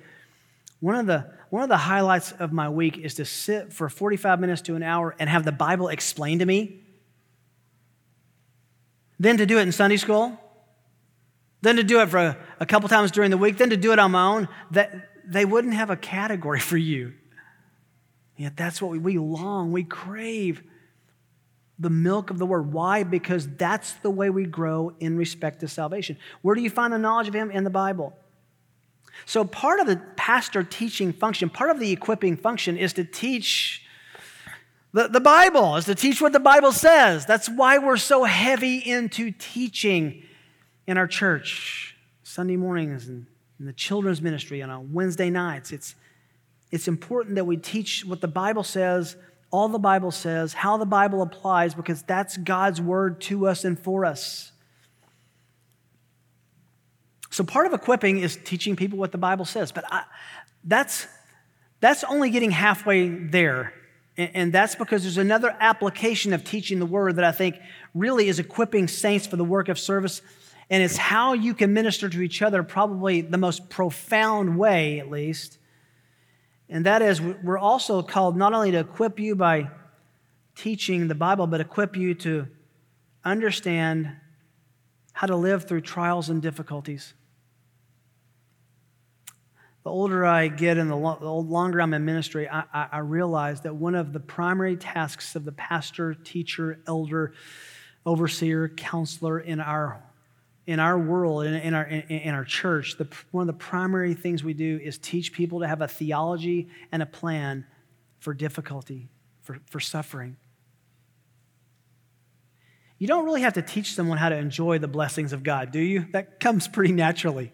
one 0.80 0.94
of 0.94 1.04
the, 1.04 1.30
one 1.50 1.62
of 1.62 1.68
the 1.68 1.76
highlights 1.76 2.32
of 2.32 2.52
my 2.52 2.68
week 2.68 2.98
is 2.98 3.14
to 3.14 3.24
sit 3.24 3.72
for 3.72 3.88
45 3.88 4.40
minutes 4.40 4.62
to 4.62 4.76
an 4.76 4.82
hour 4.82 5.14
and 5.18 5.28
have 5.28 5.44
the 5.44 5.52
Bible 5.52 5.88
explained 5.88 6.40
to 6.40 6.46
me, 6.46 6.80
then 9.18 9.36
to 9.36 9.46
do 9.46 9.58
it 9.58 9.62
in 9.62 9.72
Sunday 9.72 9.96
school, 9.96 10.38
then 11.60 11.76
to 11.76 11.82
do 11.82 12.00
it 12.00 12.08
for 12.08 12.18
a, 12.18 12.38
a 12.60 12.66
couple 12.66 12.88
times 12.88 13.10
during 13.10 13.30
the 13.30 13.36
week, 13.36 13.58
then 13.58 13.70
to 13.70 13.76
do 13.76 13.92
it 13.92 13.98
on 13.98 14.12
my 14.12 14.24
own, 14.24 14.48
that, 14.70 15.10
they 15.30 15.44
wouldn't 15.44 15.74
have 15.74 15.90
a 15.90 15.96
category 15.96 16.60
for 16.70 16.76
you. 16.76 17.14
Yet 18.36 18.56
that's 18.56 18.80
what 18.80 18.90
we, 18.90 18.98
we 18.98 19.18
long, 19.18 19.72
we 19.72 19.84
crave 19.84 20.62
the 21.78 21.90
milk 21.90 22.30
of 22.30 22.38
the 22.38 22.46
word. 22.46 22.72
Why? 22.72 23.04
Because 23.04 23.48
that's 23.56 23.92
the 23.94 24.10
way 24.10 24.28
we 24.28 24.44
grow 24.44 24.92
in 25.00 25.16
respect 25.16 25.60
to 25.60 25.68
salvation. 25.68 26.18
Where 26.42 26.54
do 26.54 26.60
you 26.60 26.68
find 26.68 26.92
the 26.92 26.98
knowledge 26.98 27.28
of 27.28 27.34
Him? 27.34 27.50
In 27.50 27.64
the 27.64 27.70
Bible. 27.70 28.14
So, 29.26 29.44
part 29.44 29.80
of 29.80 29.86
the 29.86 29.96
pastor 30.16 30.62
teaching 30.62 31.12
function, 31.12 31.50
part 31.50 31.70
of 31.70 31.78
the 31.78 31.92
equipping 31.92 32.36
function 32.36 32.76
is 32.76 32.92
to 32.94 33.04
teach 33.04 33.84
the, 34.92 35.08
the 35.08 35.20
Bible, 35.20 35.76
is 35.76 35.84
to 35.84 35.94
teach 35.94 36.20
what 36.20 36.32
the 36.32 36.40
Bible 36.40 36.72
says. 36.72 37.26
That's 37.26 37.48
why 37.48 37.78
we're 37.78 37.96
so 37.96 38.24
heavy 38.24 38.78
into 38.78 39.30
teaching 39.30 40.24
in 40.86 40.98
our 40.98 41.06
church, 41.06 41.96
Sunday 42.24 42.56
mornings 42.56 43.06
and 43.06 43.26
in 43.60 43.66
the 43.66 43.72
children's 43.72 44.20
ministry 44.20 44.62
and 44.62 44.72
on 44.72 44.92
Wednesday 44.92 45.30
nights. 45.30 45.70
It's, 45.70 45.94
it's 46.72 46.88
important 46.88 47.36
that 47.36 47.44
we 47.44 47.56
teach 47.56 48.04
what 48.04 48.20
the 48.20 48.28
Bible 48.28 48.64
says, 48.64 49.16
all 49.52 49.68
the 49.68 49.78
Bible 49.78 50.10
says, 50.10 50.54
how 50.54 50.76
the 50.76 50.86
Bible 50.86 51.22
applies, 51.22 51.74
because 51.74 52.02
that's 52.02 52.36
God's 52.36 52.80
word 52.80 53.20
to 53.22 53.46
us 53.46 53.64
and 53.64 53.78
for 53.78 54.04
us. 54.04 54.52
So, 57.30 57.44
part 57.44 57.66
of 57.66 57.72
equipping 57.72 58.18
is 58.18 58.38
teaching 58.44 58.76
people 58.76 58.98
what 58.98 59.12
the 59.12 59.18
Bible 59.18 59.44
says, 59.44 59.72
but 59.72 59.84
I, 59.90 60.02
that's, 60.64 61.06
that's 61.80 62.04
only 62.04 62.30
getting 62.30 62.50
halfway 62.50 63.08
there. 63.08 63.72
And, 64.16 64.30
and 64.34 64.52
that's 64.52 64.74
because 64.74 65.02
there's 65.02 65.18
another 65.18 65.56
application 65.60 66.32
of 66.32 66.44
teaching 66.44 66.78
the 66.78 66.86
word 66.86 67.16
that 67.16 67.24
I 67.24 67.32
think 67.32 67.56
really 67.94 68.28
is 68.28 68.38
equipping 68.38 68.88
saints 68.88 69.26
for 69.26 69.36
the 69.36 69.44
work 69.44 69.68
of 69.68 69.78
service 69.78 70.22
and 70.70 70.84
it's 70.84 70.96
how 70.96 71.32
you 71.32 71.52
can 71.52 71.74
minister 71.74 72.08
to 72.08 72.22
each 72.22 72.42
other, 72.42 72.62
probably 72.62 73.22
the 73.22 73.36
most 73.36 73.68
profound 73.68 74.56
way, 74.56 75.00
at 75.00 75.10
least. 75.10 75.58
And 76.68 76.86
that 76.86 77.02
is, 77.02 77.20
we're 77.20 77.58
also 77.58 78.02
called 78.02 78.36
not 78.36 78.54
only 78.54 78.70
to 78.70 78.78
equip 78.78 79.18
you 79.18 79.34
by 79.34 79.68
teaching 80.54 81.08
the 81.08 81.16
Bible, 81.16 81.48
but 81.48 81.60
equip 81.60 81.96
you 81.96 82.14
to 82.14 82.46
understand 83.24 84.12
how 85.12 85.26
to 85.26 85.34
live 85.34 85.66
through 85.66 85.80
trials 85.80 86.30
and 86.30 86.40
difficulties. 86.40 87.14
The 89.82 89.90
older 89.90 90.26
I 90.26 90.48
get 90.48 90.76
and 90.76 90.90
the, 90.90 90.96
longer 90.96 91.80
I'm 91.80 91.94
in 91.94 92.04
ministry, 92.04 92.48
I, 92.48 92.64
I, 92.72 92.88
I 92.92 92.98
realize 92.98 93.62
that 93.62 93.74
one 93.74 93.94
of 93.94 94.12
the 94.12 94.20
primary 94.20 94.76
tasks 94.76 95.34
of 95.36 95.44
the 95.44 95.52
pastor, 95.52 96.14
teacher, 96.14 96.80
elder, 96.86 97.32
overseer, 98.04 98.68
counselor 98.68 99.40
in 99.40 99.60
our 99.60 100.02
in 100.66 100.78
our 100.78 100.98
world, 100.98 101.46
in, 101.46 101.54
in 101.54 101.74
our, 101.74 101.82
in, 101.84 102.02
in, 102.02 102.34
our 102.34 102.44
church, 102.44 102.96
the, 102.96 103.08
one 103.32 103.42
of 103.42 103.46
the 103.48 103.52
primary 103.52 104.14
things 104.14 104.44
we 104.44 104.54
do 104.54 104.78
is 104.80 104.98
teach 104.98 105.32
people 105.32 105.60
to 105.60 105.66
have 105.66 105.80
a 105.80 105.88
theology 105.88 106.68
and 106.92 107.02
a 107.02 107.06
plan 107.06 107.66
for 108.20 108.34
difficulty, 108.34 109.08
for, 109.40 109.58
for 109.66 109.80
suffering. 109.80 110.36
You 112.98 113.08
don't 113.08 113.24
really 113.24 113.40
have 113.40 113.54
to 113.54 113.62
teach 113.62 113.94
someone 113.94 114.18
how 114.18 114.28
to 114.28 114.36
enjoy 114.36 114.78
the 114.78 114.86
blessings 114.86 115.32
of 115.32 115.42
God, 115.42 115.72
do 115.72 115.80
you? 115.80 116.06
That 116.12 116.38
comes 116.38 116.68
pretty 116.68 116.92
naturally. 116.92 117.52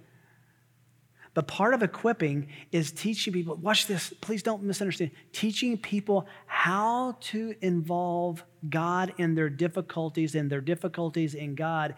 But 1.37 1.49
part 1.49 1.75
of 1.75 1.83
equipping 1.83 2.49
is 2.73 2.91
teaching 2.91 3.35
people, 3.35 3.57
watch 3.57 3.87
this, 3.87 4.11
please 4.23 4.43
don't 4.43 4.63
misunderstand, 4.63 5.11
teaching 5.33 5.77
people 5.77 6.27
how 6.47 7.19
to 7.21 7.55
involve 7.61 8.43
God 8.71 9.13
in 9.19 9.35
their 9.35 9.51
difficulties 9.51 10.35
and 10.35 10.49
their 10.49 10.63
difficulties 10.63 11.35
in 11.35 11.55
God 11.55 11.95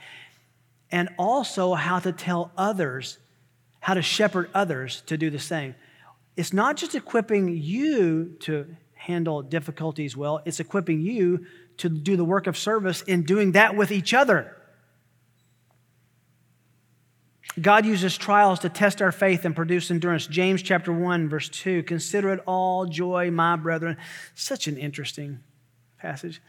and 0.90 1.08
also 1.20 1.74
how 1.74 2.00
to 2.00 2.10
tell 2.10 2.50
others, 2.56 3.18
how 3.78 3.94
to 3.94 4.02
shepherd 4.02 4.50
others 4.54 5.04
to 5.06 5.16
do 5.16 5.30
the 5.30 5.38
same. 5.38 5.76
It's 6.36 6.52
not 6.52 6.76
just 6.76 6.96
equipping 6.96 7.56
you 7.56 8.34
to 8.40 8.66
handle 8.94 9.42
difficulties 9.42 10.16
well, 10.16 10.42
it's 10.46 10.58
equipping 10.58 11.00
you 11.00 11.46
to 11.76 11.88
do 11.88 12.16
the 12.16 12.24
work 12.24 12.48
of 12.48 12.58
service 12.58 13.02
in 13.02 13.22
doing 13.22 13.52
that 13.52 13.76
with 13.76 13.92
each 13.92 14.12
other. 14.12 14.57
God 17.62 17.86
uses 17.86 18.16
trials 18.16 18.60
to 18.60 18.68
test 18.68 19.00
our 19.00 19.12
faith 19.12 19.44
and 19.44 19.54
produce 19.54 19.90
endurance. 19.90 20.26
James 20.26 20.62
chapter 20.62 20.92
1 20.92 21.28
verse 21.28 21.48
2, 21.48 21.82
consider 21.82 22.32
it 22.32 22.40
all 22.46 22.86
joy, 22.86 23.30
my 23.30 23.56
brethren. 23.56 23.96
Such 24.34 24.66
an 24.66 24.76
interesting 24.76 25.40
passage. 25.98 26.40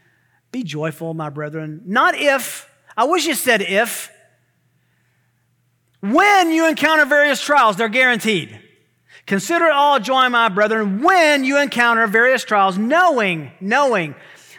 Be 0.52 0.62
joyful, 0.62 1.14
my 1.14 1.30
brethren. 1.30 1.82
Not 1.86 2.14
if, 2.14 2.70
I 2.96 3.04
wish 3.04 3.26
you 3.26 3.34
said 3.34 3.62
if. 3.62 4.10
When 6.00 6.50
you 6.50 6.66
encounter 6.68 7.04
various 7.04 7.40
trials, 7.40 7.76
they're 7.76 7.88
guaranteed. 7.88 8.58
Consider 9.26 9.66
it 9.66 9.72
all 9.72 10.00
joy, 10.00 10.28
my 10.28 10.48
brethren, 10.48 11.02
when 11.02 11.44
you 11.44 11.60
encounter 11.60 12.06
various 12.06 12.42
trials, 12.42 12.78
knowing, 12.78 13.52
knowing 13.60 14.14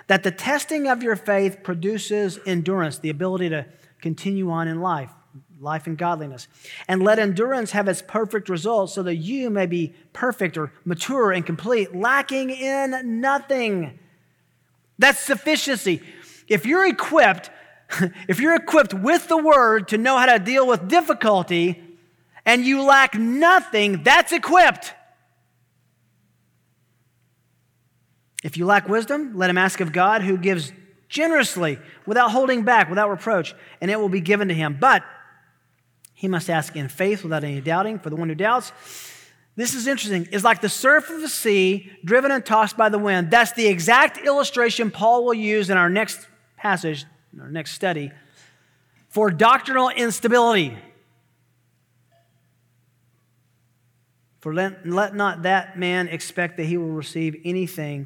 that 0.08 0.24
the 0.24 0.32
testing 0.32 0.88
of 0.88 1.04
your 1.04 1.16
faith 1.16 1.64
produces 1.64 2.40
endurance, 2.46 3.00
the 3.00 3.10
ability 3.10 3.50
to 3.50 3.66
continue 4.02 4.50
on 4.52 4.68
in 4.68 4.82
life. 4.82 5.12
Life 5.62 5.88
and 5.88 5.98
godliness. 5.98 6.48
And 6.88 7.04
let 7.04 7.20
endurance 7.20 7.72
have 7.72 7.88
its 7.88 8.02
perfect 8.02 8.50
result 8.50 8.90
so 8.90 9.04
that 9.04 9.16
you 9.16 9.50
may 9.50 9.66
be 9.66 9.94
perfect 10.12 10.58
or 10.58 10.74
mature 10.84 11.32
and 11.32 11.46
complete, 11.46 11.96
lacking 11.96 12.50
in 12.50 13.22
nothing. 13.22 14.00
That's 14.98 15.20
sufficiency. 15.20 16.02
If 16.48 16.66
you're 16.66 16.86
equipped, 16.86 17.50
if 18.28 18.40
you're 18.40 18.56
equipped 18.56 18.94
with 18.94 19.28
the 19.28 19.38
word 19.38 19.90
to 19.90 19.98
know 19.98 20.18
how 20.18 20.26
to 20.26 20.40
deal 20.40 20.68
with 20.68 20.88
difficulty 20.88 21.82
and 22.46 22.66
you 22.66 22.82
lack 22.84 23.16
nothing, 23.16 24.04
that's 24.04 24.32
equipped. 24.32 24.94
If 28.44 28.58
you 28.58 28.66
lack 28.66 28.90
wisdom, 28.90 29.38
let 29.38 29.50
him 29.50 29.58
ask 29.58 29.80
of 29.80 29.92
God 29.92 30.24
who 30.24 30.38
gives 30.38 30.72
generously, 31.12 31.78
without 32.06 32.32
holding 32.32 32.64
back, 32.64 32.90
without 32.90 33.10
reproach, 33.10 33.54
and 33.82 33.92
it 33.92 34.00
will 34.00 34.10
be 34.10 34.22
given 34.22 34.48
to 34.48 34.54
him. 34.54 34.78
But 34.80 35.04
he 36.22 36.28
must 36.28 36.52
ask 36.52 36.76
in 36.76 36.88
faith 36.88 37.24
without 37.24 37.44
any 37.44 37.60
doubting. 37.62 37.98
For 37.98 38.12
the 38.12 38.16
one 38.16 38.30
who 38.30 38.36
doubts, 38.36 38.72
this 39.56 39.74
is 39.74 39.88
interesting, 39.88 40.28
is 40.32 40.44
like 40.44 40.62
the 40.62 40.70
surf 40.70 41.10
of 41.10 41.20
the 41.20 41.28
sea 41.28 41.92
driven 42.06 42.30
and 42.30 42.46
tossed 42.46 42.78
by 42.78 42.90
the 42.90 43.00
wind. 43.00 43.32
That's 43.32 43.54
the 43.54 43.66
exact 43.66 44.20
illustration 44.20 44.92
Paul 44.92 45.26
will 45.26 45.34
use 45.34 45.72
in 45.72 45.78
our 45.78 45.90
next 45.90 46.28
passage, 46.58 47.06
in 47.34 47.42
our 47.42 47.50
next 47.50 47.72
study, 47.72 48.12
for 49.10 49.32
doctrinal 49.32 49.90
instability. 49.90 50.78
For 54.42 54.54
let, 54.54 54.86
let 54.86 55.16
not 55.16 55.42
that 55.42 55.80
man 55.80 56.08
expect 56.08 56.58
that 56.58 56.66
he 56.66 56.78
will 56.78 56.92
receive 56.92 57.36
anything 57.44 58.06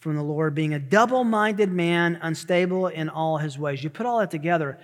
from 0.00 0.16
the 0.16 0.22
Lord, 0.22 0.54
being 0.54 0.72
a 0.72 0.78
double 0.78 1.22
minded 1.22 1.70
man, 1.70 2.18
unstable 2.22 2.86
in 2.86 3.10
all 3.10 3.36
his 3.36 3.58
ways. 3.58 3.84
You 3.84 3.90
put 3.90 4.06
all 4.06 4.20
that 4.20 4.30
together, 4.30 4.78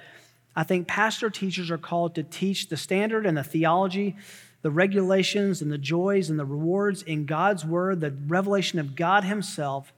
I 0.59 0.65
think 0.65 0.89
pastor 0.89 1.31
teachers 1.31 1.71
are 1.71 1.79
called 1.79 2.17
to 2.17 2.25
teach 2.25 2.69
the 2.69 2.77
standard 2.77 3.27
and 3.27 3.37
the 3.39 3.45
theology, 3.45 4.17
the 4.63 4.73
regulations 4.73 5.63
and 5.63 5.71
the 5.71 5.79
joys 5.79 6.31
and 6.31 6.37
the 6.37 6.45
rewards 6.45 7.05
in 7.05 7.27
God's 7.27 7.65
word, 7.65 8.01
the 8.01 8.11
revelation 8.27 8.81
of 8.81 8.97
God 8.97 9.23
Himself, 9.23 9.93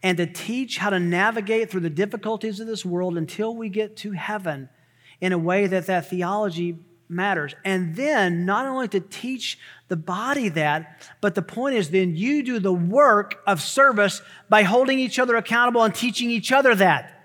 and 0.00 0.16
to 0.18 0.26
teach 0.26 0.78
how 0.78 0.90
to 0.90 1.00
navigate 1.00 1.68
through 1.68 1.80
the 1.80 1.90
difficulties 1.90 2.60
of 2.60 2.68
this 2.68 2.84
world 2.84 3.18
until 3.18 3.56
we 3.56 3.68
get 3.68 3.96
to 3.96 4.12
heaven 4.12 4.68
in 5.20 5.32
a 5.32 5.38
way 5.38 5.66
that 5.66 5.86
that 5.86 6.08
theology 6.08 6.78
matters. 7.08 7.56
And 7.64 7.96
then 7.96 8.46
not 8.46 8.66
only 8.66 8.86
to 8.86 9.00
teach 9.00 9.58
the 9.88 9.96
body 9.96 10.48
that, 10.50 11.10
but 11.20 11.34
the 11.34 11.42
point 11.42 11.74
is 11.74 11.90
then 11.90 12.14
you 12.14 12.44
do 12.44 12.60
the 12.60 12.72
work 12.72 13.42
of 13.48 13.60
service 13.60 14.22
by 14.48 14.62
holding 14.62 15.00
each 15.00 15.18
other 15.18 15.34
accountable 15.34 15.82
and 15.82 15.92
teaching 15.92 16.30
each 16.30 16.52
other 16.52 16.72
that. 16.76 17.21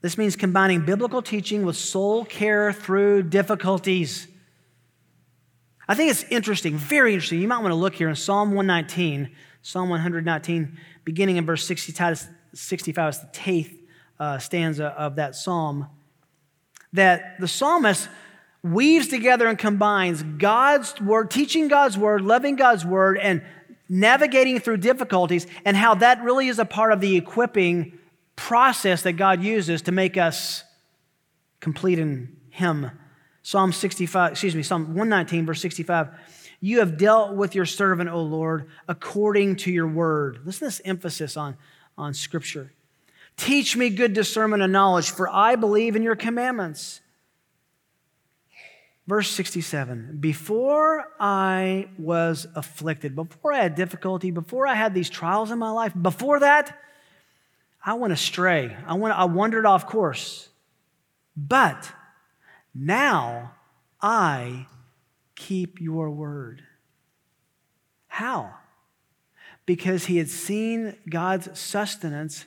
This 0.00 0.16
means 0.16 0.36
combining 0.36 0.84
biblical 0.84 1.22
teaching 1.22 1.64
with 1.64 1.76
soul 1.76 2.24
care 2.24 2.72
through 2.72 3.24
difficulties. 3.24 4.28
I 5.88 5.94
think 5.94 6.10
it's 6.10 6.24
interesting, 6.24 6.76
very 6.76 7.14
interesting. 7.14 7.40
You 7.40 7.48
might 7.48 7.58
want 7.58 7.72
to 7.72 7.76
look 7.76 7.94
here 7.94 8.08
in 8.08 8.14
Psalm 8.14 8.52
119, 8.52 9.30
Psalm 9.62 9.88
119, 9.88 10.78
beginning 11.04 11.36
in 11.36 11.46
verse 11.46 11.66
65, 11.66 12.12
is 12.12 12.28
the 12.52 13.28
10th 13.32 13.76
uh, 14.20 14.38
stanza 14.38 14.86
of 14.86 15.16
that 15.16 15.34
psalm 15.34 15.88
that 16.92 17.38
the 17.38 17.48
psalmist 17.48 18.08
weaves 18.62 19.08
together 19.08 19.46
and 19.46 19.58
combines 19.58 20.22
God's 20.22 21.00
word, 21.00 21.30
teaching 21.30 21.68
God's 21.68 21.98
word, 21.98 22.22
loving 22.22 22.56
God's 22.56 22.84
word, 22.84 23.18
and 23.18 23.42
navigating 23.88 24.58
through 24.58 24.78
difficulties, 24.78 25.46
and 25.64 25.76
how 25.76 25.94
that 25.96 26.22
really 26.22 26.48
is 26.48 26.58
a 26.58 26.64
part 26.64 26.92
of 26.92 27.00
the 27.00 27.16
equipping 27.16 27.98
process 28.38 29.02
that 29.02 29.14
God 29.14 29.42
uses 29.42 29.82
to 29.82 29.92
make 29.92 30.16
us 30.16 30.62
complete 31.58 31.98
in 31.98 32.36
Him. 32.50 32.90
Psalm 33.42 33.72
65, 33.72 34.32
excuse 34.32 34.54
me, 34.54 34.62
Psalm 34.62 34.86
119, 34.86 35.44
verse 35.44 35.60
65. 35.60 36.08
You 36.60 36.78
have 36.78 36.96
dealt 36.96 37.34
with 37.34 37.56
your 37.56 37.66
servant, 37.66 38.10
O 38.10 38.22
Lord, 38.22 38.68
according 38.86 39.56
to 39.56 39.72
your 39.72 39.88
word. 39.88 40.40
Listen 40.44 40.60
to 40.60 40.64
this 40.66 40.80
emphasis 40.84 41.36
on, 41.36 41.56
on 41.96 42.14
Scripture. 42.14 42.72
Teach 43.36 43.76
me 43.76 43.90
good 43.90 44.12
discernment 44.12 44.62
and 44.62 44.72
knowledge, 44.72 45.10
for 45.10 45.28
I 45.28 45.56
believe 45.56 45.96
in 45.96 46.02
your 46.02 46.16
commandments. 46.16 47.00
Verse 49.08 49.30
67 49.30 50.18
Before 50.20 51.06
I 51.18 51.88
was 51.98 52.46
afflicted, 52.54 53.16
before 53.16 53.52
I 53.52 53.62
had 53.62 53.74
difficulty, 53.74 54.30
before 54.30 54.66
I 54.66 54.74
had 54.74 54.94
these 54.94 55.10
trials 55.10 55.50
in 55.50 55.58
my 55.58 55.70
life, 55.70 55.92
before 56.00 56.40
that, 56.40 56.78
I 57.88 57.94
went 57.94 58.12
astray. 58.12 58.76
I, 58.86 58.92
went, 58.92 59.18
I 59.18 59.24
wandered 59.24 59.64
off 59.64 59.86
course. 59.86 60.50
But 61.34 61.90
now 62.74 63.52
I 63.98 64.66
keep 65.34 65.80
your 65.80 66.10
word. 66.10 66.62
How? 68.08 68.52
Because 69.64 70.04
he 70.04 70.18
had 70.18 70.28
seen 70.28 70.96
God's 71.08 71.58
sustenance 71.58 72.44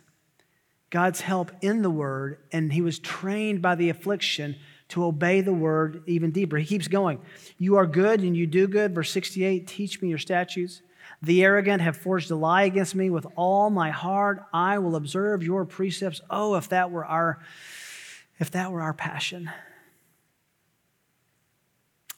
God's 0.91 1.21
help 1.21 1.51
in 1.61 1.81
the 1.81 1.89
word, 1.89 2.39
and 2.51 2.71
he 2.71 2.81
was 2.81 2.99
trained 2.99 3.63
by 3.63 3.75
the 3.75 3.89
affliction 3.89 4.57
to 4.89 5.05
obey 5.05 5.41
the 5.41 5.53
word 5.53 6.03
even 6.05 6.31
deeper. 6.31 6.57
He 6.57 6.65
keeps 6.65 6.87
going. 6.89 7.19
You 7.57 7.77
are 7.77 7.87
good 7.87 8.19
and 8.19 8.37
you 8.37 8.45
do 8.45 8.67
good. 8.67 8.93
Verse 8.93 9.09
68 9.09 9.65
Teach 9.65 10.01
me 10.01 10.09
your 10.09 10.17
statutes. 10.19 10.81
The 11.21 11.43
arrogant 11.43 11.81
have 11.81 11.97
forged 11.97 12.31
a 12.31 12.35
lie 12.35 12.63
against 12.63 12.95
me. 12.95 13.09
With 13.09 13.27
all 13.35 13.69
my 13.69 13.91
heart, 13.91 14.43
I 14.51 14.79
will 14.79 14.95
observe 14.95 15.43
your 15.43 15.65
precepts. 15.65 16.21
Oh, 16.29 16.55
if 16.55 16.69
that 16.69 16.89
were 16.89 17.05
our, 17.05 17.39
if 18.39 18.51
that 18.51 18.71
were 18.71 18.81
our 18.81 18.93
passion. 18.93 19.51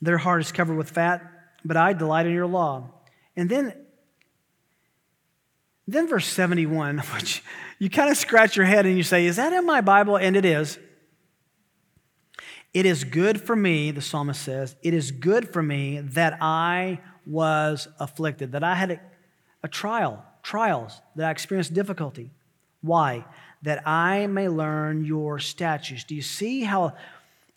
Their 0.01 0.17
heart 0.17 0.41
is 0.41 0.51
covered 0.51 0.75
with 0.75 0.89
fat, 0.89 1.21
but 1.65 1.77
I 1.77 1.93
delight 1.93 2.25
in 2.25 2.33
your 2.33 2.47
law. 2.47 2.89
And 3.35 3.49
then, 3.49 3.73
then 5.87 6.07
verse 6.07 6.27
71, 6.27 6.97
which 7.15 7.43
you 7.79 7.89
kind 7.89 8.09
of 8.09 8.17
scratch 8.17 8.55
your 8.55 8.65
head 8.65 8.85
and 8.85 8.95
you 8.95 9.03
say, 9.03 9.25
Is 9.25 9.35
that 9.35 9.51
in 9.51 9.65
my 9.65 9.81
Bible? 9.81 10.17
And 10.17 10.35
it 10.35 10.45
is. 10.45 10.79
It 12.73 12.87
is 12.87 13.03
good 13.03 13.39
for 13.39 13.55
me, 13.55 13.91
the 13.91 14.01
psalmist 14.01 14.41
says, 14.41 14.75
it 14.81 14.95
is 14.95 15.11
good 15.11 15.47
for 15.53 15.61
me 15.61 15.99
that 15.99 16.39
I 16.41 16.99
was 17.25 17.87
afflicted, 17.99 18.51
that 18.53 18.63
I 18.63 18.75
had 18.75 18.91
a, 18.91 18.99
a 19.63 19.67
trial, 19.67 20.23
trials, 20.41 21.01
that 21.15 21.27
I 21.27 21.31
experienced 21.31 21.73
difficulty. 21.73 22.31
Why? 22.81 23.25
That 23.61 23.87
I 23.87 24.27
may 24.27 24.49
learn 24.49 25.05
your 25.05 25.39
statutes. 25.39 26.03
Do 26.03 26.15
you 26.15 26.21
see 26.21 26.63
how 26.63 26.93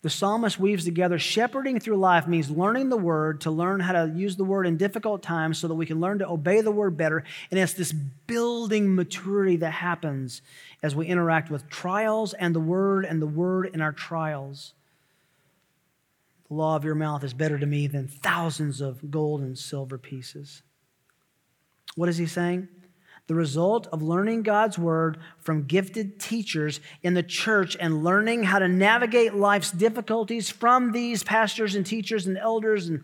the 0.03 0.09
psalmist 0.11 0.59
weaves 0.59 0.85
together 0.85 1.17
shepherding 1.17 1.79
through 1.79 1.97
life 1.97 2.27
means 2.27 2.49
learning 2.51 2.89
the 2.89 2.97
word 2.97 3.41
to 3.41 3.51
learn 3.51 3.79
how 3.79 3.93
to 3.93 4.13
use 4.15 4.35
the 4.35 4.43
word 4.43 4.67
in 4.67 4.77
difficult 4.77 5.23
times 5.23 5.57
so 5.57 5.67
that 5.67 5.73
we 5.73 5.87
can 5.87 5.99
learn 5.99 6.19
to 6.19 6.29
obey 6.29 6.61
the 6.61 6.71
word 6.71 6.95
better. 6.95 7.23
And 7.49 7.59
it's 7.59 7.73
this 7.73 7.91
building 7.91 8.95
maturity 8.95 9.57
that 9.57 9.71
happens 9.71 10.41
as 10.83 10.95
we 10.95 11.07
interact 11.07 11.49
with 11.49 11.67
trials 11.69 12.33
and 12.33 12.53
the 12.53 12.59
word 12.59 13.05
and 13.05 13.21
the 13.21 13.27
word 13.27 13.71
in 13.73 13.81
our 13.81 13.91
trials. 13.91 14.73
The 16.47 16.53
law 16.53 16.75
of 16.75 16.85
your 16.85 16.95
mouth 16.95 17.23
is 17.23 17.33
better 17.33 17.59
to 17.59 17.65
me 17.65 17.87
than 17.87 18.07
thousands 18.07 18.81
of 18.81 19.11
gold 19.11 19.41
and 19.41 19.57
silver 19.57 19.97
pieces. 19.97 20.63
What 21.95 22.09
is 22.09 22.17
he 22.17 22.25
saying? 22.25 22.69
the 23.27 23.35
result 23.35 23.87
of 23.87 24.01
learning 24.01 24.41
God's 24.41 24.79
word 24.79 25.17
from 25.39 25.63
gifted 25.63 26.19
teachers 26.19 26.79
in 27.03 27.13
the 27.13 27.23
church 27.23 27.75
and 27.79 28.03
learning 28.03 28.43
how 28.43 28.59
to 28.59 28.69
navigate 28.69 29.35
life's 29.35 29.71
difficulties 29.71 30.49
from 30.49 30.93
these 30.93 31.23
pastors 31.23 31.75
and 31.75 31.85
teachers 31.85 32.25
and 32.25 32.37
elders 32.37 32.87
and 32.87 33.03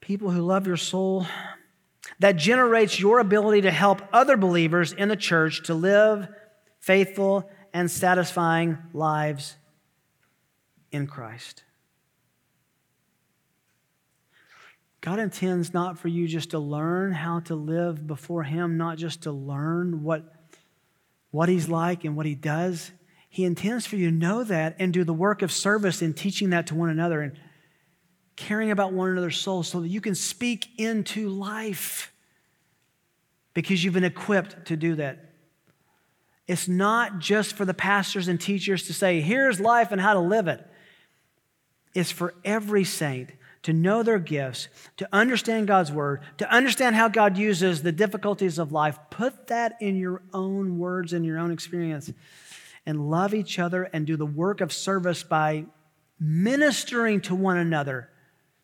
people 0.00 0.30
who 0.30 0.42
love 0.42 0.66
your 0.66 0.76
soul. 0.76 1.26
That 2.18 2.36
generates 2.36 2.98
your 2.98 3.20
ability 3.20 3.62
to 3.62 3.70
help 3.70 4.02
other 4.12 4.36
believers 4.36 4.92
in 4.92 5.08
the 5.08 5.16
church 5.16 5.62
to 5.64 5.74
live 5.74 6.28
faithful 6.80 7.48
and 7.72 7.90
satisfying 7.90 8.78
lives 8.92 9.54
in 10.92 11.06
Christ. 11.06 11.64
God 15.00 15.18
intends 15.18 15.72
not 15.72 15.98
for 15.98 16.08
you 16.08 16.28
just 16.28 16.50
to 16.50 16.58
learn 16.58 17.12
how 17.12 17.40
to 17.40 17.54
live 17.54 18.06
before 18.06 18.42
Him, 18.42 18.76
not 18.76 18.98
just 18.98 19.22
to 19.22 19.32
learn 19.32 20.02
what, 20.02 20.34
what 21.30 21.48
He's 21.48 21.68
like 21.68 22.04
and 22.04 22.16
what 22.16 22.26
He 22.26 22.34
does. 22.34 22.90
He 23.30 23.44
intends 23.44 23.86
for 23.86 23.96
you 23.96 24.10
to 24.10 24.16
know 24.16 24.44
that 24.44 24.76
and 24.78 24.92
do 24.92 25.04
the 25.04 25.14
work 25.14 25.40
of 25.42 25.52
service 25.52 26.02
in 26.02 26.12
teaching 26.12 26.50
that 26.50 26.66
to 26.66 26.74
one 26.74 26.90
another 26.90 27.22
and 27.22 27.38
caring 28.36 28.70
about 28.70 28.92
one 28.92 29.10
another's 29.10 29.38
souls 29.38 29.68
so 29.68 29.80
that 29.80 29.88
you 29.88 30.00
can 30.00 30.14
speak 30.14 30.68
into 30.78 31.28
life 31.28 32.12
because 33.54 33.82
you've 33.82 33.94
been 33.94 34.04
equipped 34.04 34.66
to 34.66 34.76
do 34.76 34.96
that. 34.96 35.32
It's 36.46 36.66
not 36.66 37.20
just 37.20 37.54
for 37.54 37.64
the 37.64 37.74
pastors 37.74 38.28
and 38.28 38.40
teachers 38.40 38.86
to 38.86 38.92
say, 38.92 39.20
here's 39.20 39.60
life 39.60 39.92
and 39.92 40.00
how 40.00 40.14
to 40.14 40.20
live 40.20 40.48
it. 40.48 40.66
It's 41.94 42.10
for 42.10 42.34
every 42.44 42.84
saint 42.84 43.32
to 43.62 43.72
know 43.72 44.02
their 44.02 44.18
gifts, 44.18 44.68
to 44.96 45.08
understand 45.12 45.66
God's 45.66 45.92
word, 45.92 46.22
to 46.38 46.50
understand 46.50 46.96
how 46.96 47.08
God 47.08 47.36
uses 47.36 47.82
the 47.82 47.92
difficulties 47.92 48.58
of 48.58 48.72
life. 48.72 48.98
Put 49.10 49.48
that 49.48 49.76
in 49.80 49.96
your 49.96 50.22
own 50.32 50.78
words 50.78 51.12
and 51.12 51.26
your 51.26 51.38
own 51.38 51.50
experience. 51.50 52.10
and 52.86 53.10
love 53.10 53.34
each 53.34 53.58
other 53.58 53.84
and 53.84 54.06
do 54.06 54.16
the 54.16 54.26
work 54.26 54.60
of 54.60 54.72
service 54.72 55.22
by 55.22 55.64
ministering 56.18 57.20
to 57.22 57.34
one 57.34 57.56
another 57.56 58.08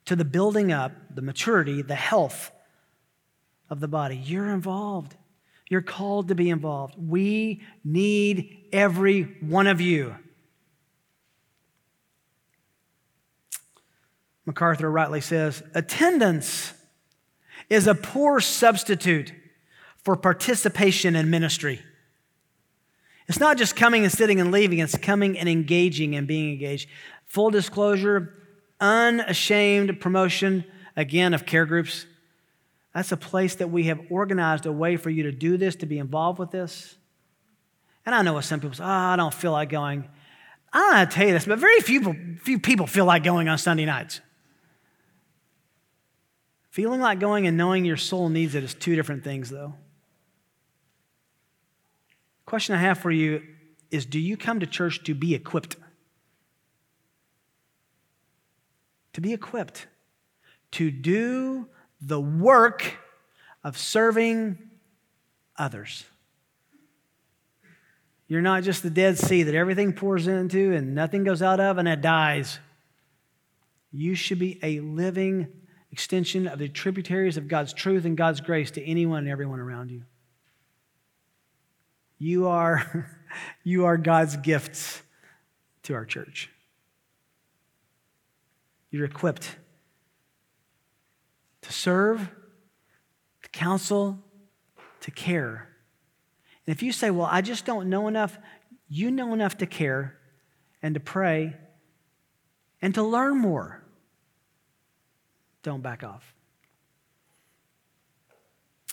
to 0.07 0.17
the 0.17 0.25
building 0.25 0.73
up, 0.73 0.93
the 1.15 1.23
maturity, 1.23 1.83
the 1.83 1.95
health 1.95 2.53
of 3.69 3.81
the 3.81 3.89
body. 3.89 4.17
You're 4.17 4.51
involved. 4.51 5.17
You're 5.69 5.83
called 5.83 6.29
to 6.29 6.35
be 6.35 6.49
involved. 6.49 6.95
We 6.97 7.63
need 7.85 8.69
every 8.73 9.23
one 9.41 9.67
of 9.67 9.81
you. 9.81 10.15
MacArthur 14.47 14.91
rightly 14.91 15.21
says 15.21 15.63
attendance 15.75 16.73
is 17.69 17.87
a 17.87 17.95
poor 17.95 18.41
substitute 18.41 19.33
for 20.05 20.17
participation 20.17 21.17
in 21.17 21.29
ministry. 21.31 21.81
It's 23.29 23.41
not 23.41 23.59
just 23.59 23.75
coming 23.75 24.05
and 24.05 24.13
sitting 24.13 24.41
and 24.41 24.53
leaving, 24.53 24.79
it's 24.79 24.97
coming 24.97 25.37
and 25.37 25.49
engaging 25.49 26.15
and 26.15 26.29
being 26.29 26.53
engaged. 26.53 26.89
Full 27.27 27.51
disclosure, 27.51 28.33
unashamed 28.81 30.01
promotion, 30.01 30.65
again, 30.95 31.35
of 31.35 31.45
care 31.45 31.67
groups. 31.67 32.07
That's 32.95 33.11
a 33.11 33.17
place 33.17 33.57
that 33.57 33.69
we 33.69 33.85
have 33.85 34.01
organized 34.11 34.65
a 34.65 34.73
way 34.73 34.97
for 34.97 35.11
you 35.11 35.25
to 35.25 35.33
do 35.33 35.57
this, 35.57 35.75
to 35.77 35.87
be 35.87 35.99
involved 35.99 36.39
with 36.39 36.53
this. 36.53 36.97
And 38.07 38.15
I 38.15 38.23
know 38.23 38.35
what 38.35 38.45
some 38.45 38.61
people 38.61 38.77
say, 38.77 38.85
oh, 38.85 38.87
I 38.87 39.17
don't 39.17 39.35
feel 39.35 39.51
like 39.51 39.71
going. 39.71 40.09
I 40.73 40.79
don't 40.79 40.91
know 40.91 40.97
how 40.99 41.05
to 41.05 41.11
tell 41.11 41.27
you 41.27 41.33
this, 41.33 41.47
but 41.47 41.59
very 41.59 41.81
few, 41.81 42.39
few 42.43 42.61
people 42.61 42.87
feel 42.87 43.07
like 43.07 43.25
going 43.25 43.49
on 43.49 43.59
Sunday 43.59 43.87
nights. 43.87 44.21
Feeling 46.77 47.01
like 47.01 47.21
going 47.21 47.47
and 47.47 47.57
knowing 47.57 47.87
your 47.87 47.97
soul 47.97 48.29
needs 48.29 48.55
it 48.55 48.63
is 48.63 48.75
two 48.75 48.95
different 48.97 49.25
things, 49.25 49.49
though. 49.49 49.73
Question 52.45 52.75
I 52.75 52.81
have 52.81 52.99
for 52.99 53.11
you 53.11 53.43
is 53.91 54.05
Do 54.05 54.21
you 54.21 54.37
come 54.37 54.61
to 54.61 54.67
church 54.67 55.03
to 55.05 55.15
be 55.15 55.35
equipped? 55.35 55.77
To 59.15 59.23
be 59.23 59.33
equipped, 59.33 59.87
to 60.73 60.91
do 60.91 61.67
the 62.03 62.21
work 62.21 62.99
of 63.65 63.79
serving 63.79 64.59
others. 65.57 66.05
You're 68.29 68.43
not 68.43 68.65
just 68.65 68.83
the 68.83 68.91
Dead 68.91 69.17
Sea 69.17 69.45
that 69.45 69.55
everything 69.55 69.95
pours 69.95 70.27
into 70.27 70.75
and 70.75 70.95
nothing 70.95 71.25
goes 71.25 71.41
out 71.41 71.59
of 71.59 71.79
and 71.79 71.89
it 71.89 72.03
dies. 72.03 72.59
You 73.91 74.15
should 74.15 74.39
be 74.39 74.61
a 74.63 74.81
living 74.81 75.63
extension 75.93 76.47
of 76.47 76.59
the 76.59 76.69
tributaries 76.69 77.37
of 77.37 77.49
God's 77.49 77.73
truth 77.73 78.05
and 78.05 78.17
God's 78.17 78.41
grace 78.41 78.71
to 78.73 78.85
anyone 78.85 79.21
and 79.21 79.29
everyone 79.29 79.61
around 79.61 79.91
you. 79.91 80.03
You 82.19 82.49
are, 82.49 83.11
you 83.65 83.85
are 83.85 83.97
God's 83.97 84.37
gifts 84.37 85.03
to 85.85 85.95
our 85.95 86.05
church. 86.05 86.51
You're 88.91 89.05
equipped 89.05 89.57
to 91.63 91.73
serve, 91.73 92.31
to 93.43 93.49
counsel, 93.51 94.19
to 95.01 95.11
care. 95.11 95.69
And 96.67 96.75
if 96.75 96.83
you 96.83 96.93
say, 96.93 97.11
Well, 97.11 97.29
I 97.31 97.41
just 97.43 97.65
don't 97.65 97.89
know 97.89 98.09
enough, 98.09 98.39
you 98.89 99.11
know 99.11 99.35
enough 99.35 99.59
to 99.59 99.67
care 99.67 100.17
and 100.83 100.95
to 100.95 101.01
pray 101.01 101.57
and 102.81 102.95
to 102.95 103.03
learn 103.03 103.39
more 103.39 103.83
don't 105.67 105.83
back 105.83 106.05
off. 106.05 106.33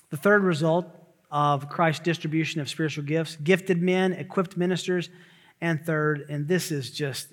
The 0.09 0.17
third 0.17 0.43
result 0.43 0.88
of 1.31 1.69
Christ's 1.69 2.03
distribution 2.03 2.59
of 2.62 2.67
spiritual 2.67 3.03
gifts 3.05 3.36
gifted 3.38 3.81
men, 3.81 4.12
equipped 4.13 4.57
ministers, 4.57 5.09
and 5.62 5.79
third, 5.86 6.25
and 6.29 6.47
this 6.47 6.71
is 6.71 6.91
just 6.91 7.27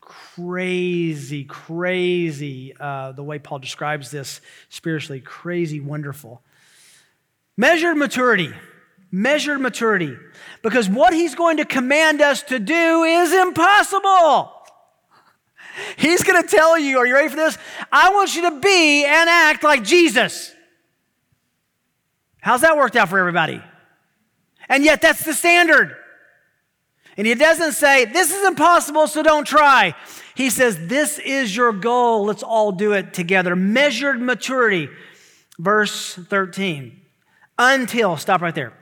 crazy, 0.00 1.44
crazy 1.44 2.74
uh, 2.78 3.12
the 3.12 3.22
way 3.22 3.38
Paul 3.38 3.58
describes 3.58 4.10
this 4.10 4.42
spiritually, 4.68 5.20
crazy, 5.20 5.80
wonderful. 5.80 6.42
Measured 7.56 7.96
maturity. 7.96 8.52
Measured 9.10 9.60
maturity. 9.60 10.14
Because 10.62 10.90
what 10.90 11.14
he's 11.14 11.34
going 11.34 11.56
to 11.56 11.64
command 11.64 12.20
us 12.20 12.42
to 12.44 12.58
do 12.58 13.04
is 13.04 13.32
impossible. 13.32 14.63
He's 15.96 16.22
going 16.22 16.40
to 16.42 16.48
tell 16.48 16.78
you, 16.78 16.98
are 16.98 17.06
you 17.06 17.14
ready 17.14 17.28
for 17.28 17.36
this? 17.36 17.58
I 17.90 18.10
want 18.10 18.34
you 18.36 18.42
to 18.42 18.60
be 18.60 19.04
and 19.04 19.28
act 19.28 19.62
like 19.62 19.82
Jesus. 19.82 20.52
How's 22.40 22.60
that 22.60 22.76
worked 22.76 22.96
out 22.96 23.08
for 23.08 23.18
everybody? 23.18 23.62
And 24.68 24.84
yet, 24.84 25.00
that's 25.00 25.24
the 25.24 25.34
standard. 25.34 25.94
And 27.16 27.26
he 27.26 27.34
doesn't 27.34 27.72
say, 27.72 28.04
This 28.06 28.34
is 28.34 28.46
impossible, 28.46 29.06
so 29.06 29.22
don't 29.22 29.46
try. 29.46 29.94
He 30.34 30.50
says, 30.50 30.86
This 30.86 31.18
is 31.18 31.54
your 31.54 31.72
goal. 31.72 32.24
Let's 32.24 32.42
all 32.42 32.72
do 32.72 32.92
it 32.92 33.14
together. 33.14 33.54
Measured 33.56 34.20
maturity. 34.20 34.88
Verse 35.58 36.14
13. 36.14 37.00
Until, 37.58 38.16
stop 38.16 38.40
right 38.40 38.54
there. 38.54 38.72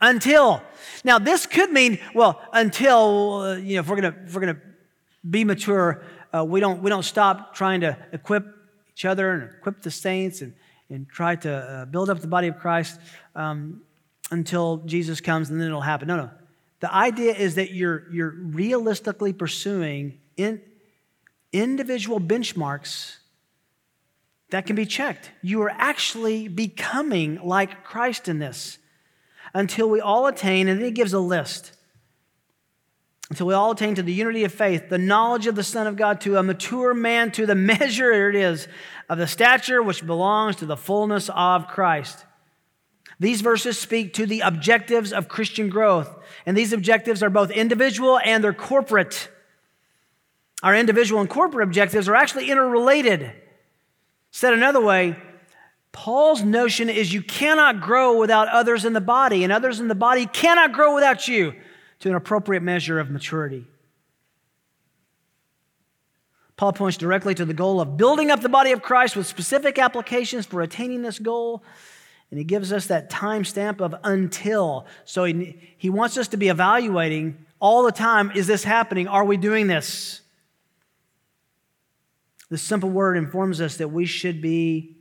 Until. 0.00 0.62
Now, 1.02 1.18
this 1.18 1.46
could 1.46 1.70
mean, 1.72 1.98
well, 2.14 2.40
until, 2.52 3.40
uh, 3.40 3.56
you 3.56 3.74
know, 3.74 3.80
if 3.80 3.88
we're 3.88 4.00
going 4.00 4.12
to, 4.12 4.20
if 4.24 4.34
we're 4.34 4.40
going 4.42 4.54
to 4.54 4.62
be 5.28 5.44
mature. 5.44 6.02
Uh, 6.32 6.44
we, 6.44 6.60
don't, 6.60 6.82
we 6.82 6.90
don't 6.90 7.04
stop 7.04 7.54
trying 7.54 7.80
to 7.80 7.96
equip 8.12 8.46
each 8.92 9.04
other 9.04 9.30
and 9.32 9.54
equip 9.54 9.82
the 9.82 9.90
saints 9.90 10.40
and, 10.40 10.54
and 10.88 11.08
try 11.08 11.36
to 11.36 11.52
uh, 11.52 11.84
build 11.86 12.10
up 12.10 12.20
the 12.20 12.26
body 12.26 12.48
of 12.48 12.58
Christ 12.58 13.00
um, 13.34 13.82
until 14.30 14.78
Jesus 14.78 15.20
comes 15.20 15.50
and 15.50 15.60
then 15.60 15.68
it'll 15.68 15.80
happen. 15.80 16.08
No, 16.08 16.16
no. 16.16 16.30
The 16.80 16.94
idea 16.94 17.34
is 17.34 17.54
that 17.54 17.72
you're, 17.72 18.04
you're 18.12 18.34
realistically 18.36 19.32
pursuing 19.32 20.18
in, 20.36 20.60
individual 21.52 22.20
benchmarks 22.20 23.16
that 24.50 24.66
can 24.66 24.76
be 24.76 24.84
checked. 24.84 25.30
You 25.40 25.62
are 25.62 25.70
actually 25.70 26.48
becoming 26.48 27.40
like 27.42 27.84
Christ 27.84 28.28
in 28.28 28.38
this 28.38 28.78
until 29.54 29.88
we 29.88 30.00
all 30.00 30.26
attain, 30.26 30.68
and 30.68 30.78
then 30.78 30.84
he 30.84 30.90
gives 30.90 31.12
a 31.12 31.20
list 31.20 31.72
until 33.30 33.46
we 33.46 33.54
all 33.54 33.70
attain 33.70 33.94
to 33.94 34.02
the 34.02 34.12
unity 34.12 34.44
of 34.44 34.52
faith, 34.52 34.88
the 34.90 34.98
knowledge 34.98 35.46
of 35.46 35.54
the 35.54 35.62
Son 35.62 35.86
of 35.86 35.96
God, 35.96 36.20
to 36.22 36.36
a 36.36 36.42
mature 36.42 36.92
man, 36.92 37.30
to 37.32 37.46
the 37.46 37.54
measure, 37.54 38.12
here 38.12 38.28
it 38.28 38.36
is, 38.36 38.68
of 39.08 39.18
the 39.18 39.26
stature 39.26 39.82
which 39.82 40.06
belongs 40.06 40.56
to 40.56 40.66
the 40.66 40.76
fullness 40.76 41.30
of 41.34 41.68
Christ. 41.68 42.24
These 43.20 43.40
verses 43.40 43.78
speak 43.78 44.14
to 44.14 44.26
the 44.26 44.40
objectives 44.40 45.12
of 45.12 45.28
Christian 45.28 45.68
growth, 45.68 46.14
and 46.44 46.56
these 46.56 46.72
objectives 46.72 47.22
are 47.22 47.30
both 47.30 47.50
individual 47.50 48.18
and 48.18 48.42
they're 48.42 48.52
corporate. 48.52 49.30
Our 50.62 50.74
individual 50.74 51.20
and 51.20 51.30
corporate 51.30 51.66
objectives 51.66 52.08
are 52.08 52.16
actually 52.16 52.50
interrelated. 52.50 53.32
Said 54.32 54.52
another 54.52 54.80
way, 54.80 55.16
Paul's 55.92 56.42
notion 56.42 56.90
is 56.90 57.12
you 57.12 57.22
cannot 57.22 57.80
grow 57.80 58.18
without 58.18 58.48
others 58.48 58.84
in 58.84 58.94
the 58.94 59.00
body, 59.00 59.44
and 59.44 59.52
others 59.52 59.78
in 59.78 59.88
the 59.88 59.94
body 59.94 60.26
cannot 60.26 60.72
grow 60.72 60.94
without 60.94 61.28
you 61.28 61.54
to 62.04 62.10
an 62.10 62.16
appropriate 62.16 62.62
measure 62.62 62.98
of 62.98 63.10
maturity. 63.10 63.66
Paul 66.54 66.74
points 66.74 66.98
directly 66.98 67.34
to 67.34 67.46
the 67.46 67.54
goal 67.54 67.80
of 67.80 67.96
building 67.96 68.30
up 68.30 68.42
the 68.42 68.50
body 68.50 68.72
of 68.72 68.82
Christ 68.82 69.16
with 69.16 69.26
specific 69.26 69.78
applications 69.78 70.44
for 70.44 70.60
attaining 70.60 71.00
this 71.00 71.18
goal. 71.18 71.64
And 72.30 72.36
he 72.36 72.44
gives 72.44 72.74
us 72.74 72.88
that 72.88 73.08
time 73.08 73.42
stamp 73.42 73.80
of 73.80 73.94
until. 74.04 74.84
So 75.06 75.24
he, 75.24 75.58
he 75.78 75.88
wants 75.88 76.18
us 76.18 76.28
to 76.28 76.36
be 76.36 76.48
evaluating 76.48 77.38
all 77.58 77.84
the 77.84 77.90
time 77.90 78.30
is 78.32 78.46
this 78.46 78.64
happening? 78.64 79.08
Are 79.08 79.24
we 79.24 79.38
doing 79.38 79.66
this? 79.66 80.20
The 82.50 82.58
simple 82.58 82.90
word 82.90 83.16
informs 83.16 83.62
us 83.62 83.78
that 83.78 83.88
we 83.88 84.04
should 84.04 84.42
be 84.42 84.98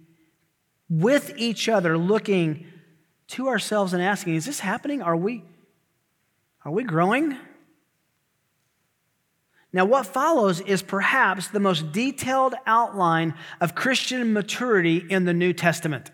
with 0.89 1.33
each 1.35 1.67
other, 1.67 1.97
looking 1.97 2.65
to 3.27 3.49
ourselves 3.49 3.91
and 3.91 4.01
asking, 4.01 4.35
is 4.35 4.45
this 4.45 4.61
happening? 4.61 5.01
Are 5.01 5.17
we, 5.17 5.43
are 6.65 6.71
we 6.71 6.83
growing? 6.83 7.37
Now, 9.73 9.85
what 9.85 10.05
follows 10.05 10.61
is 10.61 10.83
perhaps 10.83 11.47
the 11.47 11.59
most 11.59 11.91
detailed 11.91 12.53
outline 12.67 13.33
of 13.59 13.73
Christian 13.73 14.31
maturity 14.31 14.97
in 14.97 15.25
the 15.25 15.33
New 15.33 15.51
Testament. 15.51 16.11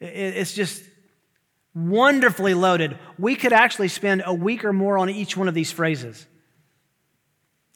It's 0.00 0.54
just 0.54 0.82
wonderfully 1.74 2.54
loaded. 2.54 2.98
We 3.18 3.36
could 3.36 3.52
actually 3.52 3.88
spend 3.88 4.22
a 4.24 4.32
week 4.32 4.64
or 4.64 4.72
more 4.72 4.96
on 4.96 5.10
each 5.10 5.36
one 5.36 5.46
of 5.46 5.54
these 5.54 5.70
phrases. 5.70 6.26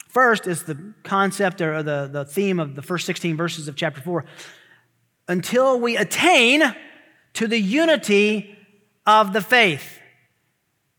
First 0.07 0.47
is 0.47 0.63
the 0.63 0.93
concept 1.03 1.61
or 1.61 1.83
the, 1.83 2.09
the 2.11 2.25
theme 2.25 2.59
of 2.59 2.75
the 2.75 2.81
first 2.81 3.05
16 3.05 3.37
verses 3.37 3.67
of 3.67 3.75
chapter 3.75 4.01
4. 4.01 4.25
Until 5.27 5.79
we 5.79 5.95
attain 5.97 6.63
to 7.33 7.47
the 7.47 7.59
unity 7.59 8.57
of 9.05 9.33
the 9.33 9.41
faith. 9.41 9.98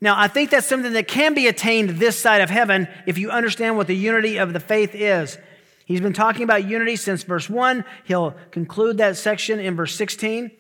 Now, 0.01 0.19
I 0.19 0.29
think 0.29 0.51
that's 0.51 0.67
something 0.67 0.95
that 0.95 1.09
can 1.09 1.35
be 1.35 1.47
attained 1.47 1.91
this 1.91 2.19
side 2.19 2.41
of 2.41 2.49
heaven 2.49 2.89
if 3.07 3.19
you 3.19 3.31
understand 3.31 3.77
what 3.77 3.87
the 3.87 3.97
unity 3.97 4.39
of 4.39 4.53
the 4.53 4.61
faith 4.61 4.95
is. 4.95 5.37
He's 5.85 6.01
been 6.01 6.13
talking 6.13 6.43
about 6.43 6.65
unity 6.65 6.97
since 6.97 7.23
verse 7.23 7.51
1. 7.51 7.85
He'll 8.05 8.35
conclude 8.51 8.99
that 8.99 9.17
section 9.17 9.61
in 9.61 9.77
verse 9.77 9.95
16. 9.97 10.51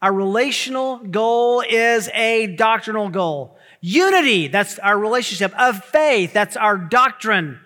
Our 0.00 0.12
relational 0.12 0.98
goal 0.98 1.62
is 1.68 2.08
a 2.14 2.46
doctrinal 2.56 3.08
goal. 3.08 3.56
Unity, 3.80 4.48
that's 4.48 4.78
our 4.78 4.98
relationship. 4.98 5.52
Of 5.58 5.84
faith, 5.84 6.32
that's 6.32 6.56
our 6.56 6.76
doctrine. 6.76 7.60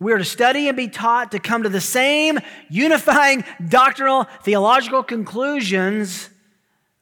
We 0.00 0.12
are 0.12 0.18
to 0.18 0.24
study 0.24 0.68
and 0.68 0.76
be 0.76 0.88
taught 0.88 1.32
to 1.32 1.38
come 1.38 1.64
to 1.64 1.68
the 1.68 1.80
same 1.80 2.38
unifying 2.70 3.44
doctrinal 3.68 4.24
theological 4.42 5.02
conclusions 5.02 6.29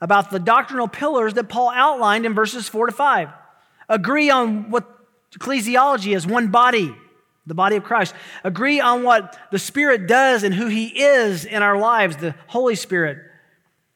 about 0.01 0.31
the 0.31 0.39
doctrinal 0.39 0.89
pillars 0.89 1.35
that 1.35 1.49
Paul 1.49 1.71
outlined 1.75 2.27
in 2.27 2.35
verses 2.35 2.69
4 2.69 2.87
to 2.87 2.93
5. 2.93 3.29
Agree 3.89 4.31
on 4.31 4.71
what 4.71 4.87
ecclesiology 5.33 6.15
is 6.15 6.27
one 6.27 6.49
body, 6.49 6.95
the 7.47 7.55
body 7.55 7.77
of 7.77 7.85
Christ. 7.85 8.15
Agree 8.45 8.81
on 8.81 9.03
what 9.03 9.39
the 9.51 9.59
Spirit 9.59 10.07
does 10.07 10.43
and 10.43 10.55
who 10.55 10.67
He 10.67 10.87
is 10.87 11.45
in 11.45 11.63
our 11.63 11.79
lives, 11.79 12.17
the 12.17 12.35
Holy 12.47 12.75
Spirit. 12.75 13.19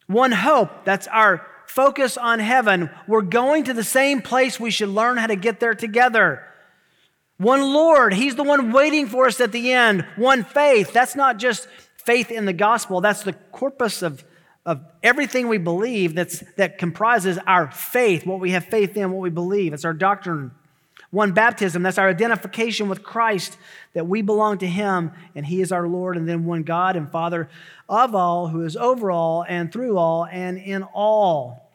One 0.07 0.33
hope, 0.33 0.85
that's 0.85 1.07
our 1.09 1.47
focus 1.67 2.17
on 2.17 2.39
heaven. 2.39 2.91
We're 3.07 3.23
going 3.23 3.65
to 3.65 3.75
the 3.75 3.85
same 3.85 4.21
place. 4.21 4.61
We 4.61 4.71
should 4.71 4.89
learn 4.89 5.17
how 5.17 5.29
to 5.29 5.37
get 5.37 5.61
there 5.61 5.75
together. 5.75 6.43
One 7.39 7.63
Lord, 7.63 8.15
He's 8.15 8.37
the 8.37 8.43
one 8.43 8.73
waiting 8.73 9.07
for 9.07 9.27
us 9.27 9.41
at 9.41 9.53
the 9.53 9.73
end. 9.73 10.07
One 10.17 10.45
faith, 10.45 10.93
that's 10.93 11.17
not 11.17 11.39
just 11.39 11.67
faith 11.97 12.31
in 12.31 12.45
the 12.45 12.53
gospel, 12.53 13.01
that's 13.01 13.23
the 13.23 13.33
corpus 13.33 14.03
of, 14.03 14.25
of 14.65 14.81
everything 15.03 15.49
we 15.49 15.59
believe 15.59 16.15
that's, 16.15 16.41
that 16.57 16.79
comprises 16.79 17.39
our 17.47 17.71
faith, 17.71 18.25
what 18.25 18.41
we 18.41 18.53
have 18.53 18.65
faith 18.65 18.97
in, 18.97 19.11
what 19.11 19.21
we 19.21 19.31
believe. 19.31 19.73
It's 19.73 19.85
our 19.85 19.93
doctrine. 19.93 20.53
One 21.11 21.33
baptism, 21.33 21.83
that's 21.83 21.99
our 21.99 22.09
identification 22.09 22.89
with 22.89 23.03
Christ, 23.03 23.59
that 23.93 24.07
we 24.07 24.23
belong 24.23 24.59
to 24.59 24.67
Him 24.67 25.13
and 25.35 25.45
He 25.45 25.61
is 25.61 25.73
our 25.73 25.87
Lord. 25.87 26.17
And 26.17 26.29
then 26.29 26.45
one 26.45 26.63
God 26.63 26.97
and 26.97 27.11
Father 27.11 27.51
of 27.89 28.15
all, 28.15 28.49
who 28.49 28.63
is 28.63 28.77
over 28.77 29.11
all 29.11 29.45
and 29.47 29.71
through 29.71 29.99
all 29.99 30.25
and 30.25 30.59
in 30.59 30.85
all. 30.85 31.71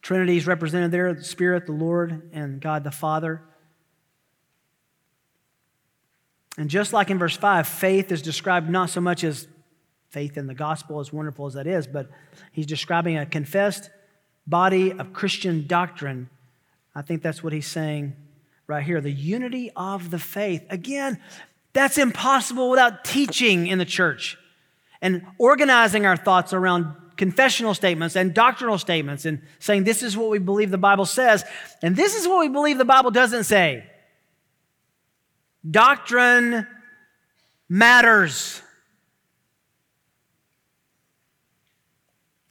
Trinity 0.00 0.36
is 0.36 0.46
represented 0.46 0.92
there 0.92 1.12
the 1.12 1.24
Spirit, 1.24 1.66
the 1.66 1.72
Lord, 1.72 2.30
and 2.32 2.60
God 2.60 2.84
the 2.84 2.92
Father. 2.92 3.42
And 6.56 6.70
just 6.70 6.92
like 6.92 7.10
in 7.10 7.18
verse 7.18 7.36
5, 7.36 7.66
faith 7.66 8.10
is 8.12 8.22
described 8.22 8.70
not 8.70 8.88
so 8.88 9.00
much 9.00 9.24
as 9.24 9.46
faith 10.16 10.38
in 10.38 10.46
the 10.46 10.54
gospel, 10.54 10.98
as 10.98 11.12
wonderful 11.12 11.44
as 11.46 11.52
that 11.52 11.66
is, 11.66 11.86
but 11.86 12.08
he's 12.50 12.64
describing 12.64 13.18
a 13.18 13.26
confessed 13.26 13.90
body 14.46 14.92
of 14.92 15.12
Christian 15.12 15.66
doctrine 15.66 16.30
I 16.96 17.02
think 17.02 17.22
that's 17.22 17.44
what 17.44 17.52
he's 17.52 17.66
saying 17.66 18.14
right 18.66 18.82
here 18.82 19.02
the 19.02 19.12
unity 19.12 19.70
of 19.76 20.10
the 20.10 20.18
faith. 20.18 20.64
Again, 20.70 21.20
that's 21.74 21.98
impossible 21.98 22.70
without 22.70 23.04
teaching 23.04 23.66
in 23.66 23.78
the 23.78 23.84
church 23.84 24.38
and 25.02 25.22
organizing 25.38 26.06
our 26.06 26.16
thoughts 26.16 26.54
around 26.54 26.94
confessional 27.18 27.74
statements 27.74 28.16
and 28.16 28.32
doctrinal 28.32 28.78
statements 28.78 29.26
and 29.26 29.42
saying 29.58 29.84
this 29.84 30.02
is 30.02 30.16
what 30.16 30.30
we 30.30 30.38
believe 30.38 30.70
the 30.70 30.78
Bible 30.78 31.04
says 31.04 31.44
and 31.82 31.94
this 31.94 32.16
is 32.16 32.26
what 32.26 32.40
we 32.40 32.48
believe 32.48 32.78
the 32.78 32.84
Bible 32.86 33.10
doesn't 33.10 33.44
say. 33.44 33.84
Doctrine 35.70 36.66
matters. 37.68 38.62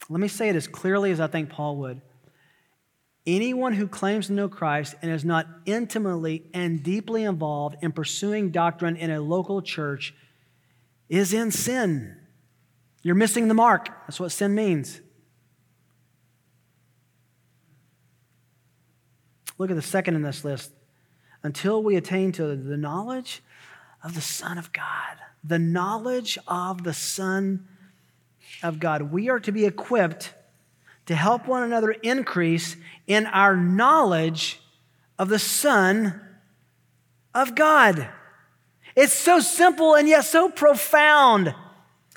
Let 0.08 0.20
me 0.20 0.28
say 0.28 0.48
it 0.48 0.56
as 0.56 0.68
clearly 0.68 1.10
as 1.10 1.20
I 1.20 1.26
think 1.26 1.50
Paul 1.50 1.76
would. 1.78 2.00
Anyone 3.26 3.72
who 3.72 3.88
claims 3.88 4.28
to 4.28 4.32
know 4.32 4.48
Christ 4.48 4.94
and 5.02 5.10
is 5.10 5.24
not 5.24 5.48
intimately 5.64 6.44
and 6.54 6.82
deeply 6.82 7.24
involved 7.24 7.76
in 7.82 7.90
pursuing 7.90 8.50
doctrine 8.50 8.96
in 8.96 9.10
a 9.10 9.20
local 9.20 9.62
church 9.62 10.14
is 11.08 11.32
in 11.32 11.50
sin. 11.50 12.16
You're 13.02 13.16
missing 13.16 13.48
the 13.48 13.54
mark. 13.54 13.88
That's 14.06 14.20
what 14.20 14.30
sin 14.30 14.54
means. 14.54 15.00
Look 19.58 19.70
at 19.70 19.76
the 19.76 19.82
second 19.82 20.14
in 20.14 20.22
this 20.22 20.44
list. 20.44 20.70
Until 21.42 21.82
we 21.82 21.96
attain 21.96 22.32
to 22.32 22.54
the 22.54 22.76
knowledge 22.76 23.42
of 24.04 24.14
the 24.14 24.20
Son 24.20 24.58
of 24.58 24.72
God, 24.72 25.16
the 25.42 25.58
knowledge 25.58 26.38
of 26.46 26.84
the 26.84 26.94
Son 26.94 27.66
of 28.62 28.78
God, 28.78 29.02
we 29.12 29.28
are 29.28 29.40
to 29.40 29.52
be 29.52 29.64
equipped 29.64 30.34
to 31.06 31.14
help 31.14 31.46
one 31.46 31.62
another 31.62 31.92
increase 31.92 32.76
in 33.06 33.26
our 33.26 33.56
knowledge 33.56 34.60
of 35.18 35.28
the 35.28 35.38
Son 35.38 36.20
of 37.34 37.54
God. 37.54 38.08
It's 38.94 39.12
so 39.12 39.40
simple 39.40 39.94
and 39.94 40.08
yet 40.08 40.24
so 40.24 40.48
profound. 40.50 41.54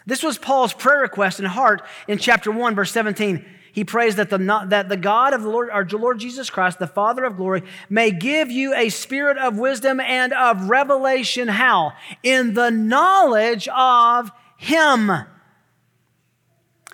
This 0.05 0.23
was 0.23 0.37
Paul's 0.37 0.73
prayer 0.73 1.01
request 1.01 1.39
in 1.39 1.45
heart 1.45 1.83
in 2.07 2.17
chapter 2.17 2.51
1, 2.51 2.73
verse 2.73 2.91
17. 2.91 3.45
He 3.71 3.83
prays 3.83 4.15
that 4.15 4.29
the, 4.29 4.65
that 4.69 4.89
the 4.89 4.97
God 4.97 5.33
of 5.33 5.43
the 5.43 5.49
Lord, 5.49 5.69
our 5.69 5.85
Lord 5.85 6.19
Jesus 6.19 6.49
Christ, 6.49 6.79
the 6.79 6.87
Father 6.87 7.23
of 7.23 7.37
glory, 7.37 7.63
may 7.89 8.09
give 8.09 8.49
you 8.49 8.73
a 8.73 8.89
spirit 8.89 9.37
of 9.37 9.57
wisdom 9.57 9.99
and 9.99 10.33
of 10.33 10.69
revelation. 10.69 11.47
How? 11.47 11.93
In 12.23 12.55
the 12.55 12.71
knowledge 12.71 13.67
of 13.67 14.31
Him. 14.57 15.11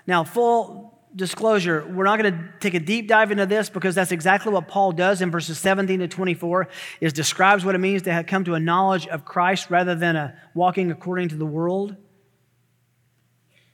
Now, 0.08 0.24
full 0.24 0.96
disclosure, 1.16 1.86
we're 1.88 2.04
not 2.04 2.20
going 2.20 2.34
to 2.34 2.54
take 2.60 2.74
a 2.74 2.80
deep 2.80 3.08
dive 3.08 3.32
into 3.32 3.46
this 3.46 3.70
because 3.70 3.96
that's 3.96 4.12
exactly 4.12 4.52
what 4.52 4.68
Paul 4.68 4.92
does 4.92 5.22
in 5.22 5.32
verses 5.32 5.58
17 5.58 6.00
to 6.00 6.08
24 6.08 6.68
is 7.00 7.14
describes 7.14 7.64
what 7.64 7.74
it 7.74 7.80
means 7.80 8.02
to 8.04 8.24
come 8.24 8.44
to 8.44 8.54
a 8.54 8.60
knowledge 8.60 9.08
of 9.08 9.24
Christ 9.24 9.70
rather 9.70 9.96
than 9.96 10.16
a 10.16 10.38
walking 10.54 10.92
according 10.92 11.30
to 11.30 11.36
the 11.36 11.46
world. 11.46 11.96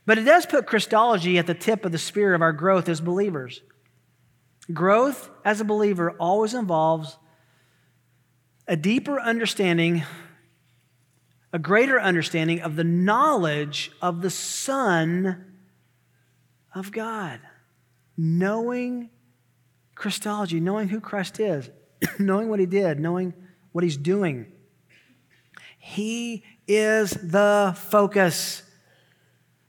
But 0.05 0.17
it 0.17 0.23
does 0.23 0.45
put 0.45 0.67
Christology 0.67 1.37
at 1.37 1.47
the 1.47 1.53
tip 1.53 1.85
of 1.85 1.91
the 1.91 1.97
spear 1.97 2.33
of 2.33 2.41
our 2.41 2.53
growth 2.53 2.87
as 2.89 3.01
believers. 3.01 3.61
Growth 4.71 5.29
as 5.43 5.59
a 5.61 5.65
believer 5.65 6.11
always 6.11 6.53
involves 6.53 7.17
a 8.67 8.75
deeper 8.75 9.19
understanding, 9.19 10.03
a 11.51 11.59
greater 11.59 11.99
understanding 11.99 12.61
of 12.61 12.75
the 12.75 12.83
knowledge 12.83 13.91
of 14.01 14.21
the 14.21 14.29
Son 14.29 15.50
of 16.73 16.91
God. 16.91 17.39
Knowing 18.17 19.09
Christology, 19.95 20.59
knowing 20.59 20.89
who 20.89 20.99
Christ 20.99 21.39
is, 21.39 21.69
knowing 22.19 22.49
what 22.49 22.59
he 22.59 22.65
did, 22.65 22.99
knowing 22.99 23.33
what 23.71 23.83
he's 23.83 23.97
doing. 23.97 24.51
He 25.77 26.43
is 26.67 27.11
the 27.11 27.75
focus. 27.89 28.63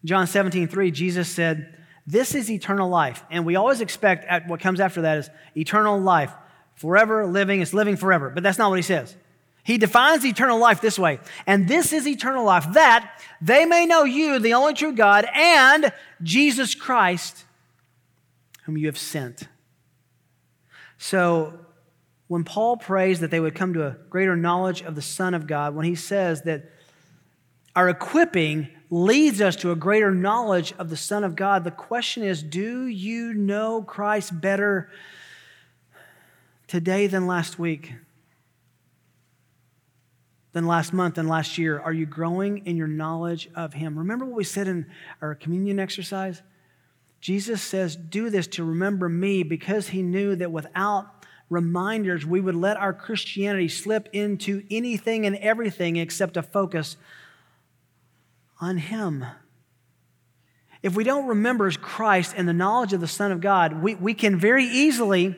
John 0.04 0.26
17, 0.26 0.68
3, 0.68 0.90
Jesus 0.90 1.28
said, 1.28 1.74
This 2.06 2.34
is 2.34 2.50
eternal 2.50 2.88
life. 2.88 3.24
And 3.30 3.46
we 3.46 3.56
always 3.56 3.80
expect 3.80 4.24
at 4.26 4.48
what 4.48 4.60
comes 4.60 4.80
after 4.80 5.02
that 5.02 5.18
is 5.18 5.30
eternal 5.56 5.98
life. 5.98 6.32
Forever 6.74 7.26
living 7.26 7.60
it's 7.60 7.72
living 7.72 7.96
forever. 7.96 8.30
But 8.30 8.42
that's 8.42 8.58
not 8.58 8.70
what 8.70 8.76
he 8.76 8.82
says. 8.82 9.16
He 9.64 9.78
defines 9.78 10.24
eternal 10.26 10.58
life 10.58 10.80
this 10.80 10.98
way. 10.98 11.20
And 11.46 11.68
this 11.68 11.92
is 11.92 12.06
eternal 12.06 12.44
life 12.44 12.66
that 12.72 13.20
they 13.40 13.64
may 13.64 13.86
know 13.86 14.04
you, 14.04 14.38
the 14.38 14.54
only 14.54 14.74
true 14.74 14.92
God, 14.92 15.26
and 15.34 15.92
Jesus 16.22 16.74
Christ, 16.74 17.44
whom 18.64 18.76
you 18.76 18.86
have 18.86 18.98
sent. 18.98 19.48
So, 20.98 21.54
when 22.28 22.44
Paul 22.44 22.78
prays 22.78 23.20
that 23.20 23.30
they 23.30 23.40
would 23.40 23.54
come 23.54 23.74
to 23.74 23.86
a 23.86 23.96
greater 24.08 24.36
knowledge 24.36 24.80
of 24.82 24.94
the 24.94 25.02
Son 25.02 25.34
of 25.34 25.46
God, 25.46 25.74
when 25.74 25.84
he 25.84 25.94
says 25.94 26.42
that 26.42 26.70
our 27.76 27.88
equipping 27.88 28.68
leads 28.90 29.40
us 29.40 29.56
to 29.56 29.70
a 29.70 29.76
greater 29.76 30.10
knowledge 30.10 30.72
of 30.78 30.88
the 30.88 30.96
Son 30.96 31.24
of 31.24 31.36
God, 31.36 31.64
the 31.64 31.70
question 31.70 32.22
is 32.22 32.42
do 32.42 32.86
you 32.86 33.34
know 33.34 33.82
Christ 33.82 34.40
better 34.40 34.90
today 36.66 37.06
than 37.06 37.26
last 37.26 37.58
week? 37.58 37.92
Than 40.52 40.66
last 40.66 40.92
month 40.92 41.18
and 41.18 41.28
last 41.28 41.58
year? 41.58 41.80
Are 41.80 41.92
you 41.92 42.06
growing 42.06 42.66
in 42.66 42.76
your 42.76 42.86
knowledge 42.86 43.48
of 43.54 43.72
Him? 43.74 43.98
Remember 43.98 44.24
what 44.24 44.36
we 44.36 44.44
said 44.44 44.68
in 44.68 44.86
our 45.20 45.34
communion 45.34 45.78
exercise? 45.78 46.42
Jesus 47.20 47.62
says, 47.62 47.96
Do 47.96 48.30
this 48.30 48.46
to 48.48 48.64
remember 48.64 49.08
me 49.08 49.42
because 49.42 49.88
He 49.88 50.02
knew 50.02 50.36
that 50.36 50.52
without 50.52 51.06
reminders, 51.48 52.26
we 52.26 52.40
would 52.40 52.56
let 52.56 52.76
our 52.76 52.92
Christianity 52.92 53.68
slip 53.68 54.08
into 54.12 54.62
anything 54.70 55.26
and 55.26 55.36
everything 55.36 55.96
except 55.96 56.36
a 56.36 56.42
focus 56.42 56.96
on 58.60 58.78
Him. 58.78 59.24
If 60.82 60.96
we 60.96 61.04
don't 61.04 61.28
remember 61.28 61.70
Christ 61.70 62.34
and 62.36 62.48
the 62.48 62.52
knowledge 62.52 62.92
of 62.92 63.00
the 63.00 63.06
Son 63.06 63.30
of 63.30 63.40
God, 63.40 63.82
we, 63.82 63.94
we 63.94 64.14
can 64.14 64.38
very 64.38 64.64
easily 64.64 65.36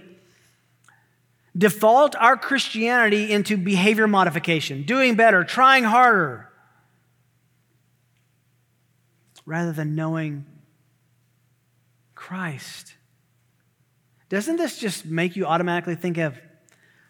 default 1.56 2.16
our 2.16 2.36
Christianity 2.36 3.30
into 3.32 3.56
behavior 3.56 4.08
modification, 4.08 4.82
doing 4.82 5.14
better, 5.14 5.44
trying 5.44 5.84
harder, 5.84 6.50
rather 9.46 9.72
than 9.72 9.94
knowing 9.94 10.46
Christ. 12.14 12.94
Doesn't 14.28 14.56
this 14.56 14.78
just 14.78 15.04
make 15.06 15.36
you 15.36 15.46
automatically 15.46 15.94
think 15.94 16.18
of 16.18 16.38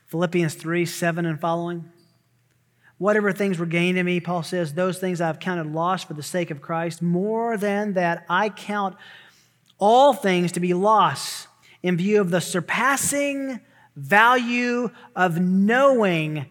Philippians 0.06 0.54
3 0.54 0.84
7 0.84 1.24
and 1.24 1.40
following? 1.40 1.90
Whatever 2.98 3.32
things 3.32 3.58
were 3.58 3.66
gained 3.66 3.98
in 3.98 4.06
me, 4.06 4.20
Paul 4.20 4.42
says, 4.42 4.74
those 4.74 4.98
things 4.98 5.20
I've 5.20 5.40
counted 5.40 5.72
lost 5.72 6.06
for 6.06 6.14
the 6.14 6.22
sake 6.22 6.50
of 6.50 6.60
Christ. 6.60 7.02
More 7.02 7.56
than 7.56 7.94
that, 7.94 8.24
I 8.28 8.50
count 8.50 8.96
all 9.78 10.12
things 10.12 10.52
to 10.52 10.60
be 10.60 10.74
loss 10.74 11.48
in 11.82 11.96
view 11.96 12.20
of 12.20 12.30
the 12.30 12.40
surpassing 12.40 13.60
value 13.96 14.90
of 15.14 15.40
knowing 15.40 16.46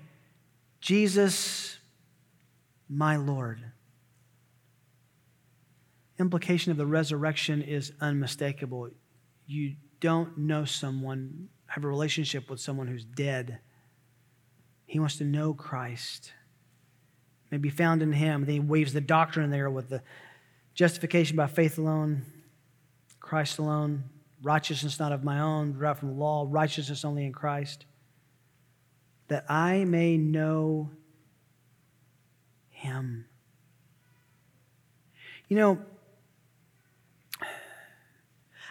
Jesus, 0.80 1.78
my 2.90 3.16
Lord. 3.16 3.64
Implication 6.20 6.72
of 6.72 6.78
the 6.78 6.86
resurrection 6.86 7.62
is 7.62 7.92
unmistakable. 8.00 8.90
You 9.46 9.76
don't 10.00 10.38
know 10.38 10.66
someone, 10.66 11.50
have 11.68 11.84
a 11.84 11.88
relationship 11.88 12.50
with 12.50 12.60
someone 12.60 12.88
who's 12.88 13.06
dead. 13.06 13.60
He 14.86 15.00
wants 15.00 15.18
to 15.18 15.24
know 15.24 15.54
Christ, 15.54 16.34
may 17.50 17.58
be 17.58 17.70
found 17.70 18.02
in 18.02 18.12
Him. 18.12 18.46
Then 18.46 18.54
he 18.54 18.60
weaves 18.60 18.94
the 18.94 19.02
doctrine 19.02 19.50
there 19.50 19.70
with 19.70 19.90
the 19.90 20.02
justification 20.74 21.36
by 21.36 21.48
faith 21.48 21.78
alone, 21.78 22.24
Christ 23.20 23.60
alone, 23.60 24.04
righteousness 24.44 25.00
not 25.00 25.12
of 25.12 25.24
my 25.24 25.40
own, 25.40 25.74
derived 25.74 26.00
from 26.00 26.10
the 26.10 26.16
law, 26.16 26.46
righteousness 26.48 27.04
only 27.06 27.26
in 27.26 27.32
Christ, 27.32 27.86
that 29.30 29.50
I 29.50 29.86
may 29.86 30.18
know 30.18 30.92
Him. 32.70 33.26
You 35.48 35.58
know, 35.58 35.80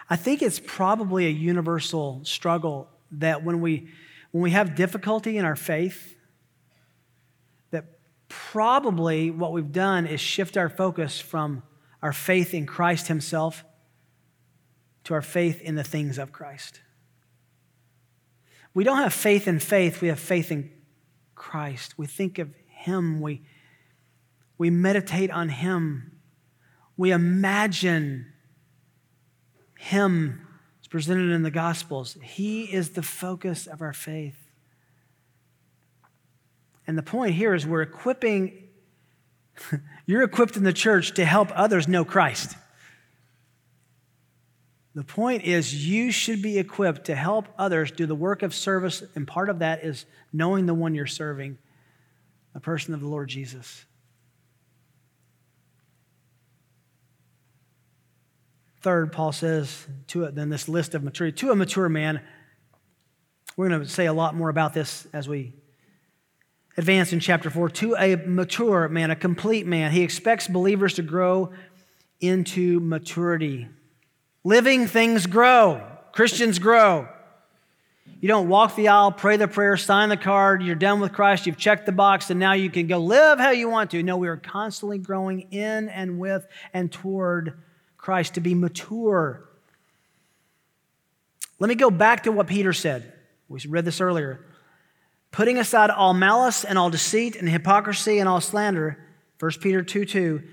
I 0.09 0.15
think 0.15 0.41
it's 0.41 0.59
probably 0.59 1.25
a 1.25 1.29
universal 1.29 2.21
struggle 2.23 2.87
that 3.11 3.43
when 3.43 3.61
we 3.61 3.89
when 4.31 4.41
we 4.41 4.51
have 4.51 4.73
difficulty 4.75 5.37
in 5.37 5.45
our 5.45 5.55
faith, 5.55 6.15
that 7.69 7.85
probably 8.29 9.29
what 9.29 9.53
we've 9.53 9.71
done 9.71 10.07
is 10.07 10.19
shift 10.19 10.57
our 10.57 10.69
focus 10.69 11.19
from 11.19 11.61
our 12.01 12.13
faith 12.13 12.53
in 12.53 12.65
Christ 12.65 13.07
Himself 13.07 13.63
to 15.05 15.13
our 15.13 15.21
faith 15.21 15.61
in 15.61 15.75
the 15.75 15.83
things 15.83 16.17
of 16.17 16.31
Christ. 16.31 16.81
We 18.73 18.83
don't 18.83 18.97
have 18.97 19.13
faith 19.13 19.47
in 19.47 19.59
faith, 19.59 20.01
we 20.01 20.07
have 20.07 20.19
faith 20.19 20.51
in 20.51 20.71
Christ. 21.35 21.97
We 21.97 22.07
think 22.07 22.39
of 22.39 22.49
Him, 22.67 23.21
we, 23.21 23.43
we 24.57 24.69
meditate 24.69 25.29
on 25.29 25.49
Him, 25.49 26.19
we 26.97 27.11
imagine 27.11 28.31
Him 29.77 30.47
as 30.81 30.87
presented 30.87 31.31
in 31.31 31.43
the 31.43 31.51
Gospels. 31.51 32.17
He 32.21 32.63
is 32.63 32.91
the 32.91 33.03
focus 33.03 33.67
of 33.67 33.81
our 33.81 33.93
faith. 33.93 34.37
And 36.85 36.97
the 36.97 37.03
point 37.03 37.35
here 37.35 37.53
is 37.53 37.65
we're 37.65 37.81
equipping, 37.81 38.69
you're 40.05 40.23
equipped 40.23 40.57
in 40.57 40.63
the 40.63 40.73
church 40.73 41.13
to 41.13 41.25
help 41.25 41.49
others 41.53 41.87
know 41.87 42.03
Christ. 42.03 42.55
The 44.95 45.03
point 45.03 45.43
is, 45.43 45.87
you 45.87 46.11
should 46.11 46.41
be 46.41 46.59
equipped 46.59 47.05
to 47.05 47.15
help 47.15 47.47
others 47.57 47.91
do 47.91 48.05
the 48.05 48.15
work 48.15 48.43
of 48.43 48.53
service, 48.53 49.03
and 49.15 49.27
part 49.27 49.49
of 49.49 49.59
that 49.59 49.83
is 49.83 50.05
knowing 50.31 50.67
the 50.67 50.73
one 50.73 50.93
you're 50.93 51.07
serving, 51.07 51.57
the 52.53 52.59
person 52.59 52.93
of 52.93 52.99
the 52.99 53.07
Lord 53.07 53.27
Jesus. 53.27 53.85
Third, 58.81 59.11
Paul 59.11 59.31
says, 59.31 59.87
to 60.07 60.25
it, 60.25 60.35
then 60.35 60.49
this 60.49 60.69
list 60.69 60.93
of 60.93 61.03
maturity, 61.03 61.35
to 61.37 61.51
a 61.51 61.55
mature 61.55 61.89
man. 61.89 62.21
We're 63.55 63.69
going 63.69 63.81
to 63.81 63.87
say 63.87 64.05
a 64.05 64.13
lot 64.13 64.35
more 64.35 64.49
about 64.49 64.73
this 64.73 65.07
as 65.13 65.27
we 65.27 65.53
advance 66.77 67.13
in 67.13 67.19
chapter 67.19 67.49
4. 67.49 67.69
To 67.69 67.95
a 67.95 68.15
mature 68.15 68.89
man, 68.89 69.09
a 69.09 69.15
complete 69.15 69.65
man, 69.65 69.91
he 69.91 70.01
expects 70.01 70.47
believers 70.47 70.95
to 70.95 71.01
grow 71.01 71.51
into 72.19 72.79
maturity. 72.79 73.69
Living 74.43 74.87
things 74.87 75.25
grow, 75.25 75.81
Christians 76.11 76.59
grow. 76.59 77.07
You 78.19 78.27
don't 78.27 78.47
walk 78.47 78.75
the 78.75 78.87
aisle, 78.87 79.11
pray 79.11 79.35
the 79.35 79.47
prayer, 79.49 79.75
sign 79.75 80.09
the 80.09 80.17
card, 80.17 80.63
you're 80.63 80.75
done 80.75 81.01
with 81.01 81.11
Christ, 81.11 81.45
you've 81.45 81.57
checked 81.57 81.85
the 81.85 81.91
box, 81.91 82.29
and 82.29 82.39
now 82.39 82.53
you 82.53 82.69
can 82.69 82.87
go 82.87 82.97
live 82.97 83.37
how 83.37 83.51
you 83.51 83.69
want 83.69 83.91
to. 83.91 84.01
No, 84.01 84.15
we 84.15 84.29
are 84.29 84.37
constantly 84.37 84.97
growing 84.97 85.41
in 85.51 85.89
and 85.89 86.19
with 86.19 86.47
and 86.73 86.91
toward 86.91 87.57
Christ 87.97 88.35
to 88.35 88.41
be 88.41 88.55
mature. 88.55 89.43
Let 91.59 91.67
me 91.67 91.75
go 91.75 91.91
back 91.91 92.23
to 92.23 92.31
what 92.31 92.47
Peter 92.47 92.73
said. 92.73 93.13
We 93.49 93.59
read 93.67 93.85
this 93.85 94.01
earlier. 94.01 94.45
Putting 95.31 95.57
aside 95.57 95.89
all 95.89 96.13
malice 96.13 96.63
and 96.63 96.77
all 96.77 96.89
deceit 96.89 97.35
and 97.35 97.49
hypocrisy 97.49 98.19
and 98.19 98.29
all 98.29 98.39
slander, 98.39 99.03
1 99.39 99.51
Peter 99.61 99.81
2 99.81 100.05
2, 100.05 100.43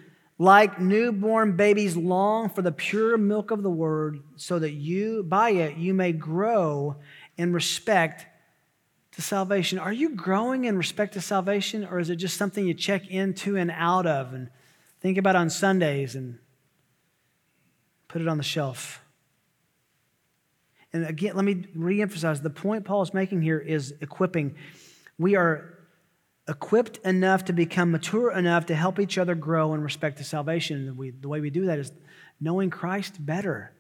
like 0.41 0.81
newborn 0.81 1.55
babies 1.55 1.99
long 1.99 2.49
for 2.49 2.63
the 2.63 2.73
pure 2.73 3.19
milk 3.19 3.51
of 3.51 3.63
the 3.63 3.71
word 3.71 4.21
so 4.37 4.59
that 4.59 4.71
you 4.71 5.23
by 5.23 5.51
it 5.51 5.77
you 5.77 5.93
may 5.93 6.13
grow 6.13 6.97
in 7.37 7.53
respect 7.53 8.25
to 9.13 9.21
salvation. 9.21 9.79
Are 9.79 9.93
you 9.93 10.17
growing 10.17 10.65
in 10.65 10.79
respect 10.79 11.13
to 11.13 11.21
salvation 11.21 11.85
or 11.85 11.99
is 11.99 12.09
it 12.09 12.17
just 12.17 12.39
something 12.39 12.67
you 12.67 12.73
check 12.73 13.07
into 13.09 13.59
and 13.59 13.71
out 13.71 14.07
of 14.07 14.33
and 14.33 14.49
think 15.01 15.19
about 15.19 15.37
on 15.37 15.51
sundays 15.51 16.15
and 16.15 16.39
put 18.09 18.23
it 18.23 18.29
on 18.29 18.39
the 18.39 18.43
shelf? 18.43 19.05
And 20.95 21.05
again 21.05 21.37
let 21.37 21.45
me 21.45 21.67
reemphasize 21.77 22.43
the 22.43 22.49
point 22.49 22.87
paul 22.87 23.03
is 23.03 23.13
making 23.13 23.43
here 23.43 23.59
is 23.59 23.93
equipping. 24.01 24.55
We 25.19 25.37
are 25.37 25.80
equipped 26.51 26.99
enough 26.99 27.45
to 27.47 27.53
become 27.53 27.93
mature 27.93 28.33
enough 28.33 28.67
to 28.67 28.75
help 28.75 28.99
each 28.99 29.17
other 29.17 29.37
grow 29.37 29.73
in 29.73 29.81
respect 29.81 30.19
to 30.19 30.25
salvation. 30.25 30.89
And 30.89 30.99
we, 30.99 31.11
the 31.11 31.29
way 31.29 31.41
we 31.41 31.49
do 31.49 31.67
that 31.67 31.79
is 31.79 31.93
knowing 32.41 32.71
Christ 32.71 33.25
better. 33.25 33.73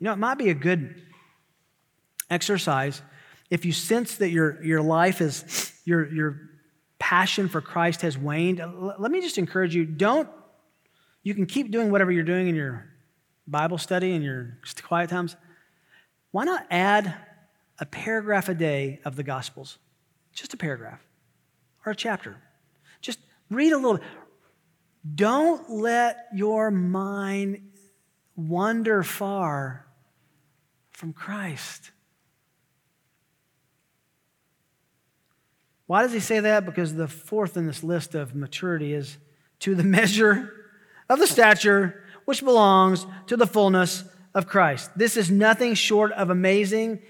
You 0.00 0.06
know, 0.06 0.12
it 0.12 0.18
might 0.18 0.36
be 0.36 0.50
a 0.50 0.54
good 0.54 1.00
exercise 2.28 3.00
if 3.48 3.64
you 3.64 3.72
sense 3.72 4.16
that 4.16 4.30
your, 4.30 4.62
your 4.62 4.82
life 4.82 5.20
is, 5.20 5.72
your, 5.84 6.12
your 6.12 6.40
passion 6.98 7.48
for 7.48 7.60
Christ 7.60 8.02
has 8.02 8.18
waned. 8.18 8.60
Let 8.98 9.10
me 9.10 9.20
just 9.20 9.38
encourage 9.38 9.74
you 9.74 9.84
don't, 9.84 10.28
you 11.22 11.34
can 11.34 11.46
keep 11.46 11.70
doing 11.70 11.90
whatever 11.90 12.10
you're 12.10 12.24
doing 12.24 12.48
in 12.48 12.54
your 12.56 12.86
Bible 13.46 13.78
study 13.78 14.12
and 14.12 14.24
your 14.24 14.58
quiet 14.82 15.10
times. 15.10 15.36
Why 16.32 16.44
not 16.44 16.66
add 16.70 17.14
a 17.78 17.86
paragraph 17.86 18.48
a 18.48 18.54
day 18.54 19.00
of 19.04 19.16
the 19.16 19.22
Gospels? 19.22 19.78
Just 20.38 20.54
a 20.54 20.56
paragraph 20.56 21.04
or 21.84 21.90
a 21.90 21.96
chapter. 21.96 22.36
Just 23.00 23.18
read 23.50 23.72
a 23.72 23.76
little. 23.76 23.96
bit. 23.96 24.06
Don't 25.16 25.68
let 25.68 26.28
your 26.32 26.70
mind 26.70 27.72
wander 28.36 29.02
far 29.02 29.84
from 30.92 31.12
Christ. 31.12 31.90
Why 35.86 36.02
does 36.02 36.12
he 36.12 36.20
say 36.20 36.38
that? 36.38 36.64
Because 36.64 36.94
the 36.94 37.08
fourth 37.08 37.56
in 37.56 37.66
this 37.66 37.82
list 37.82 38.14
of 38.14 38.36
maturity 38.36 38.94
is 38.94 39.18
to 39.60 39.74
the 39.74 39.82
measure 39.98 40.52
of 41.08 41.18
the 41.18 41.26
stature 41.26 42.04
which 42.26 42.44
belongs 42.44 43.08
to 43.26 43.36
the 43.36 43.46
fullness 43.46 44.04
of 44.34 44.46
Christ. 44.46 44.92
This 44.94 45.16
is 45.16 45.32
nothing 45.32 45.74
short 45.74 46.12
of 46.12 46.30
amazing 46.30 47.00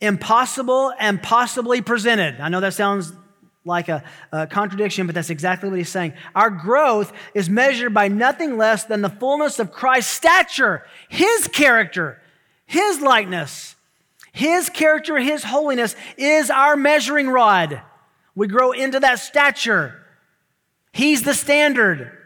impossible 0.00 0.92
and 0.98 1.22
possibly 1.22 1.80
presented. 1.80 2.40
I 2.40 2.48
know 2.48 2.60
that 2.60 2.74
sounds 2.74 3.12
like 3.64 3.88
a, 3.88 4.02
a, 4.32 4.46
contradiction, 4.46 5.06
but 5.06 5.14
that's 5.14 5.30
exactly 5.30 5.68
what 5.68 5.78
he's 5.78 5.88
saying. 5.88 6.14
Our 6.34 6.50
growth 6.50 7.12
is 7.34 7.50
measured 7.50 7.92
by 7.92 8.08
nothing 8.08 8.56
less 8.56 8.84
than 8.84 9.02
the 9.02 9.10
fullness 9.10 9.58
of 9.58 9.72
Christ's 9.72 10.12
stature, 10.12 10.86
his 11.08 11.48
character, 11.48 12.20
his 12.66 13.00
likeness. 13.00 13.76
His 14.32 14.68
character, 14.68 15.18
his 15.18 15.42
holiness 15.42 15.96
is 16.16 16.50
our 16.50 16.76
measuring 16.76 17.28
rod. 17.28 17.82
We 18.34 18.46
grow 18.46 18.72
into 18.72 19.00
that 19.00 19.18
stature. 19.18 20.00
He's 20.92 21.22
the 21.22 21.34
standard. 21.34 22.16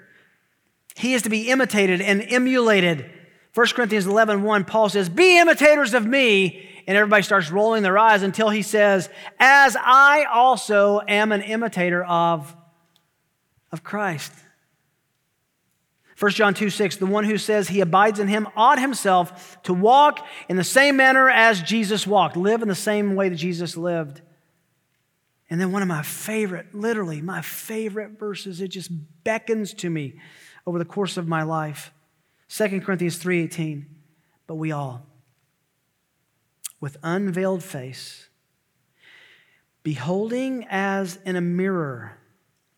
He 0.96 1.14
is 1.14 1.22
to 1.22 1.30
be 1.30 1.50
imitated 1.50 2.00
and 2.00 2.22
emulated. 2.28 3.10
1 3.54 3.66
Corinthians 3.68 4.06
11 4.06 4.42
1, 4.42 4.64
Paul 4.64 4.88
says, 4.88 5.08
Be 5.08 5.38
imitators 5.38 5.94
of 5.94 6.06
me 6.06 6.68
and 6.86 6.96
everybody 6.96 7.22
starts 7.22 7.50
rolling 7.50 7.82
their 7.82 7.98
eyes 7.98 8.22
until 8.22 8.50
he 8.50 8.62
says, 8.62 9.08
As 9.38 9.76
I 9.80 10.24
also 10.24 11.00
am 11.06 11.32
an 11.32 11.42
imitator 11.42 12.04
of, 12.04 12.54
of 13.72 13.82
Christ. 13.82 14.32
1 16.18 16.32
John 16.32 16.54
2 16.54 16.70
6, 16.70 16.96
the 16.96 17.06
one 17.06 17.24
who 17.24 17.38
says 17.38 17.68
he 17.68 17.80
abides 17.80 18.20
in 18.20 18.28
him 18.28 18.46
ought 18.56 18.78
himself 18.78 19.60
to 19.64 19.74
walk 19.74 20.24
in 20.48 20.56
the 20.56 20.64
same 20.64 20.96
manner 20.96 21.28
as 21.28 21.60
Jesus 21.60 22.06
walked, 22.06 22.36
live 22.36 22.62
in 22.62 22.68
the 22.68 22.74
same 22.74 23.16
way 23.16 23.28
that 23.28 23.36
Jesus 23.36 23.76
lived. 23.76 24.20
And 25.50 25.60
then 25.60 25.72
one 25.72 25.82
of 25.82 25.88
my 25.88 26.02
favorite, 26.02 26.74
literally 26.74 27.20
my 27.20 27.42
favorite 27.42 28.18
verses, 28.18 28.60
it 28.60 28.68
just 28.68 28.90
beckons 29.24 29.74
to 29.74 29.90
me 29.90 30.14
over 30.66 30.78
the 30.78 30.84
course 30.84 31.16
of 31.16 31.28
my 31.28 31.42
life. 31.42 31.92
2 32.48 32.80
Corinthians 32.80 33.18
3:18. 33.18 33.86
But 34.46 34.56
we 34.56 34.72
all, 34.72 35.06
with 36.84 36.98
unveiled 37.02 37.64
face, 37.64 38.28
beholding 39.82 40.66
as 40.68 41.18
in 41.24 41.34
a 41.34 41.40
mirror 41.40 42.18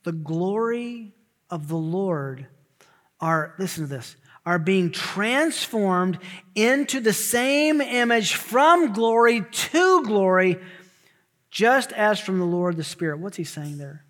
the 0.05 0.13
glory 0.13 1.13
of 1.51 1.67
the 1.67 1.77
Lord, 1.77 2.47
are, 3.19 3.57
listen 3.59 3.83
to 3.83 3.91
this, 3.91 4.15
are 4.45 4.61
being 4.61 4.93
transformed 4.93 6.21
into 6.55 7.01
the 7.01 7.13
same 7.13 7.81
image 7.81 8.35
from 8.35 8.93
glory 8.93 9.45
to 9.51 10.05
glory, 10.05 10.61
just 11.51 11.91
as 11.91 12.21
from 12.21 12.39
the 12.39 12.45
Lord 12.45 12.77
the 12.77 12.85
Spirit. 12.85 13.19
What's 13.19 13.39
he 13.39 13.43
saying 13.43 13.79
there? 13.79 14.05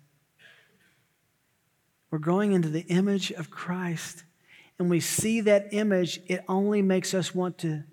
We're 2.11 2.19
growing 2.19 2.51
into 2.51 2.69
the 2.69 2.85
image 2.85 3.31
of 3.31 3.49
Christ. 3.49 4.25
And 4.77 4.91
we 4.91 4.99
see 4.99 5.41
that 5.41 5.69
image, 5.71 6.19
it 6.27 6.43
only 6.47 6.83
makes 6.83 7.15
us 7.15 7.33
want 7.33 7.57
to 7.59 7.83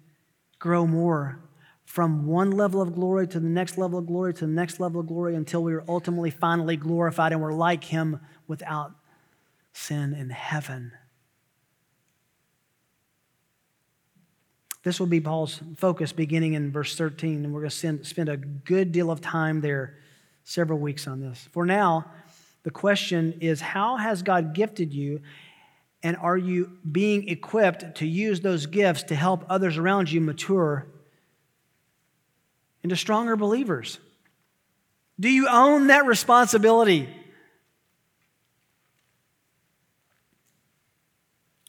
grow 0.58 0.86
more 0.86 1.40
from 1.84 2.26
one 2.26 2.50
level 2.50 2.80
of 2.80 2.94
glory 2.94 3.26
to 3.28 3.38
the 3.38 3.48
next 3.48 3.76
level 3.78 3.98
of 3.98 4.06
glory 4.06 4.32
to 4.34 4.46
the 4.46 4.52
next 4.52 4.80
level 4.80 5.00
of 5.00 5.06
glory 5.06 5.34
until 5.34 5.62
we 5.62 5.74
are 5.74 5.84
ultimately 5.88 6.30
finally 6.30 6.76
glorified 6.76 7.32
and 7.32 7.40
we're 7.40 7.52
like 7.52 7.84
him 7.84 8.18
without 8.48 8.92
sin 9.72 10.14
in 10.14 10.30
heaven. 10.30 10.92
This 14.82 15.00
will 15.00 15.06
be 15.06 15.20
Paul's 15.20 15.60
focus 15.76 16.12
beginning 16.12 16.54
in 16.54 16.70
verse 16.70 16.94
13, 16.94 17.44
and 17.44 17.54
we're 17.54 17.60
going 17.60 17.70
to 17.70 18.04
spend 18.04 18.28
a 18.28 18.36
good 18.36 18.92
deal 18.92 19.10
of 19.10 19.22
time 19.22 19.62
there, 19.62 19.98
several 20.44 20.78
weeks 20.78 21.06
on 21.06 21.20
this. 21.20 21.48
For 21.52 21.64
now, 21.64 22.04
the 22.64 22.70
question 22.70 23.38
is 23.40 23.62
how 23.62 23.96
has 23.96 24.22
God 24.22 24.54
gifted 24.54 24.92
you, 24.92 25.22
and 26.02 26.18
are 26.18 26.36
you 26.36 26.78
being 26.92 27.28
equipped 27.30 27.94
to 27.96 28.06
use 28.06 28.42
those 28.42 28.66
gifts 28.66 29.04
to 29.04 29.14
help 29.14 29.46
others 29.48 29.78
around 29.78 30.12
you 30.12 30.20
mature 30.20 30.86
into 32.84 32.94
stronger 32.94 33.34
believers? 33.34 33.98
Do 35.18 35.28
you 35.28 35.48
own 35.48 35.88
that 35.88 36.06
responsibility? 36.06 37.08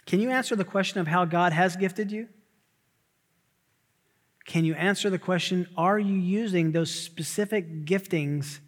Can 0.05 0.19
you 0.19 0.29
answer 0.29 0.55
the 0.55 0.65
question 0.65 0.99
of 0.99 1.07
how 1.07 1.25
God 1.25 1.53
has 1.53 1.75
gifted 1.75 2.11
you? 2.11 2.27
Can 4.45 4.65
you 4.65 4.75
answer 4.75 5.09
the 5.09 5.17
question 5.17 5.67
are 5.75 5.97
you 5.97 6.13
using 6.13 6.71
those 6.71 6.91
specific 6.91 7.85
giftings 7.85 8.59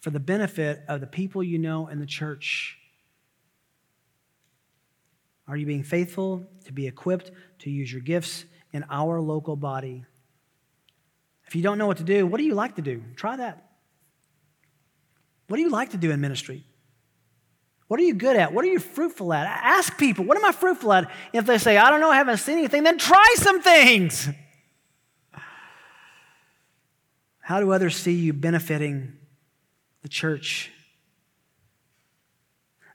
for 0.00 0.10
the 0.10 0.18
benefit 0.18 0.82
of 0.88 1.00
the 1.00 1.06
people 1.06 1.44
you 1.44 1.58
know 1.58 1.86
in 1.86 2.00
the 2.00 2.06
church? 2.06 2.78
Are 5.46 5.56
you 5.56 5.66
being 5.66 5.84
faithful 5.84 6.46
to 6.64 6.72
be 6.72 6.86
equipped 6.86 7.30
to 7.60 7.70
use 7.70 7.92
your 7.92 8.00
gifts 8.00 8.46
in 8.72 8.84
our 8.90 9.20
local 9.20 9.54
body? 9.54 10.06
If 11.52 11.56
you 11.56 11.62
don't 11.62 11.76
know 11.76 11.86
what 11.86 11.98
to 11.98 12.02
do, 12.02 12.26
what 12.26 12.38
do 12.38 12.44
you 12.44 12.54
like 12.54 12.76
to 12.76 12.82
do? 12.82 13.02
Try 13.14 13.36
that. 13.36 13.62
What 15.48 15.58
do 15.58 15.62
you 15.62 15.68
like 15.68 15.90
to 15.90 15.98
do 15.98 16.10
in 16.10 16.18
ministry? 16.18 16.64
What 17.88 18.00
are 18.00 18.04
you 18.04 18.14
good 18.14 18.36
at? 18.36 18.54
What 18.54 18.64
are 18.64 18.68
you 18.68 18.78
fruitful 18.78 19.34
at? 19.34 19.46
Ask 19.46 19.98
people, 19.98 20.24
what 20.24 20.38
am 20.38 20.46
I 20.46 20.52
fruitful 20.52 20.90
at? 20.94 21.10
If 21.34 21.44
they 21.44 21.58
say, 21.58 21.76
I 21.76 21.90
don't 21.90 22.00
know, 22.00 22.08
I 22.08 22.16
haven't 22.16 22.38
seen 22.38 22.56
anything, 22.56 22.84
then 22.84 22.96
try 22.96 23.34
some 23.36 23.60
things. 23.60 24.30
How 27.40 27.60
do 27.60 27.70
others 27.70 27.96
see 27.96 28.14
you 28.14 28.32
benefiting 28.32 29.12
the 30.00 30.08
church? 30.08 30.72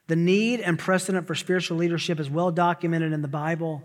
The 0.07 0.15
need 0.15 0.61
and 0.61 0.79
precedent 0.79 1.27
for 1.27 1.35
spiritual 1.35 1.77
leadership 1.77 2.19
is 2.19 2.27
well 2.27 2.49
documented 2.49 3.13
in 3.13 3.21
the 3.21 3.27
Bible, 3.27 3.83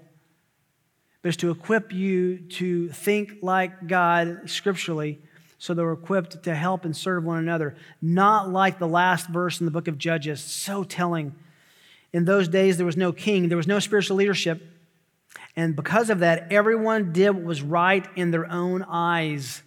but 1.23 1.29
it's 1.29 1.37
to 1.39 1.51
equip 1.51 1.93
you 1.93 2.39
to 2.39 2.89
think 2.89 3.39
like 3.43 3.87
God 3.87 4.51
scripturally 4.51 5.21
so 5.63 5.75
they're 5.75 5.93
equipped 5.93 6.43
to 6.43 6.57
help 6.57 6.85
and 6.85 6.97
serve 6.97 7.23
one 7.23 7.39
another. 7.39 7.77
Not 8.01 8.51
like 8.51 8.81
the 8.81 8.89
last 8.89 9.29
verse 9.29 9.61
in 9.61 9.65
the 9.65 9.71
book 9.71 9.87
of 9.87 9.97
Judges, 9.97 10.43
so 10.43 10.83
telling. 10.83 11.37
In 12.13 12.25
those 12.25 12.49
days, 12.49 12.79
there 12.79 12.85
was 12.85 12.97
no 12.97 13.13
king, 13.13 13.49
there 13.49 13.57
was 13.57 13.69
no 13.69 13.79
spiritual 13.79 14.17
leadership. 14.17 14.61
And 15.55 15.77
because 15.77 16.11
of 16.11 16.19
that, 16.19 16.51
everyone 16.51 17.13
did 17.13 17.31
what 17.31 17.45
was 17.45 17.63
right 17.63 18.05
in 18.17 18.33
their 18.33 18.51
own 18.51 18.83
eyes 18.83 19.63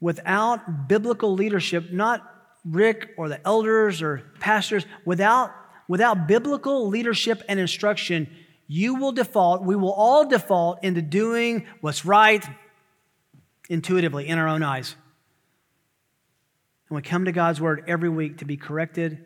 without 0.00 0.86
biblical 0.86 1.34
leadership, 1.34 1.90
not 1.90 2.22
Rick 2.64 3.14
or 3.16 3.28
the 3.28 3.44
elders 3.44 4.00
or 4.00 4.22
pastors, 4.38 4.86
without, 5.04 5.50
without 5.88 6.28
biblical 6.28 6.86
leadership 6.86 7.42
and 7.48 7.58
instruction, 7.58 8.30
you 8.68 8.96
will 8.96 9.12
default, 9.12 9.64
we 9.64 9.74
will 9.74 9.92
all 9.92 10.28
default 10.28 10.84
into 10.84 11.00
doing 11.00 11.66
what's 11.80 12.04
right 12.04 12.46
intuitively 13.70 14.28
in 14.28 14.38
our 14.38 14.46
own 14.46 14.62
eyes. 14.62 14.94
And 16.88 16.96
we 16.96 17.02
come 17.02 17.24
to 17.24 17.32
God's 17.32 17.60
word 17.60 17.84
every 17.88 18.10
week 18.10 18.38
to 18.38 18.44
be 18.44 18.58
corrected 18.58 19.24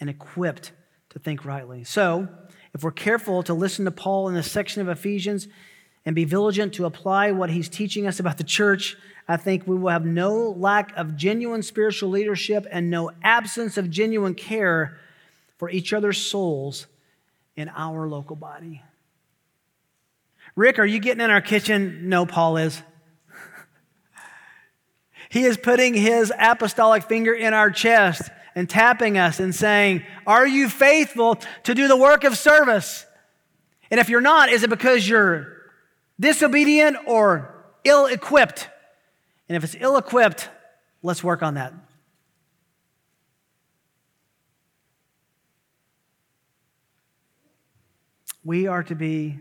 and 0.00 0.08
equipped 0.08 0.72
to 1.10 1.18
think 1.18 1.44
rightly. 1.44 1.84
So, 1.84 2.26
if 2.72 2.82
we're 2.82 2.92
careful 2.92 3.42
to 3.44 3.54
listen 3.54 3.84
to 3.84 3.90
Paul 3.90 4.28
in 4.28 4.34
this 4.34 4.50
section 4.50 4.80
of 4.80 4.88
Ephesians 4.88 5.48
and 6.06 6.14
be 6.14 6.24
vigilant 6.24 6.72
to 6.74 6.86
apply 6.86 7.32
what 7.32 7.50
he's 7.50 7.68
teaching 7.68 8.06
us 8.06 8.20
about 8.20 8.38
the 8.38 8.44
church, 8.44 8.96
I 9.26 9.36
think 9.36 9.66
we 9.66 9.76
will 9.76 9.90
have 9.90 10.06
no 10.06 10.54
lack 10.56 10.96
of 10.96 11.16
genuine 11.16 11.62
spiritual 11.62 12.10
leadership 12.10 12.66
and 12.70 12.88
no 12.88 13.10
absence 13.22 13.76
of 13.76 13.90
genuine 13.90 14.34
care 14.34 14.98
for 15.58 15.68
each 15.68 15.92
other's 15.92 16.18
souls 16.18 16.86
in 17.60 17.68
our 17.68 18.08
local 18.08 18.36
body. 18.36 18.82
Rick, 20.56 20.78
are 20.78 20.86
you 20.86 20.98
getting 20.98 21.22
in 21.22 21.30
our 21.30 21.40
kitchen? 21.40 22.08
No, 22.08 22.26
Paul 22.26 22.56
is. 22.56 22.82
he 25.28 25.44
is 25.44 25.56
putting 25.56 25.94
his 25.94 26.32
apostolic 26.38 27.04
finger 27.04 27.32
in 27.32 27.54
our 27.54 27.70
chest 27.70 28.22
and 28.54 28.68
tapping 28.68 29.18
us 29.18 29.40
and 29.40 29.54
saying, 29.54 30.02
Are 30.26 30.46
you 30.46 30.68
faithful 30.68 31.36
to 31.64 31.74
do 31.74 31.86
the 31.86 31.96
work 31.96 32.24
of 32.24 32.36
service? 32.36 33.06
And 33.90 34.00
if 34.00 34.08
you're 34.08 34.20
not, 34.20 34.48
is 34.48 34.62
it 34.62 34.70
because 34.70 35.08
you're 35.08 35.56
disobedient 36.18 36.96
or 37.06 37.54
ill 37.84 38.06
equipped? 38.06 38.68
And 39.48 39.56
if 39.56 39.64
it's 39.64 39.76
ill 39.78 39.96
equipped, 39.96 40.48
let's 41.02 41.22
work 41.22 41.42
on 41.42 41.54
that. 41.54 41.74
We 48.42 48.66
are 48.66 48.82
to 48.84 48.94
be 48.94 49.38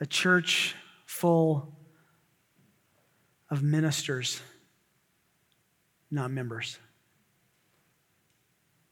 a 0.00 0.06
church 0.06 0.74
full 1.06 1.76
of 3.50 3.62
ministers, 3.62 4.40
not 6.10 6.30
members. 6.30 6.78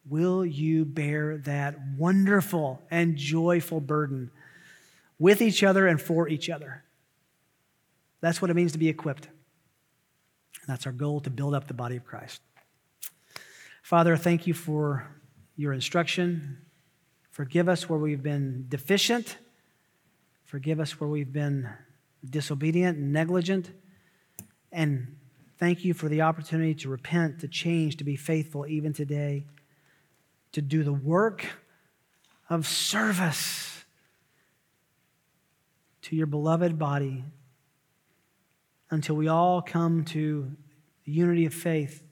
Will 0.09 0.45
you 0.45 0.84
bear 0.84 1.38
that 1.38 1.76
wonderful 1.99 2.80
and 2.91 3.16
joyful 3.16 3.80
burden 3.80 4.30
with 5.18 5.43
each 5.43 5.62
other 5.62 5.86
and 5.86 6.01
for 6.01 6.28
each 6.28 6.49
other? 6.49 6.82
That's 8.20 8.41
what 8.41 8.51
it 8.51 8.55
means 8.55 8.72
to 8.72 8.78
be 8.78 8.88
equipped. 8.88 9.28
That's 10.66 10.86
our 10.86 10.93
goal 10.93 11.20
to 11.20 11.30
build 11.30 11.55
up 11.55 11.68
the 11.68 11.74
body 11.74 11.97
of 11.97 12.05
Christ. 12.05 12.41
Father, 13.82 14.16
thank 14.16 14.47
you 14.47 14.55
for 14.55 15.07
your 15.57 15.72
instruction. 15.72 16.59
Forgive 17.31 17.68
us 17.68 17.89
where 17.89 17.99
we've 17.99 18.22
been 18.22 18.66
deficient. 18.68 19.39
Forgive 20.45 20.81
us 20.81 21.01
where 21.01 21.09
we've 21.09 21.33
been 21.33 21.68
disobedient 22.28 22.99
and 22.99 23.12
negligent. 23.12 23.70
And 24.72 25.16
thank 25.59 25.85
you 25.85 25.95
for 25.95 26.09
the 26.09 26.22
opportunity 26.22 26.74
to 26.74 26.89
repent, 26.89 27.41
to 27.41 27.49
change, 27.49 27.97
to 27.97 28.05
be 28.05 28.16
faithful 28.16 28.66
even 28.66 28.93
today, 28.93 29.47
to 30.53 30.61
do 30.61 30.83
the 30.83 30.93
work 30.93 31.47
of 32.49 32.66
service 32.66 33.85
to 36.03 36.16
your 36.16 36.26
beloved 36.26 36.78
body 36.78 37.24
until 38.91 39.14
we 39.14 39.28
all 39.28 39.62
come 39.62 40.05
to 40.05 40.51
the 41.05 41.12
unity 41.12 41.47
of 41.47 41.55
faith 41.55 42.03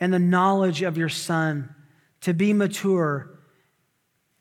and 0.00 0.12
the 0.12 0.18
knowledge 0.18 0.82
of 0.82 0.98
your 0.98 1.08
Son 1.08 1.74
to 2.22 2.34
be 2.34 2.52
mature. 2.52 3.35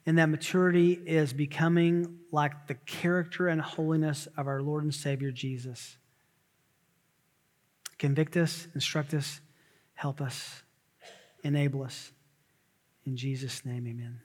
And 0.05 0.17
that 0.19 0.29
maturity 0.29 0.93
is 0.93 1.33
becoming 1.33 2.19
like 2.31 2.67
the 2.67 2.75
character 2.75 3.47
and 3.47 3.59
holiness 3.59 4.27
of 4.37 4.47
our 4.47 4.61
Lord 4.61 4.83
and 4.83 4.93
Savior 4.93 5.31
Jesus. 5.31 5.97
Convict 7.97 8.37
us, 8.37 8.67
instruct 8.75 9.13
us, 9.13 9.39
help 9.95 10.21
us, 10.21 10.61
enable 11.43 11.81
us. 11.83 12.11
In 13.05 13.15
Jesus' 13.15 13.65
name, 13.65 13.87
amen. 13.87 14.19